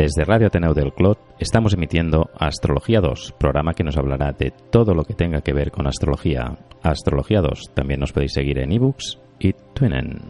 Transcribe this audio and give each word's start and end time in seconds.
Desde 0.00 0.24
Radio 0.24 0.46
Ateneo 0.46 0.72
del 0.72 0.94
Clot 0.94 1.18
estamos 1.38 1.74
emitiendo 1.74 2.30
Astrología 2.34 3.02
2, 3.02 3.34
programa 3.38 3.74
que 3.74 3.84
nos 3.84 3.98
hablará 3.98 4.32
de 4.32 4.50
todo 4.50 4.94
lo 4.94 5.04
que 5.04 5.12
tenga 5.12 5.42
que 5.42 5.52
ver 5.52 5.70
con 5.70 5.86
astrología. 5.86 6.56
Astrología 6.82 7.42
2, 7.42 7.72
también 7.74 8.00
nos 8.00 8.10
podéis 8.10 8.32
seguir 8.32 8.60
en 8.60 8.72
ebooks 8.72 9.18
y 9.38 9.52
Twinen. 9.74 10.20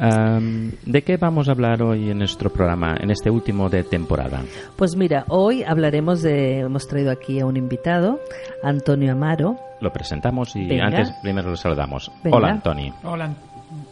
¿De 0.00 1.02
qué 1.02 1.18
vamos 1.18 1.48
a 1.48 1.52
hablar 1.52 1.82
hoy 1.82 2.10
en 2.10 2.18
nuestro 2.18 2.50
programa, 2.50 2.96
en 2.98 3.10
este 3.10 3.28
último 3.28 3.68
de 3.68 3.84
temporada? 3.84 4.42
Pues 4.76 4.96
mira, 4.96 5.26
hoy 5.28 5.62
hablaremos 5.62 6.22
de, 6.22 6.60
hemos 6.60 6.88
traído 6.88 7.10
aquí 7.10 7.38
a 7.40 7.44
un 7.44 7.58
invitado, 7.58 8.18
Antonio 8.62 9.12
Amaro. 9.12 9.58
Lo 9.80 9.92
presentamos 9.92 10.56
y 10.56 10.80
antes 10.80 11.12
primero 11.22 11.50
lo 11.50 11.56
saludamos. 11.56 12.10
Hola, 12.30 12.48
Antonio. 12.48 12.94
Hola, 13.02 13.34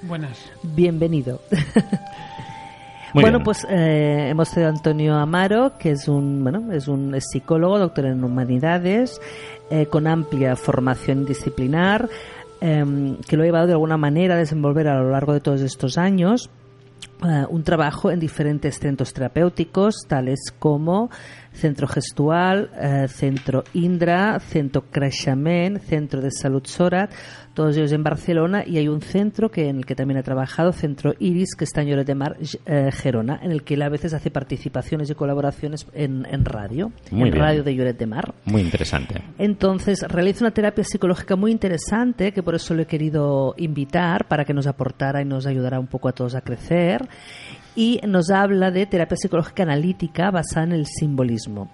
buenas. 0.02 0.50
Bienvenido. 0.62 1.42
bueno, 3.12 3.40
pues 3.44 3.66
eh, 3.68 4.28
hemos 4.30 4.50
traído 4.50 4.70
a 4.70 4.72
Antonio 4.72 5.14
Amaro, 5.14 5.76
que 5.78 5.90
es 5.90 6.08
un, 6.08 6.42
bueno, 6.42 6.72
es 6.72 6.88
un 6.88 7.20
psicólogo, 7.20 7.78
doctor 7.78 8.06
en 8.06 8.24
humanidades, 8.24 9.20
eh, 9.70 9.84
con 9.84 10.06
amplia 10.06 10.56
formación 10.56 11.26
disciplinar 11.26 12.08
Em, 12.60 13.16
que 13.18 13.36
lo 13.36 13.42
ha 13.42 13.46
llevado 13.46 13.66
de 13.68 13.72
alguna 13.74 13.96
manera 13.96 14.34
a 14.34 14.38
desenvolver 14.38 14.88
a 14.88 15.00
lo 15.00 15.10
largo 15.10 15.32
de 15.32 15.40
todos 15.40 15.60
estos 15.60 15.96
años 15.96 16.50
eh, 17.24 17.44
un 17.50 17.64
trabajo 17.64 18.12
en 18.12 18.20
diferentes 18.20 18.78
centros 18.78 19.12
terapéuticos, 19.12 20.06
tales 20.06 20.52
como 20.56 21.10
Centro 21.52 21.88
Gestual, 21.88 22.70
eh, 22.80 23.08
Centro 23.08 23.64
Indra, 23.74 24.38
Centro 24.38 24.84
Creixement, 24.88 25.80
Centro 25.80 26.20
de 26.20 26.30
Salud 26.30 26.64
Sorat, 26.64 27.10
todos 27.58 27.76
ellos 27.76 27.90
en 27.90 28.04
Barcelona, 28.04 28.62
y 28.64 28.78
hay 28.78 28.86
un 28.86 29.00
centro 29.00 29.50
que 29.50 29.68
en 29.68 29.78
el 29.78 29.84
que 29.84 29.96
también 29.96 30.16
ha 30.16 30.22
trabajado, 30.22 30.72
Centro 30.72 31.14
Iris, 31.18 31.56
que 31.56 31.64
está 31.64 31.82
en 31.82 31.88
Lloret 31.88 32.06
de 32.06 32.14
Mar, 32.14 32.36
eh, 32.66 32.90
Gerona, 32.92 33.40
en 33.42 33.50
el 33.50 33.64
que 33.64 33.74
él 33.74 33.82
a 33.82 33.88
veces 33.88 34.14
hace 34.14 34.30
participaciones 34.30 35.10
y 35.10 35.16
colaboraciones 35.16 35.84
en, 35.92 36.22
radio, 36.44 36.92
en 37.10 37.32
radio 37.32 37.64
de 37.64 37.74
Lloret 37.74 37.98
de 37.98 38.06
Mar. 38.06 38.32
Muy 38.44 38.62
interesante. 38.62 39.20
Entonces, 39.38 40.02
realiza 40.06 40.44
una 40.44 40.52
terapia 40.52 40.84
psicológica 40.84 41.34
muy 41.34 41.50
interesante, 41.50 42.30
que 42.30 42.44
por 42.44 42.54
eso 42.54 42.74
lo 42.74 42.82
he 42.82 42.86
querido 42.86 43.56
invitar, 43.56 44.28
para 44.28 44.44
que 44.44 44.54
nos 44.54 44.68
aportara 44.68 45.20
y 45.20 45.24
nos 45.24 45.44
ayudara 45.44 45.80
un 45.80 45.88
poco 45.88 46.08
a 46.08 46.12
todos 46.12 46.36
a 46.36 46.42
crecer 46.42 47.08
y 47.78 48.00
nos 48.08 48.28
habla 48.30 48.72
de 48.72 48.86
terapia 48.86 49.16
psicológica 49.16 49.62
analítica 49.62 50.32
basada 50.32 50.66
en 50.66 50.72
el 50.72 50.86
simbolismo. 50.86 51.70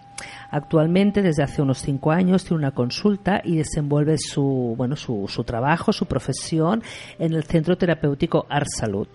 Actualmente, 0.51 1.23
desde 1.23 1.43
hace 1.43 1.63
unos 1.63 1.79
cinco 1.79 2.13
años, 2.13 2.45
tiene 2.45 2.59
una 2.59 2.73
consulta 2.73 3.41
y 3.43 3.57
desenvuelve 3.57 4.19
su, 4.19 4.75
bueno, 4.77 4.97
su, 4.97 5.25
su 5.29 5.45
trabajo, 5.45 5.95
su 5.95 6.05
profesión 6.05 6.83
en 7.19 7.33
el 7.33 7.45
Centro 7.45 7.79
Terapéutico 7.79 8.45
Art 8.51 8.67
Salud, 8.69 9.09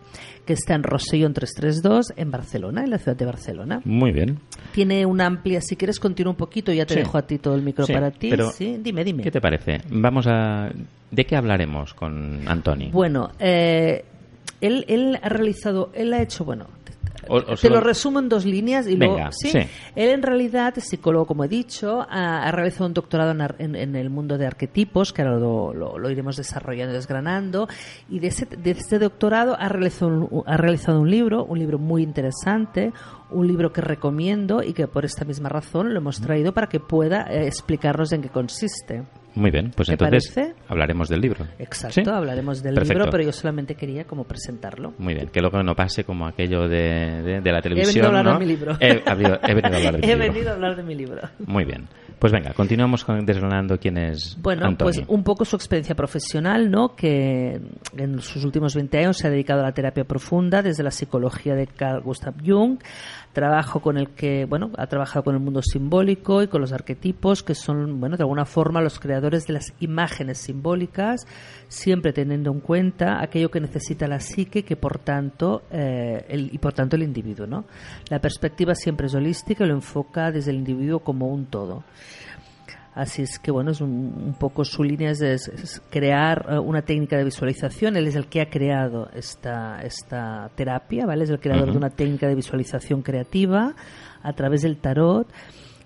que 0.47 0.53
está 0.53 0.73
en 0.73 0.81
Rosellón 0.81 1.33
332, 1.35 2.13
en 2.17 2.31
Barcelona, 2.31 2.83
en 2.83 2.89
la 2.89 2.97
ciudad 2.97 3.15
de 3.15 3.25
Barcelona. 3.25 3.81
Muy 3.85 4.11
bien. 4.11 4.39
Tiene 4.73 5.05
una 5.05 5.27
amplia, 5.27 5.61
si 5.61 5.75
quieres 5.75 5.99
continúa 5.99 6.31
un 6.31 6.37
poquito, 6.37 6.73
ya 6.73 6.87
te 6.87 6.95
dejo 6.95 7.19
a 7.19 7.21
ti 7.21 7.37
todo 7.37 7.53
el 7.53 7.61
micro 7.61 7.85
para 7.85 8.09
ti. 8.09 8.31
sí, 8.51 8.79
dime, 8.81 9.03
dime. 9.03 9.21
¿Qué 9.21 9.31
te 9.31 9.39
parece? 9.39 9.81
Vamos 9.91 10.25
a... 10.25 10.71
¿De 11.11 11.25
qué 11.25 11.35
hablaremos 11.35 11.93
con 11.93 12.47
Antoni? 12.47 12.89
Bueno, 12.89 13.29
eh, 13.39 14.05
él, 14.61 14.85
él 14.87 15.19
ha 15.21 15.29
realizado, 15.29 15.91
él 15.93 16.13
ha 16.13 16.21
hecho, 16.21 16.43
bueno, 16.43 16.67
te 17.61 17.69
lo 17.69 17.79
resumo 17.81 18.19
en 18.19 18.29
dos 18.29 18.45
líneas 18.45 18.87
y 18.87 18.95
luego. 18.95 19.17
¿sí? 19.31 19.51
Él 19.95 20.09
en 20.09 20.21
realidad 20.21 20.73
es 20.77 20.85
psicólogo, 20.85 21.25
como 21.25 21.43
he 21.43 21.47
dicho, 21.47 22.05
ha, 22.09 22.51
realizado 22.51 22.87
un 22.87 22.93
doctorado 22.93 23.35
en, 23.57 23.95
el 23.95 24.09
mundo 24.09 24.37
de 24.37 24.47
arquetipos, 24.47 25.13
que 25.13 25.21
ahora 25.21 25.39
lo, 25.39 26.09
iremos 26.09 26.37
desarrollando, 26.37 26.93
desgranando, 26.93 27.67
y 28.09 28.19
de, 28.19 28.27
ese, 28.27 28.45
de 28.45 28.71
este 28.71 28.99
doctorado 28.99 29.55
ha 29.59 29.69
realizado, 29.69 30.11
un, 30.11 30.43
ha 30.45 30.57
realizado 30.57 31.01
un 31.01 31.09
libro, 31.09 31.45
un 31.45 31.59
libro 31.59 31.79
muy 31.79 32.03
interesante, 32.03 32.91
un 33.31 33.47
libro 33.47 33.71
que 33.71 33.81
recomiendo 33.81 34.63
y 34.63 34.73
que 34.73 34.87
por 34.87 35.05
esta 35.05 35.25
misma 35.25 35.49
razón 35.49 35.93
lo 35.93 35.99
hemos 35.99 36.19
traído 36.19 36.53
para 36.53 36.67
que 36.67 36.79
pueda 36.79 37.23
eh, 37.29 37.47
explicarnos 37.47 38.11
en 38.11 38.21
qué 38.21 38.29
consiste. 38.29 39.03
Muy 39.35 39.51
bien, 39.51 39.71
pues 39.75 39.89
entonces 39.89 40.33
hablaremos 40.67 41.07
del 41.09 41.21
libro. 41.21 41.45
Exacto, 41.57 42.13
hablaremos 42.13 42.63
del 42.63 42.75
libro, 42.75 43.09
pero 43.09 43.23
yo 43.23 43.31
solamente 43.31 43.75
quería 43.75 44.05
como 44.05 44.23
presentarlo. 44.23 44.93
Muy 44.97 45.13
bien, 45.13 45.27
que 45.27 45.41
luego 45.41 45.61
no 45.63 45.75
pase 45.75 46.03
como 46.03 46.27
aquello 46.27 46.67
de, 46.67 47.41
de, 47.41 47.51
la 47.51 47.61
televisión. 47.61 48.05
He 48.05 48.09
venido 48.09 48.15
a 48.15 48.19
hablar 48.19 48.33
de 48.33 48.39
mi 48.39 48.51
libro. 48.51 48.77
He, 48.79 48.93
venido 49.13 49.33
a 49.33 49.77
hablar 49.77 49.93
de 49.93 49.99
mi 49.99 50.11
He 50.11 50.15
venido 50.15 50.49
a 50.49 50.53
hablar 50.53 50.75
de 50.75 50.83
mi 50.83 50.95
libro. 50.95 51.21
Muy 51.45 51.65
bien. 51.65 51.87
Pues 52.19 52.33
venga, 52.33 52.53
continuamos 52.53 53.05
con, 53.05 53.25
desgranando 53.25 53.77
quién 53.79 53.97
es 53.97 54.37
Bueno, 54.41 54.75
pues 54.77 55.01
un 55.07 55.23
poco 55.23 55.45
su 55.45 55.55
experiencia 55.55 55.95
profesional, 55.95 56.69
¿no? 56.69 56.93
Que 56.95 57.61
en 57.95 58.19
sus 58.19 58.43
últimos 58.43 58.75
20 58.75 58.97
años 58.97 59.17
se 59.17 59.27
ha 59.27 59.29
dedicado 59.29 59.61
a 59.61 59.63
la 59.63 59.71
terapia 59.71 60.03
profunda 60.03 60.61
desde 60.61 60.83
la 60.83 60.91
psicología 60.91 61.55
de 61.55 61.67
Carl 61.67 62.01
Gustav 62.01 62.33
Jung 62.45 62.79
trabajo 63.33 63.79
con 63.79 63.97
el 63.97 64.09
que, 64.09 64.45
bueno, 64.45 64.71
ha 64.77 64.87
trabajado 64.87 65.23
con 65.23 65.35
el 65.35 65.41
mundo 65.41 65.61
simbólico 65.61 66.41
y 66.41 66.47
con 66.47 66.61
los 66.61 66.71
arquetipos, 66.71 67.43
que 67.43 67.55
son, 67.55 67.99
bueno, 67.99 68.17
de 68.17 68.23
alguna 68.23 68.45
forma 68.45 68.81
los 68.81 68.99
creadores 68.99 69.45
de 69.45 69.53
las 69.53 69.73
imágenes 69.79 70.39
simbólicas, 70.39 71.25
siempre 71.67 72.13
teniendo 72.13 72.51
en 72.51 72.59
cuenta 72.59 73.21
aquello 73.21 73.51
que 73.51 73.59
necesita 73.59 74.07
la 74.07 74.19
psique 74.19 74.63
que 74.63 74.75
por 74.75 74.99
tanto, 74.99 75.63
eh, 75.71 76.25
el, 76.27 76.53
y 76.53 76.57
por 76.57 76.73
tanto 76.73 76.95
el 76.95 77.03
individuo, 77.03 77.45
¿no? 77.45 77.65
La 78.09 78.19
perspectiva 78.19 78.73
siempre 78.75 79.07
es 79.07 79.15
holística 79.15 79.63
y 79.63 79.67
lo 79.67 79.75
enfoca 79.75 80.31
desde 80.31 80.51
el 80.51 80.57
individuo 80.57 80.99
como 80.99 81.27
un 81.27 81.45
todo. 81.45 81.83
Así 82.99 83.21
es 83.21 83.39
que, 83.39 83.49
bueno, 83.49 83.71
es 83.71 83.79
un, 83.79 84.35
poco 84.37 84.65
su 84.65 84.83
línea 84.83 85.11
es, 85.11 85.81
crear 85.89 86.45
eh, 86.49 86.59
una 86.59 86.81
técnica 86.81 87.15
de 87.15 87.23
visualización. 87.23 87.95
Él 87.95 88.07
es 88.07 88.15
el 88.15 88.25
que 88.25 88.41
ha 88.41 88.49
creado 88.49 89.09
esta, 89.13 89.79
esta 89.83 90.51
terapia, 90.55 91.05
¿vale? 91.05 91.23
Es 91.23 91.29
el 91.29 91.39
creador 91.39 91.71
de 91.71 91.77
una 91.77 91.91
técnica 91.91 92.27
de 92.27 92.35
visualización 92.35 93.01
creativa 93.01 93.73
a 94.21 94.33
través 94.33 94.63
del 94.63 94.75
tarot, 94.75 95.31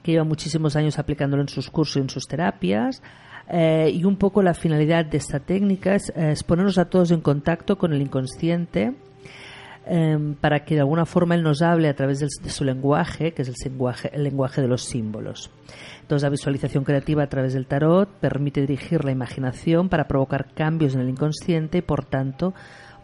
que 0.02 0.14
lleva 0.14 0.24
muchísimos 0.24 0.76
años 0.76 0.98
aplicándolo 0.98 1.44
en 1.44 1.50
sus 1.50 1.70
cursos 1.70 1.98
y 1.98 2.00
en 2.00 2.10
sus 2.10 2.28
terapias. 2.28 3.04
Eh, 3.48 3.92
y 3.94 4.06
un 4.06 4.18
poco 4.18 4.42
la 4.42 4.56
finalidad 4.56 5.06
de 5.06 5.18
esta 5.18 5.40
técnica 5.40 5.94
es, 5.94 6.44
ponernos 6.44 6.80
a 6.80 6.86
todos 6.86 7.12
en 7.12 7.22
contacto 7.22 7.78
con 7.78 7.94
el 7.94 8.02
inconsciente 8.02 8.92
em, 9.86 10.34
para 10.34 10.66
que 10.66 10.74
de 10.74 10.82
alguna 10.82 11.06
forma 11.06 11.36
él 11.36 11.44
nos 11.44 11.62
hable 11.62 11.90
a 11.90 11.94
través 11.94 12.22
de 12.22 12.50
su 12.50 12.64
lenguaje, 12.64 13.34
que 13.34 13.44
es 13.44 13.50
el 13.50 13.56
lenguaje, 13.64 14.10
el 14.12 14.24
lenguaje 14.24 14.64
de 14.64 14.68
los 14.68 14.82
símbolos. 14.82 15.52
Entonces, 16.04 16.24
la 16.24 16.30
visualización 16.30 16.84
creativa 16.84 17.24
a 17.24 17.28
través 17.28 17.54
del 17.54 17.66
tarot 17.66 18.10
permite 18.20 18.60
dirigir 18.60 19.06
la 19.06 19.12
imaginación 19.12 19.88
para 19.88 20.06
provocar 20.06 20.54
cambios 20.54 20.96
en 20.96 21.02
el 21.02 21.10
inconsciente 21.10 21.78
y, 21.78 21.82
por 21.82 22.04
tanto, 22.04 22.54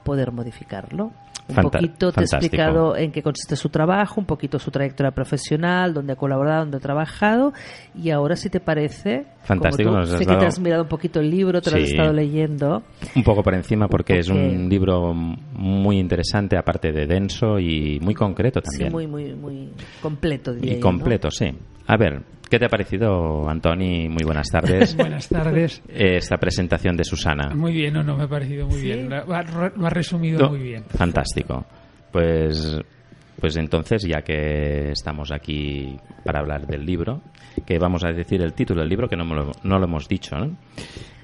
poder 0.04 0.34
modificarlo. 0.34 1.14
Un 1.48 1.56
poquito 1.56 2.12
te 2.12 2.22
he 2.22 2.24
explicado 2.24 2.96
en 2.96 3.12
qué 3.12 3.24
consiste 3.24 3.56
su 3.56 3.70
trabajo, 3.70 4.20
un 4.20 4.28
poquito 4.28 4.60
su 4.60 4.70
trayectoria 4.70 5.12
profesional, 5.12 5.94
dónde 5.94 6.14
ha 6.14 6.16
colaborado, 6.16 6.60
dónde 6.60 6.78
ha 6.78 6.80
trabajado. 6.80 7.54
Y 7.96 8.12
ahora, 8.12 8.36
si 8.36 8.50
te 8.50 8.60
parece, 8.60 9.26
Fantástico, 9.44 10.06
sé 10.06 10.26
que 10.26 10.36
te 10.36 10.46
has 10.46 10.60
mirado 10.60 10.84
un 10.84 10.90
poquito 10.90 11.20
el 11.22 11.32
libro, 11.32 11.62
te 11.62 11.72
lo 11.72 11.78
has 11.78 11.90
estado 11.90 12.14
leyendo. 12.14 12.84
Un 13.16 13.24
poco 13.24 13.42
por 13.42 13.56
encima, 13.56 13.88
porque, 13.88 14.20
es 14.20 14.30
un 14.30 14.70
libro 14.70 15.14
muy 15.14 15.98
interesante, 15.98 16.58
aparte 16.58 16.92
de 16.92 17.08
denso 17.08 17.58
y 17.58 18.00
muy 18.02 18.14
concreto 18.14 18.62
también. 18.62 18.90
Sí, 18.90 18.94
muy, 18.94 19.08
muy, 19.08 19.34
muy 19.34 19.70
completo, 20.02 20.54
diría 20.54 20.78
Y 20.78 20.80
completo, 20.80 21.32
sí. 21.32 21.52
A 21.90 21.98
ver, 21.98 22.22
¿Qué 22.48 22.58
te 22.58 22.66
ha 22.66 22.70
parecido, 22.70 23.48
Antoni? 23.50 24.10
Muy 24.10 24.24
buenas 24.24 24.48
tardes. 24.50 24.96
buenas 24.98 25.28
tardes. 25.28 25.84
Esta 25.88 26.38
presentación 26.38 26.96
de 26.96 27.04
Susana. 27.04 27.54
Muy 27.56 27.74
bien, 27.74 27.94
no, 27.94 28.04
no, 28.04 28.16
me 28.18 28.24
ha 28.24 28.28
parecido 28.28 28.68
muy 28.68 28.82
bien. 28.82 29.10
Lo 29.10 29.36
ha, 29.36 29.90
resumido 29.90 30.50
muy 30.50 30.60
bien. 30.60 30.84
Fantástico. 30.84 31.66
Pues, 32.12 32.80
pues 33.40 33.56
entonces, 33.58 34.04
ya 34.04 34.22
que 34.22 34.92
estamos 34.92 35.32
aquí 35.32 35.96
para 36.24 36.40
hablar 36.40 36.66
del 36.66 36.86
libro, 36.86 37.22
que 37.68 37.78
vamos 37.78 38.04
a 38.04 38.12
decir 38.12 38.42
el 38.42 38.54
título 38.54 38.82
del 38.82 38.90
libro, 38.90 39.08
que 39.08 39.16
no, 39.16 39.26
lo, 39.26 39.52
no 39.64 39.78
lo 39.78 39.86
hemos 39.86 40.08
dicho, 40.08 40.36
¿no? 40.36 40.58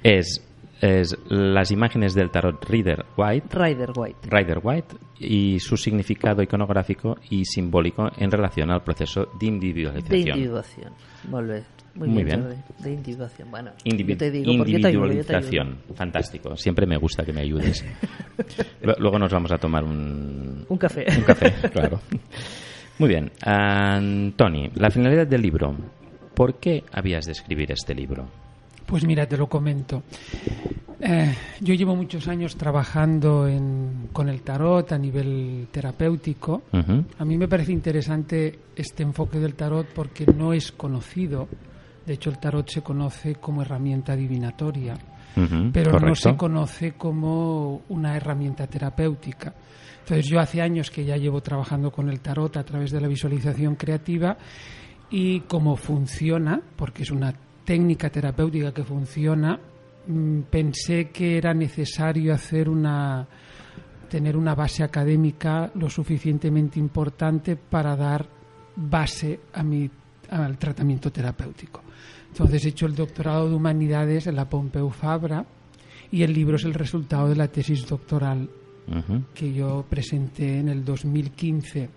Es 0.04 0.44
es 0.81 1.18
las 1.30 1.72
imágenes 1.72 2.13
del 2.13 2.30
tarot 2.31 2.63
Rider 2.66 3.06
White, 3.18 3.48
Rider 3.51 3.92
White, 3.95 4.30
Rider 4.30 4.60
White 4.62 4.95
y 5.19 5.60
su 5.60 5.77
significado 5.77 6.42
iconográfico 6.42 7.18
y 7.30 7.45
simbólico 7.45 8.10
en 8.18 8.30
relación 8.30 8.72
al 8.72 8.83
proceso 8.83 9.30
de 9.39 9.45
individualización. 9.45 10.24
De 10.24 10.30
individuación. 10.30 10.94
Muy, 11.95 12.24
bien. 12.24 12.45
De 12.80 12.92
individuación. 12.92 13.50
Bueno, 13.50 13.72
te 13.83 14.31
digo, 14.31 14.51
individualización. 14.51 15.77
Fantástico. 15.95 16.56
Siempre 16.57 16.86
me 16.86 16.98
gusta 16.98 17.24
que 17.24 17.31
me 17.31 17.42
ayudes. 17.42 17.86
Luego 19.00 19.18
nos 19.18 19.31
vamos 19.31 19.51
a 19.54 19.57
tomar 19.57 19.83
un... 19.83 20.66
Un 20.68 20.78
café. 20.78 21.06
Un 21.16 21.24
café, 21.24 21.54
claro. 21.71 22.01
Muy 23.00 23.10
bien. 23.10 23.31
Tony, 24.36 24.69
la 24.75 24.89
finalidad 24.89 25.25
del 25.28 25.42
libro. 25.42 25.75
¿Por 26.33 26.60
qué 26.60 26.83
habías 26.92 27.25
de 27.25 27.31
escribir 27.31 27.71
este 27.71 27.95
libro? 27.95 28.28
Pues 28.86 29.06
mira, 29.06 29.26
te 29.28 29.38
lo 29.38 29.48
comento. 29.48 30.04
Eh, 31.00 31.36
yo 31.62 31.74
llevo 31.74 31.96
muchos 31.96 32.28
años 32.28 32.56
trabajando 32.56 33.48
con 34.12 34.30
el 34.30 34.42
tarot 34.42 34.92
a 34.92 34.98
nivel 34.98 35.68
terapéutico. 35.72 36.64
A 37.20 37.26
mí 37.26 37.38
me 37.38 37.48
parece 37.48 37.74
interesante 37.74 38.60
este 38.76 39.04
enfoque 39.04 39.40
del 39.40 39.56
tarot 39.56 39.88
porque 39.94 40.26
no 40.26 40.54
es 40.54 40.72
conocido. 40.72 41.48
De 42.06 42.14
hecho, 42.14 42.30
el 42.30 42.40
tarot 42.40 42.68
se 42.70 42.82
conoce 42.82 43.36
como 43.36 43.62
herramienta 43.62 44.14
adivinatoria, 44.14 44.96
pero 45.74 46.00
no 46.00 46.16
se 46.16 46.36
conoce 46.36 46.94
como 46.94 47.81
una 47.90 48.16
herramienta 48.16 48.68
terapéutica. 48.68 49.54
Entonces, 50.00 50.28
yo 50.28 50.40
hace 50.40 50.62
años 50.62 50.92
que 50.92 51.04
ya 51.04 51.18
llevo 51.18 51.42
trabajando 51.42 51.92
con 51.92 52.10
el 52.10 52.20
tarot 52.20 52.58
a 52.58 52.64
través 52.64 52.92
de 52.92 53.02
la 53.02 53.08
visualización 53.08 53.76
creativa 53.76 54.38
y 55.10 55.42
cómo 55.42 55.76
funciona, 55.76 56.62
porque 56.76 57.04
es 57.04 57.12
una 57.12 57.34
técnica 57.66 58.10
terapéutica 58.10 58.74
que 58.74 58.84
funciona, 58.84 59.60
mm, 60.08 60.42
pensé 60.50 61.10
que 61.10 61.38
era 61.38 61.54
necesario 61.54 62.34
hacer 62.34 62.70
una 62.70 63.28
tener 64.08 64.38
una 64.38 64.54
base 64.54 64.84
académica 64.84 65.72
lo 65.76 65.90
suficientemente 65.90 66.80
importante 66.80 67.56
para 67.56 67.96
dar 67.96 68.26
base 68.76 69.40
a 69.52 69.64
mi, 69.64 69.90
al 70.30 70.58
tratamiento 70.58 71.12
terapéutico. 71.12 71.82
Entonces 72.30 72.66
he 72.66 72.70
hecho 72.70 72.86
el 72.86 72.96
doctorado 72.96 73.50
de 73.50 73.56
humanidades 73.56 74.28
en 74.28 74.36
la 74.36 74.48
Pompeu 74.48 74.90
Fabra 74.90 75.46
y 76.12 76.24
el 76.24 76.34
libro 76.34 76.58
es 76.58 76.66
el 76.66 76.74
resultado 76.74 77.30
de 77.30 77.36
la 77.36 77.48
tesis 77.48 77.86
doctoral 77.88 78.50
que 79.34 79.52
yo 79.52 79.84
presenté 79.90 80.60
en 80.60 80.70
el 80.70 80.86
2015 80.86 81.90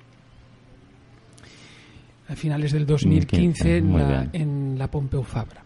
a 2.28 2.36
finales 2.36 2.72
del 2.72 2.86
2015 2.86 3.76
en, 3.78 3.92
la, 3.96 4.28
en 4.32 4.78
la 4.78 4.90
Pompeu 4.90 5.22
Fabra. 5.22 5.62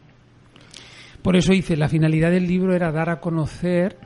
Por 1.23 1.37
eso 1.37 1.53
hice, 1.53 1.77
la 1.77 1.89
finalidad 1.89 2.31
del 2.31 2.47
libro 2.47 2.75
era 2.75 2.91
dar 2.91 3.09
a 3.09 3.21
conocer, 3.21 3.97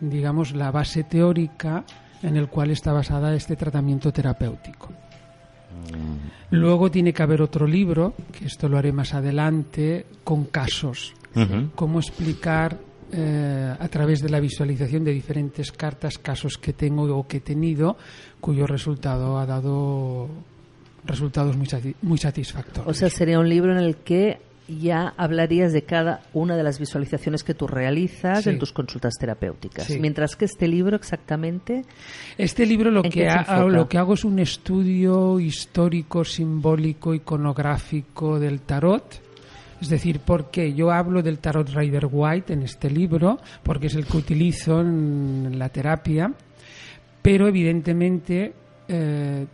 digamos, 0.00 0.54
la 0.54 0.70
base 0.70 1.04
teórica 1.04 1.84
en 2.22 2.36
el 2.36 2.48
cual 2.48 2.70
está 2.70 2.92
basada 2.92 3.34
este 3.34 3.56
tratamiento 3.56 4.12
terapéutico. 4.12 4.88
Mm. 4.90 6.56
Luego 6.56 6.90
tiene 6.90 7.12
que 7.12 7.22
haber 7.22 7.42
otro 7.42 7.66
libro, 7.66 8.14
que 8.32 8.46
esto 8.46 8.68
lo 8.68 8.78
haré 8.78 8.92
más 8.92 9.14
adelante, 9.14 10.06
con 10.24 10.44
casos. 10.44 11.14
Cómo 11.76 12.00
explicar 12.00 12.76
eh, 13.12 13.74
a 13.78 13.88
través 13.88 14.20
de 14.20 14.30
la 14.30 14.40
visualización 14.40 15.04
de 15.04 15.12
diferentes 15.12 15.70
cartas 15.70 16.18
casos 16.18 16.58
que 16.58 16.72
tengo 16.72 17.04
o 17.16 17.26
que 17.26 17.36
he 17.36 17.40
tenido, 17.40 17.96
cuyo 18.40 18.66
resultado 18.66 19.38
ha 19.38 19.46
dado 19.46 20.28
resultados 21.04 21.56
muy, 21.56 21.68
muy 22.02 22.18
satisfactorios. 22.18 22.86
O 22.86 22.94
sea, 22.94 23.10
sería 23.10 23.38
un 23.38 23.48
libro 23.48 23.72
en 23.72 23.78
el 23.78 23.96
que 23.96 24.38
ya 24.78 25.14
hablarías 25.16 25.72
de 25.72 25.82
cada 25.82 26.22
una 26.32 26.56
de 26.56 26.62
las 26.62 26.78
visualizaciones 26.78 27.42
que 27.42 27.54
tú 27.54 27.66
realizas 27.66 28.46
en 28.46 28.58
tus 28.58 28.72
consultas 28.72 29.14
terapéuticas. 29.18 29.90
Mientras 29.98 30.36
que 30.36 30.44
este 30.44 30.68
libro 30.68 30.96
exactamente... 30.96 31.84
Este 32.38 32.66
libro 32.66 32.90
lo 32.90 33.02
que, 33.02 33.28
lo 33.68 33.88
que 33.88 33.98
hago 33.98 34.14
es 34.14 34.24
un 34.24 34.38
estudio 34.38 35.40
histórico, 35.40 36.24
simbólico, 36.24 37.14
iconográfico 37.14 38.38
del 38.38 38.60
tarot. 38.60 39.20
Es 39.80 39.88
decir, 39.88 40.20
porque 40.20 40.74
yo 40.74 40.90
hablo 40.90 41.22
del 41.22 41.38
tarot 41.38 41.68
Rider 41.70 42.06
White 42.10 42.52
en 42.52 42.62
este 42.62 42.90
libro, 42.90 43.38
porque 43.62 43.86
es 43.86 43.94
el 43.94 44.04
que 44.04 44.18
utilizo 44.18 44.80
en 44.80 45.58
la 45.58 45.70
terapia, 45.70 46.32
pero 47.22 47.48
evidentemente 47.48 48.52
eh, 48.92 49.46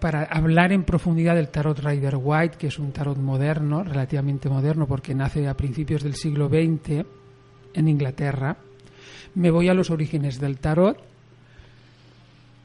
para 0.00 0.24
hablar 0.24 0.72
en 0.72 0.82
profundidad 0.82 1.36
del 1.36 1.48
tarot 1.48 1.78
Rider 1.78 2.16
White, 2.20 2.56
que 2.58 2.66
es 2.66 2.78
un 2.80 2.90
tarot 2.90 3.16
moderno, 3.16 3.84
relativamente 3.84 4.48
moderno, 4.48 4.88
porque 4.88 5.14
nace 5.14 5.46
a 5.46 5.56
principios 5.56 6.02
del 6.02 6.16
siglo 6.16 6.48
XX 6.48 7.06
en 7.74 7.88
Inglaterra, 7.88 8.56
me 9.36 9.52
voy 9.52 9.68
a 9.68 9.74
los 9.74 9.90
orígenes 9.90 10.40
del 10.40 10.58
tarot, 10.58 10.98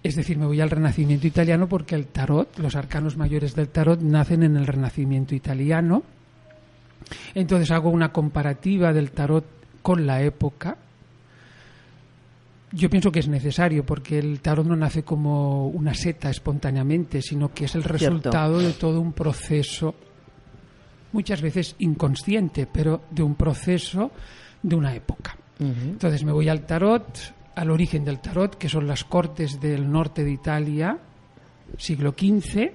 es 0.02 0.16
decir, 0.16 0.40
me 0.40 0.48
voy 0.48 0.62
al 0.62 0.72
Renacimiento 0.72 1.28
italiano 1.28 1.68
porque 1.68 1.94
el 1.94 2.08
tarot, 2.08 2.58
los 2.58 2.76
arcanos 2.76 3.18
mayores 3.18 3.54
del 3.54 3.70
tarot, 3.70 4.02
nacen 4.02 4.42
en 4.42 4.58
el 4.58 4.66
Renacimiento 4.66 5.36
italiano. 5.36 6.02
Entonces 7.36 7.70
hago 7.70 7.92
una 7.92 8.12
comparativa 8.12 8.94
del 8.94 9.12
tarot 9.12 9.46
con 9.84 10.08
la 10.08 10.24
época, 10.24 10.78
yo 12.72 12.90
pienso 12.90 13.12
que 13.12 13.20
es 13.20 13.28
necesario 13.28 13.86
porque 13.86 14.20
el 14.20 14.42
tarot 14.42 14.66
no 14.66 14.76
nace 14.76 15.04
como 15.04 15.68
una 15.68 15.94
seta 15.94 16.30
espontáneamente, 16.30 17.22
sino 17.22 17.54
que 17.54 17.66
es 17.66 17.76
el 17.76 17.84
resultado 17.84 18.60
de 18.60 18.74
todo 18.74 19.00
un 19.00 19.14
proceso, 19.14 19.96
muchas 21.12 21.42
veces 21.42 21.76
inconsciente, 21.80 22.68
pero 22.72 23.04
de 23.12 23.24
un 23.24 23.36
proceso 23.36 24.12
de 24.62 24.76
una 24.76 24.94
época. 24.94 25.38
Entonces 25.60 26.24
me 26.26 26.34
voy 26.34 26.50
al 26.50 26.66
tarot, 26.66 27.34
al 27.56 27.72
origen 27.72 28.04
del 28.04 28.20
tarot, 28.20 28.58
que 28.58 28.68
son 28.68 28.88
las 28.88 29.06
cortes 29.06 29.62
del 29.62 29.90
norte 29.90 30.24
de 30.26 30.32
Italia, 30.32 30.98
siglo 31.78 32.12
XV, 32.12 32.72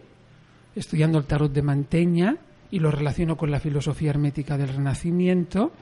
estudiando 0.75 1.19
el 1.19 1.27
tarot 1.27 1.53
de 1.53 1.63
Manteña 1.63 2.37
y 2.71 2.79
lo 2.79 2.91
relaciono 2.91 3.37
con 3.37 3.51
la 3.51 3.61
filosofía 3.61 4.11
hermética 4.11 4.57
del 4.57 4.69
Renacimiento. 4.69 5.73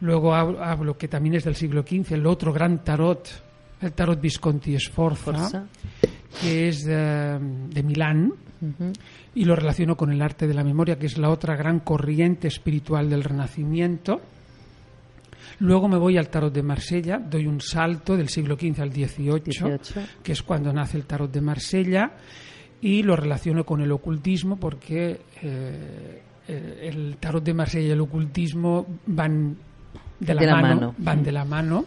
Luego 0.00 0.34
hablo, 0.34 0.96
que 0.96 1.08
también 1.08 1.36
es 1.36 1.44
del 1.44 1.54
siglo 1.54 1.82
XV, 1.82 2.14
el 2.14 2.26
otro 2.26 2.52
gran 2.52 2.82
tarot 2.82 3.46
el 3.80 3.92
tarot 3.92 4.20
Visconti 4.20 4.78
Sforza, 4.78 5.66
que 6.40 6.68
es 6.68 6.84
de, 6.84 7.82
Milán, 7.84 8.32
y 9.34 9.44
lo 9.44 9.54
relaciono 9.54 9.96
con 9.96 10.10
el 10.10 10.22
arte 10.22 10.46
de 10.46 10.54
la 10.54 10.64
memoria, 10.64 10.98
que 10.98 11.06
es 11.06 11.18
la 11.18 11.30
otra 11.30 11.56
gran 11.56 11.80
corriente 11.80 12.48
espiritual 12.48 13.10
del 13.10 13.22
Renacimiento. 13.22 14.20
Luego 15.58 15.88
me 15.88 15.98
voy 15.98 16.18
al 16.18 16.28
tarot 16.28 16.52
de 16.52 16.62
Marsella, 16.62 17.18
doy 17.18 17.46
un 17.46 17.60
salto 17.60 18.16
del 18.16 18.28
siglo 18.28 18.56
XV 18.56 18.80
al 18.80 18.92
XVIII, 18.92 19.78
que 20.22 20.32
es 20.32 20.42
cuando 20.42 20.72
nace 20.72 20.96
el 20.96 21.06
tarot 21.06 21.30
de 21.30 21.40
Marsella, 21.40 22.12
y 22.80 23.02
lo 23.02 23.16
relaciono 23.16 23.64
con 23.64 23.80
el 23.80 23.90
ocultismo 23.92 24.56
porque 24.56 25.20
eh, 25.42 26.22
el 26.48 27.16
tarot 27.18 27.42
de 27.42 27.54
Marsella 27.54 27.88
y 27.88 27.90
el 27.90 28.00
ocultismo 28.00 28.86
van 29.06 29.56
de 30.20 30.34
la, 30.34 30.56
mano, 30.56 30.94
van 30.98 31.22
de 31.22 31.32
la 31.32 31.44
mano 31.44 31.84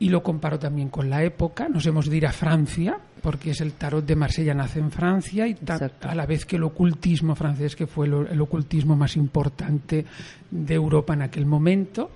y 0.00 0.08
lo 0.10 0.22
comparo 0.22 0.58
también 0.58 0.88
con 0.88 1.10
la 1.10 1.24
época. 1.24 1.68
Nos 1.68 1.84
hemos 1.86 2.08
de 2.08 2.16
ir 2.16 2.26
a 2.26 2.32
Francia, 2.32 2.98
porque 3.20 3.50
es 3.50 3.60
el 3.60 3.72
tarot 3.72 4.04
de 4.04 4.14
Marsella 4.14 4.54
nace 4.54 4.78
en 4.78 4.90
Francia 4.90 5.46
y 5.46 5.56
a 6.02 6.14
la 6.14 6.26
vez 6.26 6.44
que 6.44 6.56
el 6.56 6.62
ocultismo 6.62 7.34
francés, 7.34 7.74
que 7.74 7.86
fue 7.86 8.06
el, 8.06 8.40
ocultismo 8.40 8.94
más 8.94 9.16
importante 9.16 10.04
de 10.50 10.74
Europa 10.74 11.14
en 11.14 11.22
aquel 11.22 11.46
momento. 11.46 12.10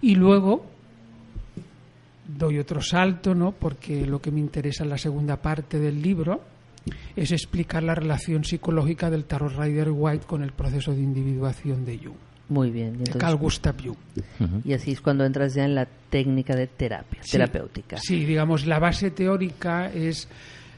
Y 0.00 0.14
luego 0.14 0.64
doy 2.26 2.58
otro 2.58 2.80
salto, 2.80 3.34
¿no? 3.34 3.52
Porque 3.52 4.06
lo 4.06 4.20
que 4.20 4.30
me 4.30 4.40
interesa 4.40 4.84
en 4.84 4.90
la 4.90 4.98
segunda 4.98 5.36
parte 5.36 5.78
del 5.78 6.00
libro 6.00 6.53
es 7.16 7.32
explicar 7.32 7.82
la 7.82 7.94
relación 7.94 8.44
psicológica 8.44 9.10
del 9.10 9.24
tarot 9.24 9.56
Rider 9.56 9.90
White 9.90 10.26
con 10.26 10.42
el 10.42 10.52
proceso 10.52 10.92
de 10.92 11.00
individuación 11.00 11.84
de 11.84 11.98
Jung. 11.98 12.16
Muy 12.48 12.70
bien. 12.70 12.98
Y 13.00 13.18
Carl 13.18 13.36
Gustav 13.36 13.76
Jung. 13.82 13.96
Y 14.64 14.72
así 14.74 14.92
es 14.92 15.00
cuando 15.00 15.24
entras 15.24 15.54
ya 15.54 15.64
en 15.64 15.74
la 15.74 15.86
técnica 15.86 16.54
de 16.54 16.66
terapia, 16.66 17.20
terapéutica. 17.30 17.96
Sí, 17.96 18.24
digamos, 18.24 18.66
la 18.66 18.78
base 18.78 19.10
teórica 19.10 19.90
es 19.90 20.28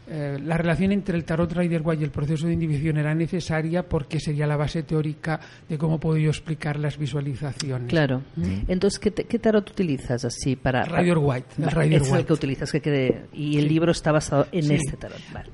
eh, 0.09 0.39
la 0.43 0.57
relación 0.57 0.93
entre 0.93 1.17
el 1.17 1.25
tarot 1.25 1.53
Rider 1.53 1.83
White 1.85 2.01
y 2.03 2.05
el 2.05 2.13
proceso 2.13 2.47
de 2.47 2.53
individuación 2.53 2.99
era 2.99 3.15
necesaria 3.15 3.83
porque 3.83 4.21
sería 4.21 4.47
la 4.47 4.57
base 4.57 4.85
teórica 4.85 5.41
de 5.69 5.77
cómo 5.77 5.99
puedo 5.99 6.17
yo 6.17 6.31
explicar 6.31 6.79
las 6.79 6.97
visualizaciones. 6.97 7.89
Claro. 7.89 8.23
Entonces, 8.69 9.01
¿qué, 9.01 9.13
¿qué, 9.13 9.39
tarot 9.39 9.69
utilizas 9.69 10.25
así 10.25 10.55
para...? 10.55 10.85
Rider 10.85 11.19
White. 11.19 11.47
El 11.59 11.71
Rider 11.71 11.93
es 12.03 12.09
White. 12.09 12.19
el 12.21 12.27
que 12.27 12.33
utilizas, 12.33 12.71
que 12.71 12.81
quede, 12.81 13.25
y 13.33 13.59
el 13.59 13.67
libro 13.67 13.91
está 13.91 14.13
basado 14.13 14.47
en 14.53 14.71
este 14.71 14.97
tarot. 14.97 15.21
Vale. 15.33 15.51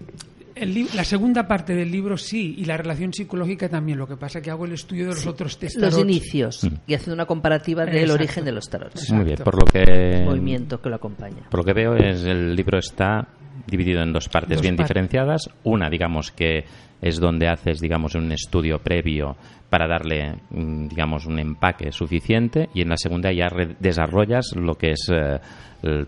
El 0.55 0.89
la 0.95 1.05
segunda 1.05 1.47
parte 1.47 1.75
del 1.75 1.91
libro 1.91 2.17
sí, 2.17 2.55
y 2.59 2.65
la 2.65 2.77
relación 2.77 3.13
psicológica 3.13 3.69
también. 3.69 3.99
Lo 3.99 4.07
que 4.07 4.17
pasa 4.17 4.39
es 4.39 4.45
que 4.45 4.51
hago 4.51 4.65
el 4.65 4.73
estudio 4.73 5.05
de 5.05 5.15
los 5.15 5.27
otros 5.27 5.59
test 5.59 5.77
Los 5.77 5.99
inicios, 5.99 6.65
mm. 6.65 6.75
y 6.87 6.95
haciendo 6.95 7.15
una 7.15 7.27
comparativa 7.27 7.85
del 7.85 7.97
Exacto. 7.97 8.15
origen 8.15 8.45
de 8.45 8.53
los 8.53 8.69
tarots. 8.69 9.03
Exacto. 9.03 9.15
Muy 9.15 9.25
bien, 9.25 9.39
por 9.43 9.55
lo 9.59 9.65
que... 9.65 9.83
El 9.83 10.25
movimiento 10.25 10.81
que 10.81 10.89
lo 10.89 10.97
acompaña. 10.97 11.49
Por 11.51 11.61
lo 11.61 11.65
que 11.65 11.73
veo, 11.73 11.95
es 11.95 12.25
el 12.25 12.55
libro 12.55 12.79
está 12.79 13.29
dividido 13.67 14.03
en 14.03 14.13
dos 14.13 14.29
partes 14.29 14.57
dos 14.59 14.63
bien 14.63 14.77
partes. 14.77 14.89
diferenciadas. 14.89 15.51
Una, 15.65 15.89
digamos, 15.91 16.31
que 16.31 16.65
es 17.01 17.19
donde 17.19 17.49
haces, 17.49 17.81
digamos, 17.81 18.15
un 18.15 18.31
estudio 18.33 18.79
previo 18.79 19.37
para 19.69 19.89
darle, 19.89 20.35
digamos, 20.51 21.27
un 21.27 21.39
empaque 21.39 21.91
suficiente 21.91 22.69
y 22.75 22.83
en 22.83 22.91
la 22.91 22.97
segunda 22.97 23.33
ya 23.33 23.49
desarrollas 23.81 24.53
lo 24.55 24.75
que 24.77 24.91
es 24.93 25.11
eh, 25.11 25.41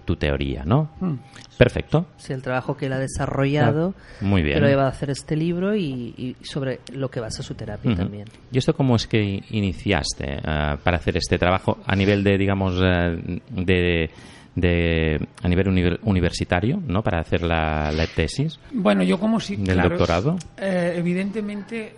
tu 0.05 0.15
teoría, 0.17 0.63
¿no? 0.65 0.91
Mm. 1.01 1.15
Perfecto. 1.59 2.07
Sí, 2.17 2.33
el 2.33 2.43
trabajo 2.43 2.77
que 2.77 2.87
él 2.87 2.93
ha 2.93 2.99
desarrollado, 2.99 3.95
Muy 4.21 4.43
bien. 4.43 4.55
que 4.57 4.61
lo 4.61 4.69
lleva 4.69 4.85
a 4.85 4.89
hacer 4.89 5.11
este 5.11 5.35
libro 5.35 5.75
y, 5.75 6.15
y 6.17 6.37
sobre 6.45 6.81
lo 6.93 7.09
que 7.11 7.21
basa 7.21 7.43
su 7.43 7.55
terapia 7.55 7.91
Uh 7.91 7.95
-huh. 7.95 7.99
también. 7.99 8.27
¿Y 8.53 8.59
esto 8.59 8.75
cómo 8.75 8.95
es 8.97 9.07
que 9.07 9.41
iniciaste 9.51 10.37
uh, 10.39 10.77
para 10.83 10.99
hacer 10.99 11.17
este 11.17 11.39
trabajo 11.39 11.79
a 11.87 11.97
nivel 11.97 12.23
de, 12.23 12.39
digamos, 12.39 12.75
uh, 12.79 13.41
de, 13.51 14.11
de, 14.55 15.29
a 15.43 15.49
nivel 15.49 15.69
uni 15.69 15.83
universitario, 16.03 16.81
¿no? 16.87 17.03
Para 17.03 17.21
hacer 17.21 17.43
la, 17.43 17.91
la 17.93 18.07
tesis. 18.07 18.59
Bueno, 18.73 19.03
yo 19.03 19.19
como 19.19 19.41
sí, 19.41 19.57
del 19.57 19.75
claro, 19.75 19.91
doctorado. 19.91 20.37
Eh, 20.57 20.95
evidentemente, 20.97 21.87
eh, 21.87 21.93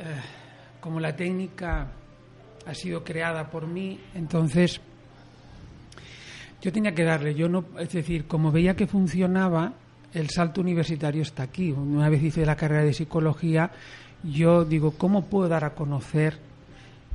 como 0.81 1.01
la 1.01 1.15
técnica 1.15 1.89
ha 2.67 2.75
sido 2.75 3.05
creada 3.05 3.51
por 3.51 3.67
mí, 3.67 4.01
entonces 4.15 4.81
yo 6.63 6.73
tenía 6.73 6.95
que 6.95 7.05
darle, 7.05 7.35
yo 7.35 7.49
no, 7.49 7.65
es 7.79 7.93
decir, 7.93 8.27
como 8.27 8.51
veía 8.51 8.75
que 8.75 8.87
funcionaba, 8.87 9.75
el 10.13 10.31
salto 10.31 10.63
universitario 10.63 11.23
está 11.23 11.43
aquí. 11.45 11.71
Una 11.71 12.09
vez 12.09 12.23
hice 12.23 12.47
la 12.47 12.57
carrera 12.57 12.83
de 12.83 12.95
psicología, 12.95 13.71
yo 14.25 14.65
digo, 14.65 14.93
¿cómo 14.93 15.27
puedo 15.27 15.49
dar 15.49 15.65
a 15.65 15.75
conocer 15.75 16.39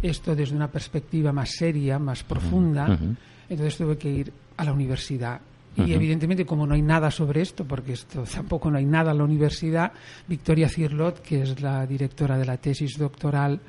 esto 0.01 0.36
desde 0.36 0.55
una 0.55 0.69
perspectiva 0.69 1.31
más 1.33 1.50
seria, 1.51 1.98
más 2.00 2.24
profunda? 2.24 2.86
Uh 2.86 2.93
-huh. 2.93 3.15
Entonces 3.50 3.77
tuve 3.77 3.98
que 3.98 4.10
ir 4.10 4.33
a 4.62 4.65
la 4.65 4.74
universidad. 4.74 5.41
Y 5.75 5.82
uh 5.82 5.86
-huh. 5.86 5.96
evidentemente, 5.96 6.46
como 6.46 6.68
no 6.68 6.75
hay 6.75 6.82
nada 6.82 7.10
sobre 7.10 7.41
esto, 7.41 7.65
porque 7.65 7.94
esto 7.94 8.24
tampoco 8.32 8.70
no 8.70 8.77
hay 8.77 8.86
nada 8.86 9.12
en 9.12 9.18
la 9.18 9.24
universidad, 9.24 9.91
Victoria 10.27 10.70
Cirlot, 10.70 11.22
que 11.22 11.41
es 11.41 11.62
la 11.62 11.86
directora 11.88 12.38
de 12.38 12.46
la 12.46 12.58
tesis 12.58 12.98
doctoral, 12.98 13.60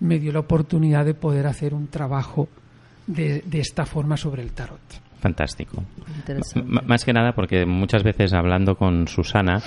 me 0.00 0.18
dio 0.18 0.32
la 0.32 0.40
oportunidad 0.40 1.04
de 1.04 1.14
poder 1.14 1.46
hacer 1.46 1.74
un 1.74 1.86
trabajo 1.86 2.48
de, 3.06 3.42
de 3.46 3.60
esta 3.60 3.86
forma 3.86 4.16
sobre 4.16 4.42
el 4.42 4.52
tarot. 4.52 4.80
Fantástico. 5.20 5.84
M 6.26 6.80
más 6.84 7.04
que 7.04 7.12
nada 7.12 7.32
porque 7.32 7.64
muchas 7.64 8.02
veces 8.02 8.32
hablando 8.32 8.74
con 8.74 9.06
Susana 9.06 9.62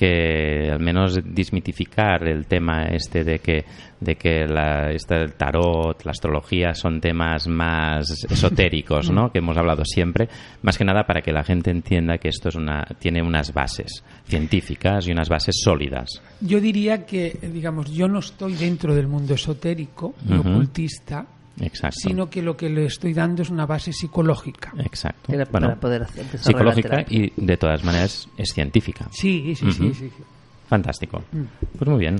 que 0.00 0.70
al 0.72 0.80
menos 0.80 1.20
desmitificar 1.22 2.26
el 2.26 2.46
tema 2.46 2.84
este 2.84 3.22
de 3.22 3.38
que 3.38 3.66
de 4.00 4.16
que 4.16 4.46
la, 4.46 4.90
este, 4.92 5.14
el 5.14 5.34
tarot, 5.34 6.02
la 6.06 6.12
astrología 6.12 6.72
son 6.72 7.02
temas 7.02 7.46
más 7.46 8.24
esotéricos, 8.30 9.10
¿no? 9.10 9.28
que 9.32 9.40
hemos 9.40 9.58
hablado 9.58 9.84
siempre, 9.84 10.30
más 10.62 10.78
que 10.78 10.86
nada 10.86 11.04
para 11.04 11.20
que 11.20 11.32
la 11.32 11.44
gente 11.44 11.70
entienda 11.70 12.16
que 12.16 12.28
esto 12.28 12.48
es 12.48 12.54
una 12.54 12.82
tiene 12.98 13.20
unas 13.20 13.52
bases 13.52 14.02
científicas 14.24 15.06
y 15.06 15.12
unas 15.12 15.28
bases 15.28 15.56
sólidas. 15.62 16.22
Yo 16.40 16.62
diría 16.62 17.04
que, 17.04 17.36
digamos, 17.52 17.92
yo 17.92 18.08
no 18.08 18.20
estoy 18.20 18.54
dentro 18.54 18.94
del 18.94 19.06
mundo 19.06 19.34
esotérico, 19.34 20.14
uh 20.26 20.30
-huh. 20.30 20.40
ocultista, 20.40 21.26
Exacto. 21.60 21.96
sino 22.00 22.30
que 22.30 22.42
lo 22.42 22.56
que 22.56 22.70
le 22.70 22.86
estoy 22.86 23.12
dando 23.12 23.42
es 23.42 23.50
una 23.50 23.66
base 23.66 23.92
psicológica. 23.92 24.72
Exacto. 24.78 25.32
Era 25.32 25.44
bueno, 25.50 25.68
para 25.68 25.80
poder 25.80 26.02
hacer, 26.02 26.26
psicológica 26.38 27.04
y 27.08 27.32
de 27.36 27.56
todas 27.56 27.84
maneras 27.84 28.28
es 28.36 28.52
científica. 28.52 29.08
Sí, 29.10 29.54
sí, 29.54 29.64
uh 29.64 29.68
-huh. 29.68 29.72
sí, 29.72 29.94
sí, 29.94 30.10
sí, 30.16 30.24
Fantástico. 30.68 31.22
Mm. 31.32 31.42
Pues 31.78 31.90
muy 31.90 31.98
bien. 31.98 32.16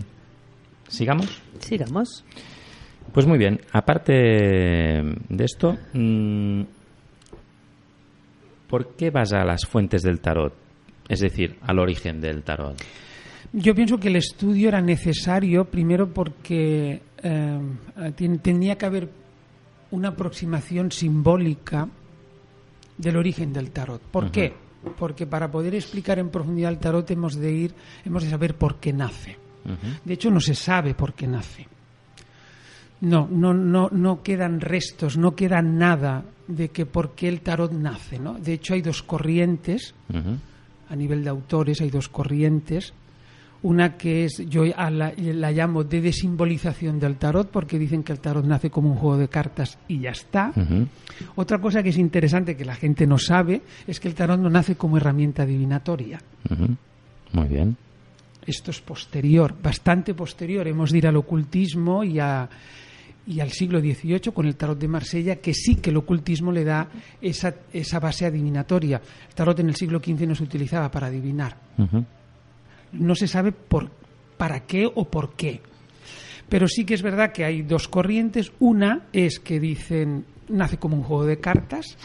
¿Sigamos? 0.89 1.41
Sigamos. 1.61 2.25
Pues 3.13 3.27
muy 3.27 3.39
bien. 3.39 3.61
Aparte 3.73 4.13
de 4.13 5.45
esto, 5.45 5.77
mmm, 5.95 6.63
¿por 8.69 8.95
qué 8.97 9.11
vas 9.11 9.33
a 9.33 9.45
las 9.45 9.67
fuentes 9.67 10.03
del 10.03 10.21
tarot? 10.21 10.53
Es 11.09 11.21
decir, 11.21 11.57
al 11.63 11.79
origen 11.79 12.21
del 12.21 12.43
tarot. 12.43 12.77
Yo 13.53 13.75
pienso 13.75 13.99
que 13.99 14.09
el 14.09 14.17
estudio 14.17 14.69
era 14.69 14.81
necesario, 14.81 15.65
primero 15.65 16.09
porque 16.13 17.03
eh, 17.23 17.59
tenía 18.43 18.79
que 18.79 18.87
haber 18.87 19.11
una 19.91 20.11
aproximación 20.11 20.93
simbólica 20.93 21.89
del 22.97 23.17
origen 23.17 23.53
del 23.53 23.71
tarot. 23.73 24.01
¿Por 24.03 24.25
uh 24.25 24.27
-huh. 24.29 24.31
qué? 24.31 24.53
Porque 24.97 25.27
para 25.27 25.51
poder 25.51 25.75
explicar 25.75 26.19
en 26.21 26.31
profundidad 26.31 26.71
el 26.71 26.79
tarot 26.79 27.11
hemos 27.11 27.35
de 27.35 27.53
ir, 27.53 27.75
hemos 28.05 28.23
de 28.23 28.31
saber 28.31 28.55
por 28.55 28.77
qué 28.77 28.93
nace. 28.93 29.37
Uh 29.65 29.71
-huh. 29.71 30.01
De 30.05 30.15
hecho, 30.15 30.31
no 30.31 30.41
se 30.41 30.55
sabe 30.55 30.95
por 30.95 31.15
qué 31.15 31.27
nace. 31.27 31.67
No, 33.01 33.27
no, 33.29 33.53
no, 33.53 33.89
no 33.91 34.23
quedan 34.23 34.61
restos, 34.61 35.17
no 35.17 35.35
queda 35.35 35.61
nada 35.61 36.25
de 36.47 36.69
que 36.69 36.87
por 36.87 37.15
qué 37.15 37.29
el 37.29 37.41
tarot 37.41 37.73
nace, 37.73 38.19
¿no? 38.19 38.35
De 38.35 38.53
hecho, 38.53 38.75
hay 38.75 38.83
dos 38.83 39.03
corrientes, 39.03 39.95
uh 40.09 40.17
-huh. 40.17 40.39
a 40.89 40.97
nivel 40.97 41.25
de 41.25 41.31
autores, 41.31 41.81
hay 41.81 41.91
dos 41.91 42.09
corrientes 42.09 42.93
una 43.63 43.97
que 43.97 44.25
es, 44.25 44.43
yo 44.49 44.65
la, 44.65 45.13
la, 45.17 45.53
llamo 45.53 45.85
de 45.85 46.01
desimbolización 46.01 46.99
del 46.99 47.17
tarot, 47.17 47.51
porque 47.51 47.79
dicen 47.79 48.03
que 48.03 48.13
el 48.13 48.21
tarot 48.21 48.45
nace 48.45 48.71
como 48.71 48.91
un 48.91 48.97
juego 48.97 49.19
de 49.19 49.29
cartas 49.29 49.79
y 49.87 50.01
ya 50.01 50.11
está. 50.11 50.53
Uh 50.57 50.61
-huh. 50.61 50.87
Otra 51.37 51.59
cosa 51.59 51.83
que 51.83 51.91
es 51.91 51.99
interesante, 51.99 52.57
que 52.57 52.65
la 52.65 52.75
gente 52.75 53.07
no 53.07 53.19
sabe, 53.19 53.61
es 53.87 54.01
que 54.01 54.09
el 54.09 54.15
tarot 54.15 54.41
no 54.41 54.49
nace 54.49 54.77
como 54.77 54.97
herramienta 54.97 55.43
adivinatoria. 55.43 56.21
Uh 56.49 56.55
-huh. 56.55 56.77
Muy 57.33 57.49
bien. 57.49 57.77
Esto 58.47 58.71
es 58.71 58.81
posterior, 58.81 59.55
bastante 59.63 60.15
posterior. 60.15 60.67
Hemos 60.67 60.91
de 60.91 60.99
ir 60.99 61.07
al 61.07 61.17
ocultismo 61.17 62.03
y, 62.03 62.19
a, 62.19 62.49
y 63.27 63.41
al 63.41 63.51
siglo 63.51 63.79
XVIII 63.81 64.33
con 64.33 64.47
el 64.47 64.57
tarot 64.57 64.79
de 64.79 64.89
Marsella, 64.89 65.37
que 65.37 65.53
sí 65.53 65.77
que 65.77 65.91
el 65.91 65.99
ocultismo 65.99 66.51
le 66.51 66.65
da 66.65 66.89
esa, 67.21 67.55
esa 67.75 68.01
base 68.01 68.25
adivinatoria. 68.25 69.03
El 69.29 69.35
tarot 69.35 69.61
en 69.61 69.69
el 69.69 69.77
siglo 69.77 69.99
XV 69.99 70.27
no 70.27 70.35
se 70.35 70.45
utilizaba 70.45 70.91
para 70.91 71.09
adivinar. 71.09 71.55
Uh 71.77 71.83
-huh 71.85 72.05
no 72.93 73.15
se 73.15 73.29
sabe 73.29 73.53
por, 73.53 73.91
para 74.37 74.61
qué 74.61 74.87
o 74.87 75.05
por 75.05 75.35
qué. 75.35 75.61
Pero 76.49 76.67
sí 76.67 76.85
que 76.85 76.95
es 76.95 77.03
verdad 77.03 77.33
que 77.33 77.45
hay 77.45 77.63
dos 77.63 77.89
corrientes. 77.89 78.53
Una 78.59 79.07
es 79.13 79.39
que 79.39 79.61
dicen 79.61 80.25
nace 80.51 80.79
como 80.79 80.97
un 80.97 81.03
juego 81.03 81.25
de 81.25 81.39
cartas. 81.39 81.97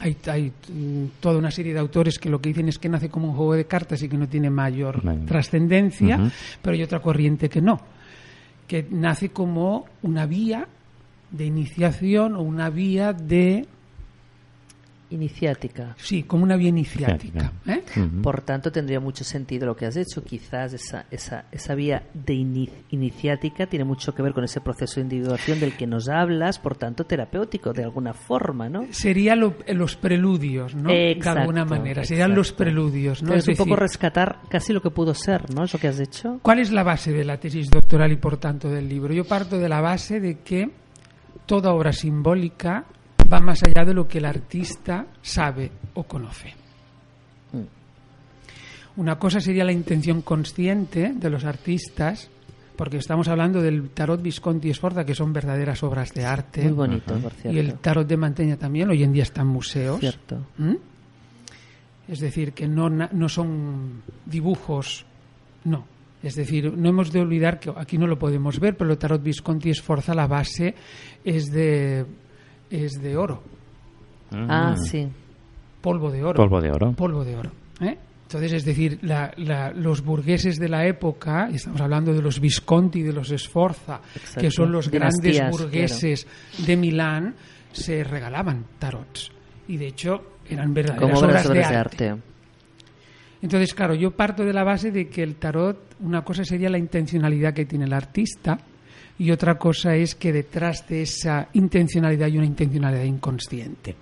Hay, 0.00 0.16
hay 0.26 0.52
mm, 0.72 1.04
toda 1.20 1.38
una 1.38 1.50
serie 1.50 1.72
de 1.72 1.78
autores 1.78 2.18
que 2.18 2.28
lo 2.28 2.40
que 2.40 2.50
dicen 2.50 2.68
es 2.68 2.78
que 2.78 2.88
nace 2.88 3.08
como 3.08 3.28
un 3.28 3.36
juego 3.36 3.54
de 3.54 3.66
cartas 3.66 4.02
y 4.02 4.08
que 4.08 4.16
no 4.18 4.28
tiene 4.28 4.50
mayor 4.50 5.02
trascendencia, 5.26 6.16
uh 6.16 6.20
-huh. 6.20 6.32
pero 6.60 6.76
hay 6.76 6.82
otra 6.82 7.00
corriente 7.00 7.48
que 7.48 7.62
no, 7.62 7.80
que 8.66 8.86
nace 8.90 9.30
como 9.30 9.86
una 10.02 10.26
vía 10.26 10.68
de 11.30 11.46
iniciación 11.46 12.36
o 12.36 12.42
una 12.42 12.68
vía 12.68 13.14
de 13.14 13.66
iniciática. 15.10 15.94
Sí, 15.98 16.22
como 16.24 16.44
una 16.44 16.56
vía 16.56 16.68
iniciática. 16.68 17.52
¿eh? 17.66 17.82
Uh 17.96 18.00
-huh. 18.00 18.22
Por 18.22 18.42
tanto, 18.42 18.72
tendría 18.72 19.00
mucho 19.00 19.24
sentido 19.24 19.66
lo 19.66 19.76
que 19.76 19.86
has 19.86 19.96
hecho. 19.96 20.22
Quizás 20.24 20.74
esa, 20.74 21.06
esa, 21.10 21.44
esa 21.52 21.74
vía 21.74 22.02
de 22.12 22.34
in 22.34 22.68
iniciática 22.90 23.66
tiene 23.66 23.84
mucho 23.84 24.14
que 24.14 24.22
ver 24.22 24.32
con 24.32 24.44
ese 24.44 24.60
proceso 24.60 24.96
de 24.96 25.02
individuación 25.02 25.60
del 25.60 25.76
que 25.76 25.86
nos 25.86 26.08
hablas, 26.08 26.58
por 26.58 26.76
tanto, 26.76 27.04
terapéutico 27.04 27.72
de 27.72 27.84
alguna 27.84 28.14
forma, 28.14 28.68
¿no? 28.68 28.86
Serían 28.90 29.40
lo, 29.40 29.54
los 29.68 29.96
preludios, 29.96 30.74
¿no? 30.74 30.90
Exacto, 30.90 31.34
de 31.34 31.40
alguna 31.40 31.64
manera. 31.64 32.04
Serían 32.04 32.34
los 32.34 32.52
preludios, 32.52 33.22
¿no? 33.22 33.28
Entonces, 33.28 33.44
es 33.44 33.48
un 33.48 33.52
decir, 33.52 33.64
poco 33.66 33.80
rescatar 33.80 34.40
casi 34.48 34.72
lo 34.72 34.80
que 34.80 34.90
pudo 34.90 35.14
ser, 35.14 35.54
¿no? 35.54 35.64
Eso 35.64 35.78
que 35.78 35.88
has 35.88 36.00
hecho. 36.00 36.38
¿Cuál 36.42 36.58
es 36.58 36.72
la 36.72 36.82
base 36.82 37.12
de 37.12 37.24
la 37.24 37.38
tesis 37.38 37.68
doctoral 37.70 38.12
y, 38.12 38.16
por 38.16 38.38
tanto, 38.38 38.68
del 38.68 38.88
libro? 38.88 39.12
Yo 39.12 39.24
parto 39.24 39.58
de 39.58 39.68
la 39.68 39.80
base 39.80 40.20
de 40.20 40.40
que 40.40 40.70
toda 41.46 41.72
obra 41.72 41.92
simbólica 41.92 42.86
va 43.32 43.40
más 43.40 43.62
allá 43.62 43.84
de 43.84 43.94
lo 43.94 44.06
que 44.06 44.18
el 44.18 44.24
artista 44.24 45.06
sabe 45.22 45.70
o 45.94 46.04
conoce. 46.04 46.54
Una 48.96 49.18
cosa 49.18 49.40
sería 49.40 49.64
la 49.64 49.72
intención 49.72 50.22
consciente 50.22 51.12
de 51.14 51.30
los 51.30 51.44
artistas, 51.44 52.30
porque 52.76 52.96
estamos 52.96 53.28
hablando 53.28 53.60
del 53.60 53.90
tarot 53.90 54.22
Visconti 54.22 54.70
y 54.70 54.74
Sforza, 54.74 55.04
que 55.04 55.14
son 55.14 55.34
verdaderas 55.34 55.82
obras 55.82 56.14
de 56.14 56.24
arte. 56.24 56.62
Muy 56.62 56.72
bonito, 56.72 57.14
por 57.18 57.32
cierto. 57.32 57.52
Y 57.52 57.58
el 57.58 57.74
tarot 57.74 58.08
de 58.08 58.16
Manteña 58.16 58.56
también, 58.56 58.88
hoy 58.88 59.02
en 59.02 59.12
día 59.12 59.24
está 59.24 59.42
en 59.42 59.48
museos. 59.48 60.00
Cierto. 60.00 60.46
¿Mm? 60.56 60.76
Es 62.08 62.20
decir, 62.20 62.52
que 62.52 62.66
no, 62.66 62.88
no 62.88 63.28
son 63.28 64.02
dibujos, 64.24 65.04
no. 65.64 65.84
Es 66.22 66.34
decir, 66.34 66.72
no 66.72 66.88
hemos 66.88 67.12
de 67.12 67.20
olvidar 67.20 67.60
que 67.60 67.70
aquí 67.76 67.98
no 67.98 68.06
lo 68.06 68.18
podemos 68.18 68.58
ver, 68.58 68.76
pero 68.76 68.90
el 68.90 68.98
tarot 68.98 69.22
Visconti 69.22 69.70
Esforza, 69.70 70.14
la 70.14 70.26
base 70.26 70.74
es 71.22 71.50
de, 71.52 72.06
es 72.70 73.00
de 73.00 73.16
oro. 73.16 73.42
Ah, 74.32 74.74
mm. 74.76 74.84
sí. 74.84 75.08
Polvo 75.80 76.10
de 76.10 76.24
oro. 76.24 76.36
Polvo 76.36 76.60
de 76.60 76.70
oro. 76.70 76.92
Polvo 76.92 77.24
de 77.24 77.36
oro. 77.36 77.52
¿eh? 77.80 77.96
Entonces, 78.26 78.52
es 78.54 78.64
decir, 78.64 78.98
los 79.76 80.02
burgueses 80.02 80.58
de 80.58 80.68
la 80.68 80.84
época, 80.84 81.48
estamos 81.52 81.80
hablando 81.80 82.12
de 82.12 82.20
los 82.20 82.40
Visconti 82.40 82.98
y 82.98 83.02
de 83.02 83.12
los 83.12 83.28
Sforza, 83.28 84.00
que 84.36 84.50
son 84.50 84.72
los 84.72 84.90
grandes 84.90 85.40
burgueses 85.48 86.26
de 86.66 86.76
Milán, 86.76 87.34
se 87.70 88.02
regalaban 88.02 88.64
tarots. 88.80 89.30
Y 89.68 89.76
de 89.76 89.86
hecho, 89.86 90.22
eran 90.48 90.74
verdaderas 90.74 91.22
obras, 91.22 91.48
de, 91.48 91.64
arte. 91.64 92.16
Entonces, 93.42 93.72
claro, 93.74 93.94
yo 93.94 94.10
parto 94.10 94.44
de 94.44 94.52
la 94.52 94.64
base 94.64 94.90
de 94.90 95.08
que 95.08 95.22
el 95.22 95.36
tarot, 95.36 95.94
una 96.00 96.22
cosa 96.22 96.44
sería 96.44 96.68
la 96.68 96.78
intencionalidad 96.78 97.54
que 97.54 97.64
tiene 97.64 97.84
el 97.84 97.92
artista 97.92 98.58
y 99.18 99.30
otra 99.30 99.58
cosa 99.58 99.96
es 99.96 100.14
que 100.14 100.32
detrás 100.32 100.86
de 100.88 101.02
esa 101.02 101.48
intencionalidad 101.54 102.26
hay 102.26 102.38
una 102.38 102.46
intencionalidad 102.46 103.04
inconsciente, 103.04 103.96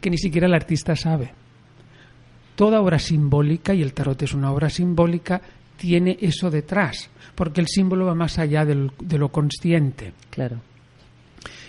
que 0.00 0.10
ni 0.10 0.18
siquiera 0.18 0.46
el 0.46 0.54
artista 0.54 0.94
sabe 0.94 1.32
toda 2.54 2.80
obra 2.80 2.98
simbólica, 2.98 3.74
y 3.74 3.82
el 3.82 3.92
tarot 3.92 4.22
es 4.22 4.34
una 4.34 4.52
obra 4.52 4.70
simbólica, 4.70 5.40
tiene 5.76 6.16
eso 6.20 6.50
detrás, 6.50 7.10
porque 7.34 7.60
el 7.60 7.66
símbolo 7.66 8.06
va 8.06 8.14
más 8.14 8.38
allá 8.38 8.64
de 8.64 9.18
lo 9.18 9.28
consciente. 9.30 10.12
Claro. 10.30 10.60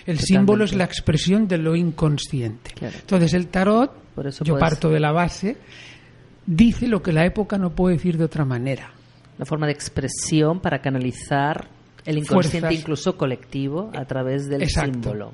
El 0.06 0.20
símbolo 0.20 0.66
es 0.66 0.75
la 0.75 0.84
expresión 0.84 1.48
de 1.48 1.58
lo 1.58 1.75
inconsciente. 1.75 2.72
Entonces 2.80 3.34
el 3.34 3.48
tarot, 3.48 3.92
yo 4.44 4.60
parto 4.60 4.90
de 4.90 5.00
la 5.00 5.12
base, 5.12 5.58
dice 6.46 6.88
lo 6.88 7.02
que 7.02 7.12
la 7.12 7.25
época 7.25 7.58
no 7.58 7.72
puede 7.72 7.96
decir 7.96 8.18
de 8.18 8.25
otra 8.25 8.46
manera. 8.46 8.92
La 9.38 9.46
forma 9.46 9.66
de 9.66 9.74
expresión 9.74 10.60
para 10.60 10.80
canalizar 10.80 11.68
el 12.05 12.19
inconsciente 12.19 12.74
incluso 12.74 13.17
colectivo 13.17 13.91
a 13.93 14.05
través 14.05 14.47
del 14.47 14.67
símbolo. 14.69 15.33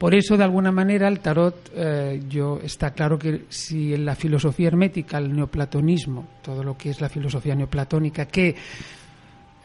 Por 0.00 0.14
eso, 0.14 0.36
de 0.38 0.44
alguna 0.44 0.72
manera, 0.72 1.08
el 1.08 1.20
tarot, 1.20 1.72
eh, 1.74 2.22
yo 2.26 2.58
está 2.62 2.92
claro 2.92 3.18
que 3.18 3.44
si 3.50 3.92
en 3.92 4.06
la 4.06 4.14
filosofía 4.14 4.68
hermética, 4.68 5.18
el 5.18 5.34
neoplatonismo, 5.34 6.26
todo 6.42 6.64
lo 6.64 6.76
que 6.76 6.88
es 6.88 7.02
la 7.02 7.10
filosofía 7.10 7.54
neoplatónica, 7.54 8.24
que 8.24 8.56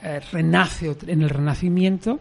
eh, 0.03 0.19
renace 0.33 0.93
en 1.07 1.21
el 1.21 1.29
Renacimiento, 1.29 2.19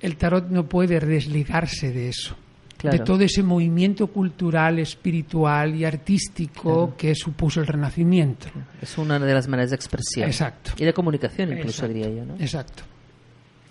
el 0.00 0.16
tarot 0.16 0.48
no 0.50 0.66
puede 0.66 1.00
desligarse 1.00 1.90
de 1.90 2.10
eso, 2.10 2.36
de 2.82 2.98
todo 3.00 3.22
ese 3.22 3.42
movimiento 3.42 4.08
cultural, 4.08 4.78
espiritual 4.78 5.74
y 5.74 5.84
artístico 5.84 6.94
que 6.96 7.14
supuso 7.14 7.60
el 7.60 7.66
Renacimiento. 7.66 8.48
Es 8.80 8.98
una 8.98 9.18
de 9.18 9.34
las 9.34 9.48
maneras 9.48 9.70
de 9.70 9.76
expresión. 9.76 10.28
Exacto. 10.28 10.72
Y 10.76 10.84
de 10.84 10.92
comunicación, 10.92 11.56
incluso 11.56 11.88
diría 11.88 12.08
yo. 12.08 12.24
¿no? 12.24 12.34
Exacto. 12.38 12.82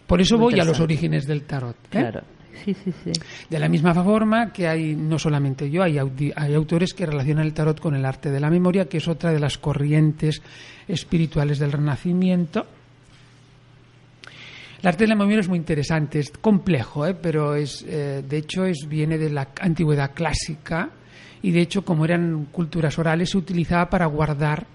Por 0.08 0.22
eso 0.22 0.38
voy 0.38 0.60
a 0.60 0.64
los 0.64 0.80
orígenes 0.80 1.26
del 1.26 1.44
tarot. 1.44 1.76
¿eh? 1.86 1.88
Claro. 1.90 2.22
Sí, 2.64 2.74
sí, 2.74 2.94
sí. 3.04 3.12
De 3.50 3.60
la 3.60 3.68
misma 3.68 3.94
forma 3.94 4.52
que 4.52 4.68
hay, 4.68 4.96
no 4.96 5.20
solamente 5.20 5.70
yo, 5.70 5.84
hay, 5.84 6.00
hay 6.00 6.54
autores 6.54 6.94
que 6.94 7.06
relacionan 7.06 7.46
el 7.46 7.54
tarot 7.54 7.80
con 7.80 7.96
el 7.96 8.06
arte 8.06 8.32
de 8.32 8.40
la 8.40 8.50
memoria, 8.50 8.86
que 8.86 8.98
es 8.98 9.08
otra 9.08 9.32
de 9.32 9.40
las 9.40 9.58
corrientes 9.58 10.42
espirituales 10.88 11.60
del 11.60 11.72
Renacimiento. 11.72 12.66
El 14.86 14.90
arte 14.90 15.06
de 15.06 15.08
la 15.08 15.16
memoria 15.16 15.40
es 15.40 15.50
muy 15.50 15.58
interesante, 15.58 16.20
es 16.20 16.30
complejo, 16.30 17.08
¿eh? 17.08 17.16
pero 17.20 17.56
es, 17.56 17.84
eh, 17.88 18.24
de 18.24 18.38
hecho 18.38 18.66
es, 18.66 18.86
viene 18.88 19.18
de 19.18 19.32
la 19.32 19.48
antigüedad 19.60 20.12
clásica 20.14 20.92
y 21.42 21.50
de 21.50 21.62
hecho 21.62 21.84
como 21.84 22.06
eran 22.06 22.46
culturas 22.52 23.00
orales 23.00 23.32
se 23.32 23.40
utilizaba 23.40 23.90
para 23.90 24.06
guardar 24.06 24.68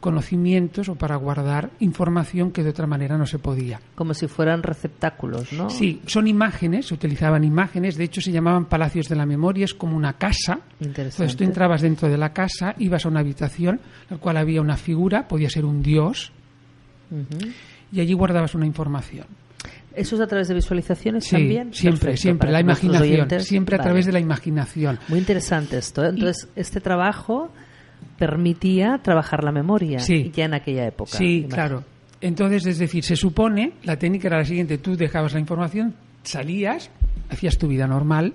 conocimientos 0.00 0.88
o 0.88 0.96
para 0.96 1.14
guardar 1.14 1.70
información 1.78 2.50
que 2.50 2.64
de 2.64 2.70
otra 2.70 2.88
manera 2.88 3.16
no 3.16 3.26
se 3.26 3.38
podía. 3.38 3.80
Como 3.94 4.12
si 4.12 4.26
fueran 4.26 4.60
receptáculos, 4.64 5.52
¿no? 5.52 5.70
Sí, 5.70 6.02
son 6.06 6.26
imágenes, 6.26 6.86
se 6.86 6.94
utilizaban 6.94 7.44
imágenes, 7.44 7.96
de 7.96 8.02
hecho 8.02 8.20
se 8.20 8.32
llamaban 8.32 8.64
palacios 8.64 9.08
de 9.08 9.14
la 9.14 9.24
memoria, 9.24 9.66
es 9.66 9.74
como 9.74 9.96
una 9.96 10.14
casa. 10.14 10.62
Entonces 10.80 11.36
tú 11.36 11.44
entrabas 11.44 11.82
dentro 11.82 12.08
de 12.08 12.18
la 12.18 12.32
casa, 12.32 12.74
ibas 12.78 13.06
a 13.06 13.08
una 13.08 13.20
habitación, 13.20 13.76
en 14.10 14.16
la 14.16 14.18
cual 14.18 14.36
había 14.36 14.60
una 14.60 14.76
figura, 14.76 15.28
podía 15.28 15.48
ser 15.48 15.64
un 15.64 15.80
dios, 15.80 16.32
y 17.92 18.00
allí 18.00 18.14
guardabas 18.14 18.54
una 18.54 18.66
información. 18.66 19.26
¿Eso 19.94 20.14
es 20.14 20.22
a 20.22 20.26
través 20.26 20.48
de 20.48 20.54
visualizaciones 20.54 21.28
también? 21.28 21.74
Siempre, 21.74 22.16
siempre, 22.16 22.52
la 22.52 22.60
imaginación, 22.60 23.28
siempre 23.40 23.76
a 23.76 23.80
través 23.80 24.06
de 24.06 24.12
la 24.12 24.20
imaginación. 24.20 24.98
Muy 25.08 25.18
interesante 25.18 25.78
esto. 25.78 26.04
¿eh? 26.04 26.10
Entonces, 26.10 26.48
este 26.54 26.80
trabajo 26.80 27.50
permitía 28.16 29.00
trabajar 29.02 29.42
la 29.42 29.50
memoria 29.50 29.98
ya 29.98 30.44
en 30.44 30.54
aquella 30.54 30.86
época. 30.86 31.16
Sí, 31.16 31.46
claro. 31.48 31.82
Entonces, 32.20 32.66
es 32.66 32.78
decir, 32.78 33.04
se 33.04 33.16
supone, 33.16 33.72
la 33.84 33.96
técnica 33.96 34.28
era 34.28 34.38
la 34.38 34.44
siguiente, 34.44 34.78
tú 34.78 34.96
dejabas 34.96 35.34
la 35.34 35.40
información, 35.40 35.94
salías, 36.22 36.90
hacías 37.30 37.58
tu 37.58 37.68
vida 37.68 37.86
normal 37.86 38.34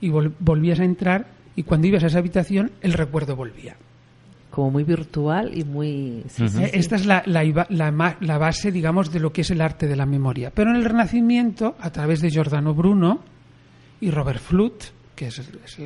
y 0.00 0.10
volvías 0.10 0.80
a 0.80 0.84
entrar 0.84 1.26
y 1.54 1.62
cuando 1.62 1.86
ibas 1.86 2.04
a 2.04 2.08
esa 2.08 2.18
habitación 2.18 2.72
el 2.80 2.92
recuerdo 2.92 3.36
volvía. 3.36 3.76
Como 4.56 4.70
muy 4.70 4.84
virtual 4.84 5.50
y 5.52 5.64
muy... 5.64 6.24
Esta 6.72 6.96
es 6.96 7.04
la, 7.04 7.22
la, 7.26 8.38
base, 8.38 8.72
digamos, 8.72 9.12
de 9.12 9.20
lo 9.20 9.30
que 9.30 9.42
es 9.42 9.50
el 9.50 9.60
arte 9.60 9.86
de 9.86 9.96
la 9.96 10.06
memoria. 10.06 10.50
Pero 10.50 10.70
en 10.70 10.76
el 10.76 10.86
Renacimiento, 10.86 11.76
a 11.78 11.90
través 11.90 12.22
de 12.22 12.30
Giordano 12.30 12.72
Bruno 12.72 13.20
y 14.00 14.10
Robert 14.10 14.40
Flut, 14.40 14.84
que 15.14 15.26
es, 15.26 15.40
es 15.40 15.78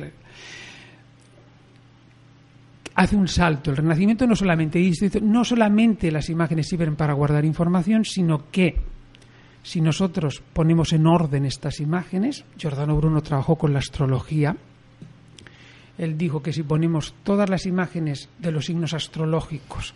hace 2.95 3.15
un 3.17 3.27
salto. 3.27 3.71
El 3.71 3.75
Renacimiento 3.75 4.25
no 4.25 4.37
solamente 4.37 4.79
dice, 4.79 5.19
no 5.19 5.43
solamente 5.43 6.09
las 6.09 6.29
imágenes 6.29 6.69
sirven 6.69 6.95
para 6.95 7.11
guardar 7.11 7.43
información, 7.43 8.05
sino 8.05 8.49
que 8.51 8.77
si 9.63 9.81
nosotros 9.81 10.41
ponemos 10.53 10.93
en 10.93 11.07
orden 11.07 11.43
estas 11.43 11.81
imágenes, 11.81 12.45
Giordano 12.57 12.95
Bruno 12.95 13.19
trabajó 13.19 13.57
con 13.57 13.73
la 13.73 13.79
astrología, 13.79 14.55
él 16.01 16.17
dijo 16.17 16.41
que 16.41 16.51
si 16.51 16.63
ponemos 16.63 17.13
todas 17.23 17.47
las 17.47 17.67
imágenes 17.67 18.27
de 18.39 18.51
los 18.51 18.65
signos 18.65 18.95
astrológicos, 18.95 19.93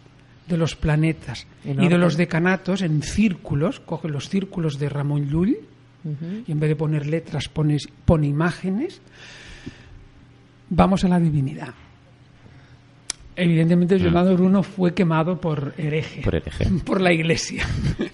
de 0.47 0.55
los 0.55 0.75
planetas 0.75 1.47
y 1.65 1.87
de 1.87 1.97
los 1.97 2.15
decanatos 2.15 2.83
en 2.83 3.01
círculos, 3.01 3.79
coge 3.79 4.07
los 4.07 4.29
círculos 4.29 4.77
de 4.77 4.87
Ramón 4.87 5.27
Llull 5.27 5.57
y 6.45 6.51
en 6.51 6.59
vez 6.59 6.69
de 6.69 6.75
poner 6.75 7.07
letras 7.07 7.49
pone, 7.49 7.77
pone 8.05 8.27
imágenes, 8.27 9.01
vamos 10.69 11.03
a 11.03 11.07
la 11.07 11.19
divinidad. 11.19 11.73
Evidentemente, 13.37 13.99
Giordano 13.99 14.31
mm. 14.31 14.35
Bruno 14.35 14.63
fue 14.63 14.93
quemado 14.93 15.39
por 15.39 15.73
hereje. 15.77 16.21
Por 16.21 16.35
hereje. 16.35 16.65
Por 16.85 17.01
la 17.01 17.11
iglesia. 17.11 17.65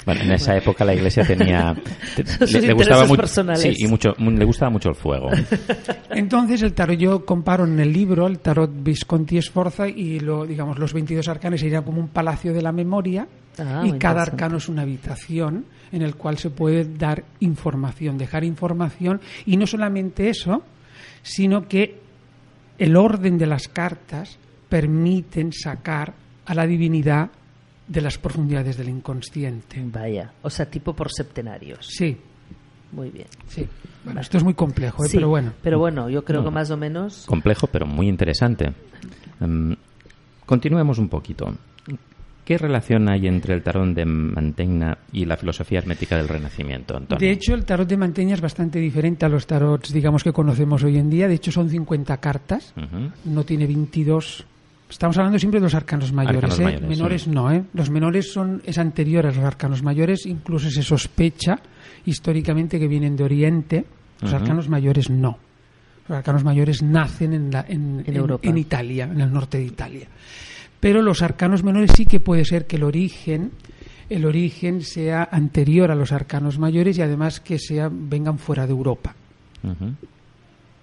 Bueno, 0.05 0.21
en 0.21 0.31
esa 0.31 0.57
época 0.57 0.83
la 0.83 0.95
iglesia 0.95 1.23
tenía. 1.23 1.73
le, 2.51 2.73
gustaba 2.73 3.05
mucho. 3.05 3.27
Sí, 3.55 3.73
y 3.77 3.87
mucho, 3.87 4.13
le 4.17 4.45
gustaba 4.45 4.71
mucho 4.71 4.89
el 4.89 4.95
fuego. 4.95 5.29
Entonces, 6.09 6.63
el 6.63 6.73
tarot, 6.73 6.97
yo 6.97 7.23
comparo 7.23 7.65
en 7.65 7.79
el 7.79 7.93
libro 7.93 8.25
el 8.25 8.39
tarot 8.39 8.71
Visconti 8.73 9.37
Esforza 9.37 9.87
y 9.87 10.19
lo, 10.19 10.45
digamos, 10.45 10.79
los 10.79 10.93
22 10.93 11.27
arcanos 11.27 11.59
serían 11.59 11.83
como 11.83 11.99
un 11.99 12.07
palacio 12.07 12.53
de 12.53 12.61
la 12.61 12.71
memoria. 12.71 13.27
Ah, 13.59 13.83
y 13.85 13.91
cada 13.99 14.23
arcano 14.23 14.57
es 14.57 14.69
una 14.69 14.83
habitación 14.83 15.65
en 15.91 16.01
el 16.01 16.15
cual 16.15 16.37
se 16.37 16.49
puede 16.49 16.85
dar 16.85 17.23
información, 17.41 18.17
dejar 18.17 18.43
información. 18.43 19.21
Y 19.45 19.57
no 19.57 19.67
solamente 19.67 20.29
eso, 20.29 20.63
sino 21.21 21.67
que 21.67 21.99
el 22.79 22.95
orden 22.95 23.37
de 23.37 23.45
las 23.45 23.67
cartas 23.67 24.39
permiten 24.71 25.51
sacar 25.51 26.13
a 26.45 26.55
la 26.55 26.65
divinidad 26.65 27.29
de 27.89 27.99
las 27.99 28.17
profundidades 28.17 28.77
del 28.77 28.87
inconsciente. 28.87 29.83
Vaya, 29.83 30.31
o 30.41 30.49
sea, 30.49 30.65
tipo 30.65 30.93
por 30.93 31.11
septenarios. 31.11 31.85
Sí. 31.85 32.17
Muy 32.93 33.09
bien. 33.09 33.27
Sí. 33.47 33.67
Bueno, 34.05 34.21
esto 34.21 34.37
es 34.37 34.45
muy 34.45 34.53
complejo, 34.53 35.03
¿eh? 35.03 35.09
pero 35.11 35.27
bueno. 35.27 35.51
Pero 35.61 35.77
bueno, 35.77 36.09
yo 36.09 36.23
creo 36.23 36.41
que 36.41 36.51
más 36.51 36.71
o 36.71 36.77
menos. 36.77 37.25
Complejo, 37.25 37.67
pero 37.67 37.85
muy 37.85 38.07
interesante. 38.07 38.71
Um, 39.41 39.75
continuemos 40.45 40.99
un 40.99 41.09
poquito. 41.09 41.53
¿Qué 42.45 42.57
relación 42.57 43.09
hay 43.09 43.27
entre 43.27 43.53
el 43.53 43.63
tarot 43.63 43.93
de 43.93 44.05
Mantegna 44.05 44.97
y 45.11 45.25
la 45.25 45.35
filosofía 45.35 45.79
hermética 45.79 46.15
del 46.15 46.29
Renacimiento, 46.29 46.95
Antonio? 46.95 47.25
De 47.25 47.31
hecho, 47.31 47.53
el 47.53 47.65
tarot 47.65 47.87
de 47.87 47.97
Mantegna 47.97 48.33
es 48.33 48.41
bastante 48.41 48.79
diferente 48.79 49.25
a 49.25 49.29
los 49.29 49.45
tarots, 49.45 49.91
digamos, 49.91 50.23
que 50.23 50.31
conocemos 50.31 50.83
hoy 50.83 50.97
en 50.97 51.09
día. 51.09 51.27
De 51.27 51.35
hecho, 51.35 51.51
son 51.51 51.69
50 51.69 52.17
cartas, 52.17 52.73
no 53.25 53.43
tiene 53.43 53.67
22 53.67 54.45
Estamos 54.91 55.17
hablando 55.17 55.39
siempre 55.39 55.61
de 55.61 55.63
los 55.63 55.73
arcanos 55.73 56.11
mayores, 56.11 56.59
¿eh? 56.59 56.79
menores 56.81 57.25
no, 57.25 57.49
¿eh? 57.49 57.63
Los 57.73 57.89
menores 57.89 58.31
son 58.31 58.61
es 58.65 58.77
anterior 58.77 59.25
a 59.25 59.29
los 59.31 59.43
arcanos 59.43 59.81
mayores, 59.81 60.25
incluso 60.25 60.69
se 60.69 60.83
sospecha 60.83 61.57
históricamente 62.05 62.77
que 62.77 62.89
vienen 62.89 63.15
de 63.15 63.23
Oriente. 63.23 63.85
Los 64.19 64.33
arcanos 64.33 64.67
mayores 64.67 65.09
no. 65.09 65.39
Los 66.09 66.17
arcanos 66.17 66.43
mayores 66.43 66.83
nacen 66.83 67.33
en, 67.33 67.51
la, 67.51 67.65
en, 67.67 68.03
en, 68.05 68.57
Italia, 68.57 69.05
en 69.05 69.21
el 69.21 69.31
norte 69.31 69.59
de 69.59 69.63
Italia. 69.63 70.07
Pero 70.79 71.01
los 71.01 71.21
arcanos 71.21 71.63
menores 71.63 71.91
sí 71.95 72.05
que 72.05 72.19
puede 72.19 72.43
ser 72.43 72.67
que 72.67 72.75
el 72.75 72.83
origen 72.83 73.51
el 74.09 74.25
origen 74.25 74.81
sea 74.81 75.29
anterior 75.31 75.89
a 75.89 75.95
los 75.95 76.11
arcanos 76.11 76.59
mayores 76.59 76.97
y 76.97 77.01
además 77.01 77.39
que 77.39 77.57
sea 77.57 77.89
vengan 77.89 78.37
fuera 78.37 78.65
de 78.65 78.73
Europa. 78.73 79.15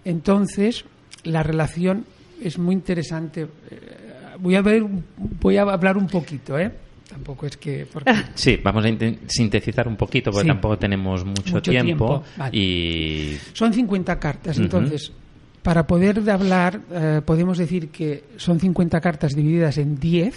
Entonces, 0.03 0.87
la 1.25 1.43
relación 1.43 2.07
es 2.43 2.59
muy 2.59 2.75
interesante. 2.75 3.43
Eh, 3.43 3.81
voy 4.39 4.55
a 4.55 4.63
ver, 4.63 4.85
voy 5.17 5.57
a 5.57 5.63
hablar 5.63 5.97
un 5.97 6.07
poquito, 6.07 6.59
¿eh? 6.59 6.71
Tampoco 7.09 7.47
es 7.47 7.57
que. 7.57 7.87
Sí, 8.35 8.59
vamos 8.63 8.85
a 8.85 8.89
sintetizar 9.27 9.89
un 9.89 9.97
poquito 9.97 10.31
porque 10.31 10.47
tampoco 10.47 10.79
tenemos 10.79 11.25
mucho, 11.25 11.61
tiempo. 11.63 12.23
y... 12.53 13.37
Son 13.53 13.73
50 13.73 14.19
cartas, 14.19 14.59
entonces. 14.59 15.13
Para 15.63 15.87
poder 15.87 16.23
hablar, 16.31 16.81
eh, 16.91 17.21
podemos 17.25 17.59
decir 17.59 17.89
que 17.89 18.25
son 18.37 18.61
50 18.61 19.01
cartas 19.01 19.35
divididas 19.35 19.77
en 19.79 19.99
10 19.99 20.35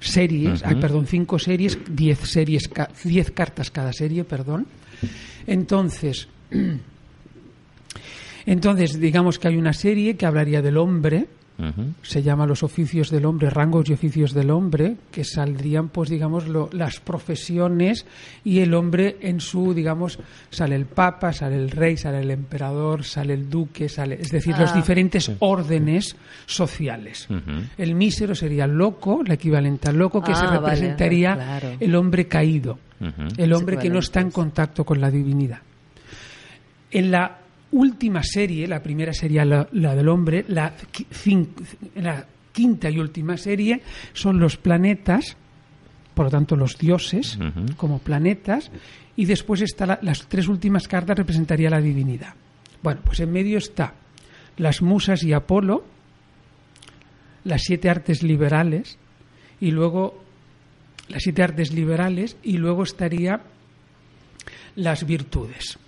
series, 0.00 0.62
perdón, 0.62 1.06
5 1.06 1.38
series, 1.38 1.78
10 1.88 2.18
series, 2.18 2.70
10 3.04 3.30
cartas 3.30 3.70
cada 3.70 3.92
serie, 3.92 4.24
perdón. 4.24 4.66
Entonces, 5.46 6.28
entonces 8.46 8.98
digamos 8.98 9.38
que 9.38 9.48
hay 9.48 9.56
una 9.56 9.72
serie 9.72 10.16
que 10.16 10.26
hablaría 10.26 10.62
del 10.62 10.76
hombre, 10.76 11.26
se 12.02 12.22
llama 12.22 12.46
Los 12.46 12.64
oficios 12.64 13.10
del 13.10 13.26
hombre, 13.26 13.48
rangos 13.48 13.88
y 13.88 13.92
oficios 13.92 14.34
del 14.34 14.50
hombre, 14.50 14.96
que 15.12 15.22
saldrían, 15.22 15.88
pues, 15.88 16.10
digamos, 16.10 16.46
las 16.72 16.98
profesiones 16.98 18.06
y 18.42 18.58
el 18.58 18.74
hombre 18.74 19.18
en 19.20 19.40
su, 19.40 19.72
digamos, 19.72 20.18
sale 20.50 20.74
el 20.74 20.86
papa, 20.86 21.32
sale 21.32 21.54
el 21.54 21.70
rey, 21.70 21.96
sale 21.96 22.20
el 22.20 22.32
emperador, 22.32 23.04
sale 23.04 23.34
el 23.34 23.48
duque, 23.48 23.88
sale, 23.88 24.18
es 24.20 24.32
decir, 24.32 24.56
los 24.58 24.72
ah. 24.72 24.74
diferentes 24.74 25.30
órdenes 25.38 26.16
sociales. 26.44 27.28
El 27.78 27.94
mísero 27.94 28.34
sería 28.34 28.64
el 28.64 28.72
loco, 28.72 29.22
el 29.24 29.30
equivalente 29.30 29.88
al 29.88 29.96
loco, 29.96 30.22
que 30.22 30.34
se 30.34 30.44
ah, 30.44 30.58
representaría 30.58 31.76
el 31.78 31.94
hombre 31.94 32.26
caído, 32.26 32.80
el 33.36 33.52
hombre 33.52 33.78
que 33.78 33.90
no 33.90 34.00
está 34.00 34.20
en 34.20 34.32
contacto 34.32 34.84
con 34.84 35.00
la 35.00 35.10
divinidad. 35.10 35.60
En 36.90 37.10
la 37.10 37.43
última 37.74 38.22
serie, 38.22 38.66
la 38.68 38.82
primera 38.82 39.12
sería 39.12 39.44
la, 39.44 39.66
del 39.94 40.08
hombre, 40.08 40.44
la, 40.48 40.74
la, 41.96 42.26
quinta 42.52 42.88
y 42.88 42.98
última 43.00 43.36
serie 43.36 43.82
son 44.12 44.38
los 44.38 44.56
planetas, 44.56 45.36
por 46.14 46.26
lo 46.26 46.30
tanto 46.30 46.54
los 46.54 46.78
dioses 46.78 47.36
como 47.76 47.98
planetas, 47.98 48.70
y 49.16 49.24
después 49.24 49.60
está 49.60 49.98
las 50.02 50.28
tres 50.28 50.46
últimas 50.46 50.86
cartas 50.86 51.18
representaría 51.18 51.68
la 51.68 51.80
divinidad. 51.80 52.34
Bueno, 52.80 53.00
pues 53.04 53.18
en 53.20 53.32
medio 53.32 53.58
está 53.58 53.94
las 54.56 54.80
musas 54.80 55.24
y 55.24 55.32
Apolo, 55.32 55.84
las 57.42 57.62
siete 57.62 57.90
artes 57.90 58.22
liberales, 58.22 58.98
y 59.60 59.72
luego 59.72 60.22
las 61.08 61.24
siete 61.24 61.42
artes 61.42 61.72
liberales, 61.72 62.36
y 62.44 62.56
luego 62.56 62.84
estaría 62.84 63.40
las 64.76 65.04
virtudes 65.04 65.78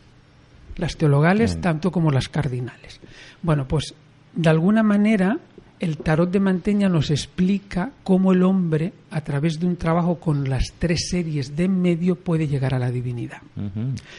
las 0.77 0.97
teologales 0.97 1.61
tanto 1.61 1.91
como 1.91 2.11
las 2.11 2.29
cardinales. 2.29 3.01
Bueno, 3.43 3.67
pues 3.67 3.95
de 4.35 4.49
alguna 4.49 4.83
manera 4.83 5.39
el 5.79 5.99
tarot 5.99 6.31
de 6.31 6.41
Manteña 6.41 6.89
nos 6.89 7.11
explica 7.11 7.91
cómo 8.03 8.33
el 8.33 8.43
hombre, 8.43 8.93
a 9.11 9.21
través 9.21 9.61
de 9.61 9.67
un 9.67 9.77
trabajo 9.77 10.19
con 10.19 10.49
las 10.49 10.73
tres 10.79 11.09
series 11.11 11.55
de 11.55 11.65
en 11.65 11.81
medio, 11.83 12.17
puede 12.17 12.49
llegar 12.49 12.75
a 12.75 12.79
la 12.79 12.91
divinidad. 12.91 13.43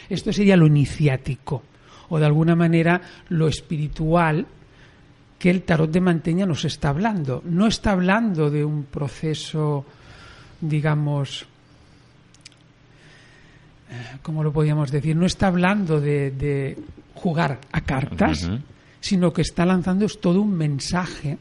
Esto 0.10 0.32
sería 0.32 0.56
lo 0.56 0.68
iniciático, 0.68 1.64
o 2.10 2.20
de 2.20 2.26
alguna 2.26 2.56
manera 2.56 3.02
lo 3.30 3.48
espiritual 3.48 4.46
que 5.40 5.50
el 5.50 5.64
tarot 5.64 5.90
de 5.92 6.02
Manteña 6.02 6.46
nos 6.46 6.66
está 6.66 6.90
hablando. 6.90 7.42
No 7.46 7.68
está 7.68 7.92
hablando 7.92 8.50
de 8.50 8.64
un 8.64 8.84
proceso, 8.84 9.86
digamos, 10.62 11.48
¿cómo 14.22 14.44
lo 14.44 14.52
podríamos 14.52 14.92
decir? 14.92 15.16
No 15.16 15.26
está 15.26 15.48
hablando 15.48 16.00
de, 16.00 16.78
jugar 17.16 17.60
a 17.72 17.82
cartas, 17.82 18.50
sino 19.00 19.34
que 19.34 19.42
está 19.42 19.66
lanzando 19.66 20.08
todo 20.08 20.42
un 20.42 20.56
mensaje 20.56 21.38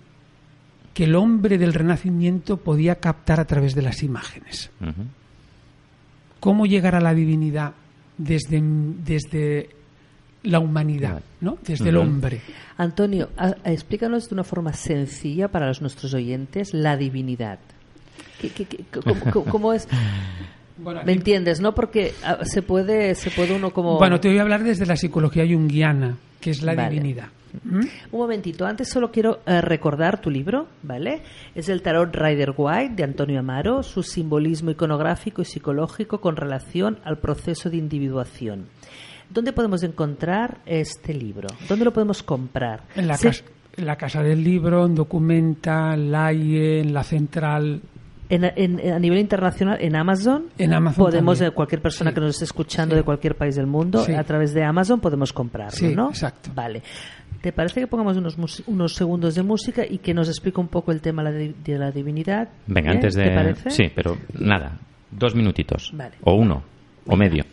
que 0.95 1.05
el 1.05 1.15
hombre 1.15 1.59
del 1.59 1.75
Renacimiento 1.75 2.57
podía 2.57 2.95
captar 2.95 3.39
a 3.39 3.45
través 3.45 3.75
de 3.75 3.83
las 3.83 4.03
imágenes. 4.03 4.71
¿Cómo 6.41 6.65
llegar 6.65 6.95
a 6.95 7.01
la 7.01 7.13
divinidad 7.13 7.75
desde, 8.17 8.63
desde 8.63 9.71
la 10.43 10.59
humanidad, 10.59 11.23
¿no? 11.41 11.59
desde 11.67 11.91
el 11.91 11.99
hombre? 11.99 12.41
Antonio, 12.79 13.29
explícanos 13.65 14.29
de 14.29 14.35
una 14.37 14.45
forma 14.45 14.73
sencilla 14.73 15.49
para 15.49 15.67
los, 15.67 15.83
nuestros 15.83 16.15
oyentes 16.15 16.73
la 16.73 16.97
divinidad. 16.97 17.59
cómo 19.51 19.73
es? 19.73 19.89
¿Me 20.79 21.13
entiendes, 21.13 21.61
no? 21.61 21.75
Porque 21.75 22.13
ah, 22.23 22.45
se 22.45 22.63
puede, 22.63 23.15
se 23.15 23.31
puede 23.31 23.55
uno 23.55 23.71
como... 23.71 23.99
Bueno, 23.99 24.21
te 24.21 24.29
voy 24.29 24.39
a 24.39 24.43
hablar 24.43 24.63
desde 24.63 24.87
la 24.87 24.97
psicología 24.97 25.45
junguiana, 25.47 26.17
que 26.41 26.51
es 26.51 26.63
la 26.63 26.75
divinidad. 26.75 27.29
¿Mm? 27.65 27.81
Un 28.13 28.21
momentito, 28.21 28.67
antes 28.67 28.89
solo 28.89 29.11
quiero 29.11 29.41
eh, 29.47 29.61
recordar 29.61 30.21
tu 30.21 30.31
libro, 30.31 30.67
¿vale? 30.83 31.23
Es 31.55 31.69
el 31.69 31.81
Tarot 31.81 32.15
Rider 32.15 32.53
White 32.57 32.95
de 32.95 33.05
Antonio 33.05 33.41
Amaro, 33.41 33.83
su 33.83 34.03
simbolismo 34.03 34.71
iconográfico 34.71 35.43
y 35.43 35.47
psicológico 35.47 36.21
con 36.21 36.37
relación 36.37 36.99
al 37.05 37.19
proceso 37.19 37.71
de 37.71 37.79
individuación. 37.79 38.67
¿Dónde 39.31 39.53
podemos 39.53 39.83
encontrar 39.83 40.59
este 40.67 41.15
libro? 41.15 41.49
¿Dónde 41.69 41.85
lo 41.85 41.93
podemos 41.93 42.23
comprar? 42.23 42.83
En 42.95 43.09
la, 43.09 43.19
casa, 43.19 43.45
en 43.77 43.87
la 43.87 43.97
casa 43.97 44.23
del 44.23 44.45
libro, 44.45 44.85
en 44.85 44.95
Documenta, 44.95 45.95
en 45.95 46.13
LAIE, 46.13 46.81
en 46.81 46.93
la 46.93 47.03
central 47.03 47.81
a 48.31 48.99
nivel 48.99 49.19
internacional, 49.19 49.79
en 49.81 49.97
Amazon, 49.97 50.47
en 50.59 50.75
Amazon 50.75 51.05
podemos, 51.05 51.41
eh, 51.41 51.51
cualquier 51.51 51.81
persona 51.81 52.13
que 52.13 52.21
nos 52.21 52.31
esté 52.31 52.45
escuchando 52.45 52.97
de 52.97 53.03
cualquier 53.03 53.37
país 53.37 53.57
del 53.57 53.67
mundo, 53.67 54.05
a 54.17 54.25
través 54.25 54.53
de 54.53 54.65
Amazon 54.65 55.01
podemos 55.01 55.33
comprarlo, 55.33 55.89
¿no? 55.91 56.09
exacto. 56.11 56.51
Vale. 56.55 56.83
¿Te 57.41 57.53
parece 57.53 57.81
que 57.81 57.87
pongamos 57.87 58.17
unos, 58.17 58.63
unos 58.67 58.95
segundos 58.95 59.35
de 59.35 59.43
música 59.43 59.85
y 59.89 59.99
que 59.99 60.13
nos 60.13 60.29
explique 60.29 60.59
un 60.61 60.69
poco 60.69 60.91
el 60.91 61.01
tema 61.01 61.23
de, 61.31 61.55
la 61.67 61.91
divinidad? 61.91 62.49
Venga, 62.67 62.91
antes 62.91 63.15
de... 63.15 63.25
¿Te 63.25 63.35
parece? 63.35 63.71
Sí, 63.71 63.85
pero 63.95 64.17
nada, 64.39 64.79
dos 65.11 65.35
minutitos. 65.35 65.93
O 66.23 66.35
uno, 66.35 66.63
o 67.07 67.17
medio. 67.17 67.45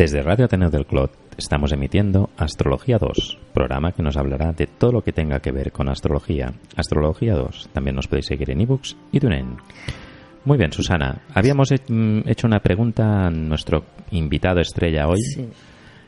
Desde 0.00 0.22
Radio 0.22 0.46
Ateneo 0.46 0.70
del 0.70 0.86
Clot 0.86 1.12
estamos 1.36 1.72
emitiendo 1.72 2.30
Astrología 2.38 2.96
2, 2.96 3.38
programa 3.52 3.92
que 3.92 4.02
nos 4.02 4.16
hablará 4.16 4.54
de 4.54 4.66
todo 4.66 4.92
lo 4.92 5.02
que 5.02 5.12
tenga 5.12 5.40
que 5.40 5.52
ver 5.52 5.72
con 5.72 5.90
astrología. 5.90 6.54
Astrología 6.74 7.34
2, 7.34 7.68
también 7.74 7.96
nos 7.96 8.08
podéis 8.08 8.24
seguir 8.24 8.50
en 8.50 8.62
ebooks 8.62 8.96
y 9.12 9.20
TuneIn. 9.20 9.58
Muy 10.46 10.56
bien, 10.56 10.72
Susana. 10.72 11.20
Habíamos 11.34 11.68
mm, 11.86 12.20
hecho 12.24 12.46
una 12.46 12.60
pregunta 12.60 13.26
a 13.26 13.30
nuestro 13.30 13.84
invitado 14.12 14.60
estrella 14.60 15.06
hoy, 15.06 15.18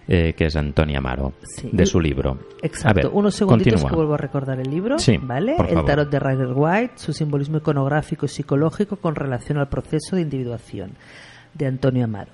eh, 0.08 0.32
que 0.32 0.46
es 0.46 0.56
Antonia 0.56 0.96
Amaro, 0.96 1.34
de 1.70 1.84
su 1.84 2.00
libro. 2.00 2.38
Exacto. 2.62 3.10
Unos 3.10 3.34
segunditos 3.34 3.84
que 3.84 3.94
vuelvo 3.94 4.14
a 4.14 4.16
recordar 4.16 4.58
el 4.58 4.70
libro. 4.70 4.98
Sí, 4.98 5.18
¿vale? 5.20 5.54
el 5.68 5.84
tarot 5.84 6.08
de 6.08 6.18
Rider 6.18 6.52
White, 6.54 6.94
su 6.96 7.12
simbolismo 7.12 7.58
iconográfico 7.58 8.24
y 8.24 8.30
psicológico 8.30 8.96
con 8.96 9.14
relación 9.14 9.58
al 9.58 9.68
proceso 9.68 10.16
de 10.16 10.22
individuación, 10.22 10.92
de 11.52 11.66
Antonio 11.66 12.04
Amaro. 12.04 12.32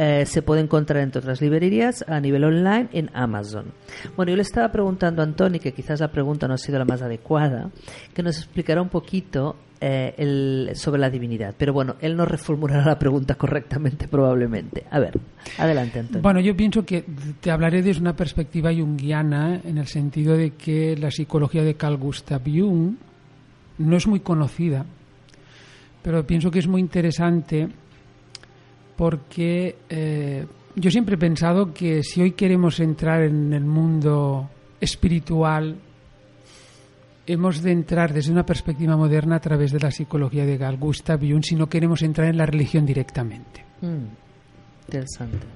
Eh, 0.00 0.26
se 0.26 0.42
puede 0.42 0.60
encontrar 0.60 1.02
entre 1.02 1.18
otras 1.18 1.40
librerías 1.40 2.04
a 2.06 2.20
nivel 2.20 2.44
online 2.44 2.88
en 2.92 3.10
Amazon. 3.14 3.72
Bueno, 4.16 4.30
yo 4.30 4.36
le 4.36 4.42
estaba 4.42 4.70
preguntando 4.70 5.22
a 5.22 5.24
Antonio, 5.24 5.60
que 5.60 5.72
quizás 5.72 5.98
la 5.98 6.12
pregunta 6.12 6.46
no 6.46 6.54
ha 6.54 6.58
sido 6.58 6.78
la 6.78 6.84
más 6.84 7.02
adecuada, 7.02 7.72
que 8.14 8.22
nos 8.22 8.36
explicara 8.38 8.80
un 8.80 8.90
poquito 8.90 9.56
eh, 9.80 10.70
sobre 10.76 11.00
la 11.00 11.10
divinidad. 11.10 11.52
Pero 11.58 11.72
bueno, 11.72 11.96
él 12.00 12.16
no 12.16 12.24
reformulará 12.26 12.84
la 12.84 12.96
pregunta 12.96 13.34
correctamente 13.34 14.06
probablemente. 14.10 14.84
A 14.88 15.00
ver, 15.00 15.18
adelante 15.58 15.98
Antonio. 15.98 16.22
Bueno, 16.22 16.38
yo 16.38 16.56
pienso 16.56 16.84
que 16.84 17.04
te 17.40 17.50
hablaré 17.50 17.82
desde 17.82 18.00
una 18.00 18.14
perspectiva 18.14 18.72
junguiana 18.72 19.60
en 19.64 19.78
el 19.78 19.88
sentido 19.88 20.36
de 20.36 20.50
que 20.52 20.96
la 20.96 21.10
psicología 21.10 21.64
de 21.64 21.74
Carl 21.74 21.96
Gustav 21.96 22.42
Jung 22.44 22.94
no 23.78 23.96
es 23.96 24.06
muy 24.06 24.20
conocida, 24.20 24.86
pero 26.02 26.24
pienso 26.24 26.52
que 26.52 26.60
es 26.60 26.68
muy 26.68 26.80
interesante 26.80 27.68
porque 28.98 29.76
eh, 29.88 30.44
yo 30.74 30.90
siempre 30.90 31.14
he 31.14 31.18
pensado 31.18 31.72
que 31.72 32.02
si 32.02 32.20
hoy 32.20 32.32
queremos 32.32 32.80
entrar 32.80 33.22
en 33.22 33.52
el 33.52 33.64
mundo 33.64 34.50
espiritual, 34.80 35.76
hemos 37.24 37.62
de 37.62 37.70
entrar 37.70 38.12
desde 38.12 38.32
una 38.32 38.44
perspectiva 38.44 38.96
moderna 38.96 39.36
a 39.36 39.40
través 39.40 39.70
de 39.70 39.78
la 39.78 39.92
psicología 39.92 40.44
de 40.44 40.58
Carl 40.58 40.78
Gustav 40.78 41.20
Jung 41.20 41.44
si 41.44 41.54
no 41.54 41.68
queremos 41.68 42.02
entrar 42.02 42.26
en 42.26 42.38
la 42.38 42.46
religión 42.46 42.84
directamente. 42.84 43.64
Mm, 43.82 44.88
interesante. 44.88 45.46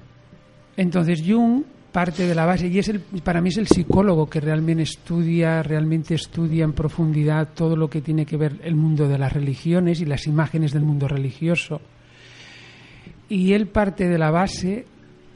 Entonces 0.77 1.21
Jung 1.27 1.63
parte 1.91 2.25
de 2.25 2.33
la 2.33 2.45
base 2.45 2.69
y 2.69 2.79
es 2.79 2.87
el, 2.87 3.01
para 3.01 3.41
mí 3.41 3.49
es 3.49 3.57
el 3.57 3.67
psicólogo 3.67 4.29
que 4.29 4.39
realmente 4.39 4.83
estudia, 4.83 5.61
realmente 5.63 6.15
estudia 6.15 6.63
en 6.63 6.71
profundidad 6.71 7.49
todo 7.53 7.75
lo 7.75 7.89
que 7.89 7.99
tiene 7.99 8.25
que 8.25 8.37
ver 8.37 8.61
el 8.63 8.75
mundo 8.75 9.09
de 9.09 9.17
las 9.17 9.33
religiones 9.33 9.99
y 9.99 10.05
las 10.05 10.27
imágenes 10.27 10.71
del 10.71 10.83
mundo 10.83 11.09
religioso 11.09 11.81
y 13.33 13.53
él 13.53 13.65
parte 13.65 14.07
de 14.07 14.17
la 14.19 14.29
base 14.29 14.85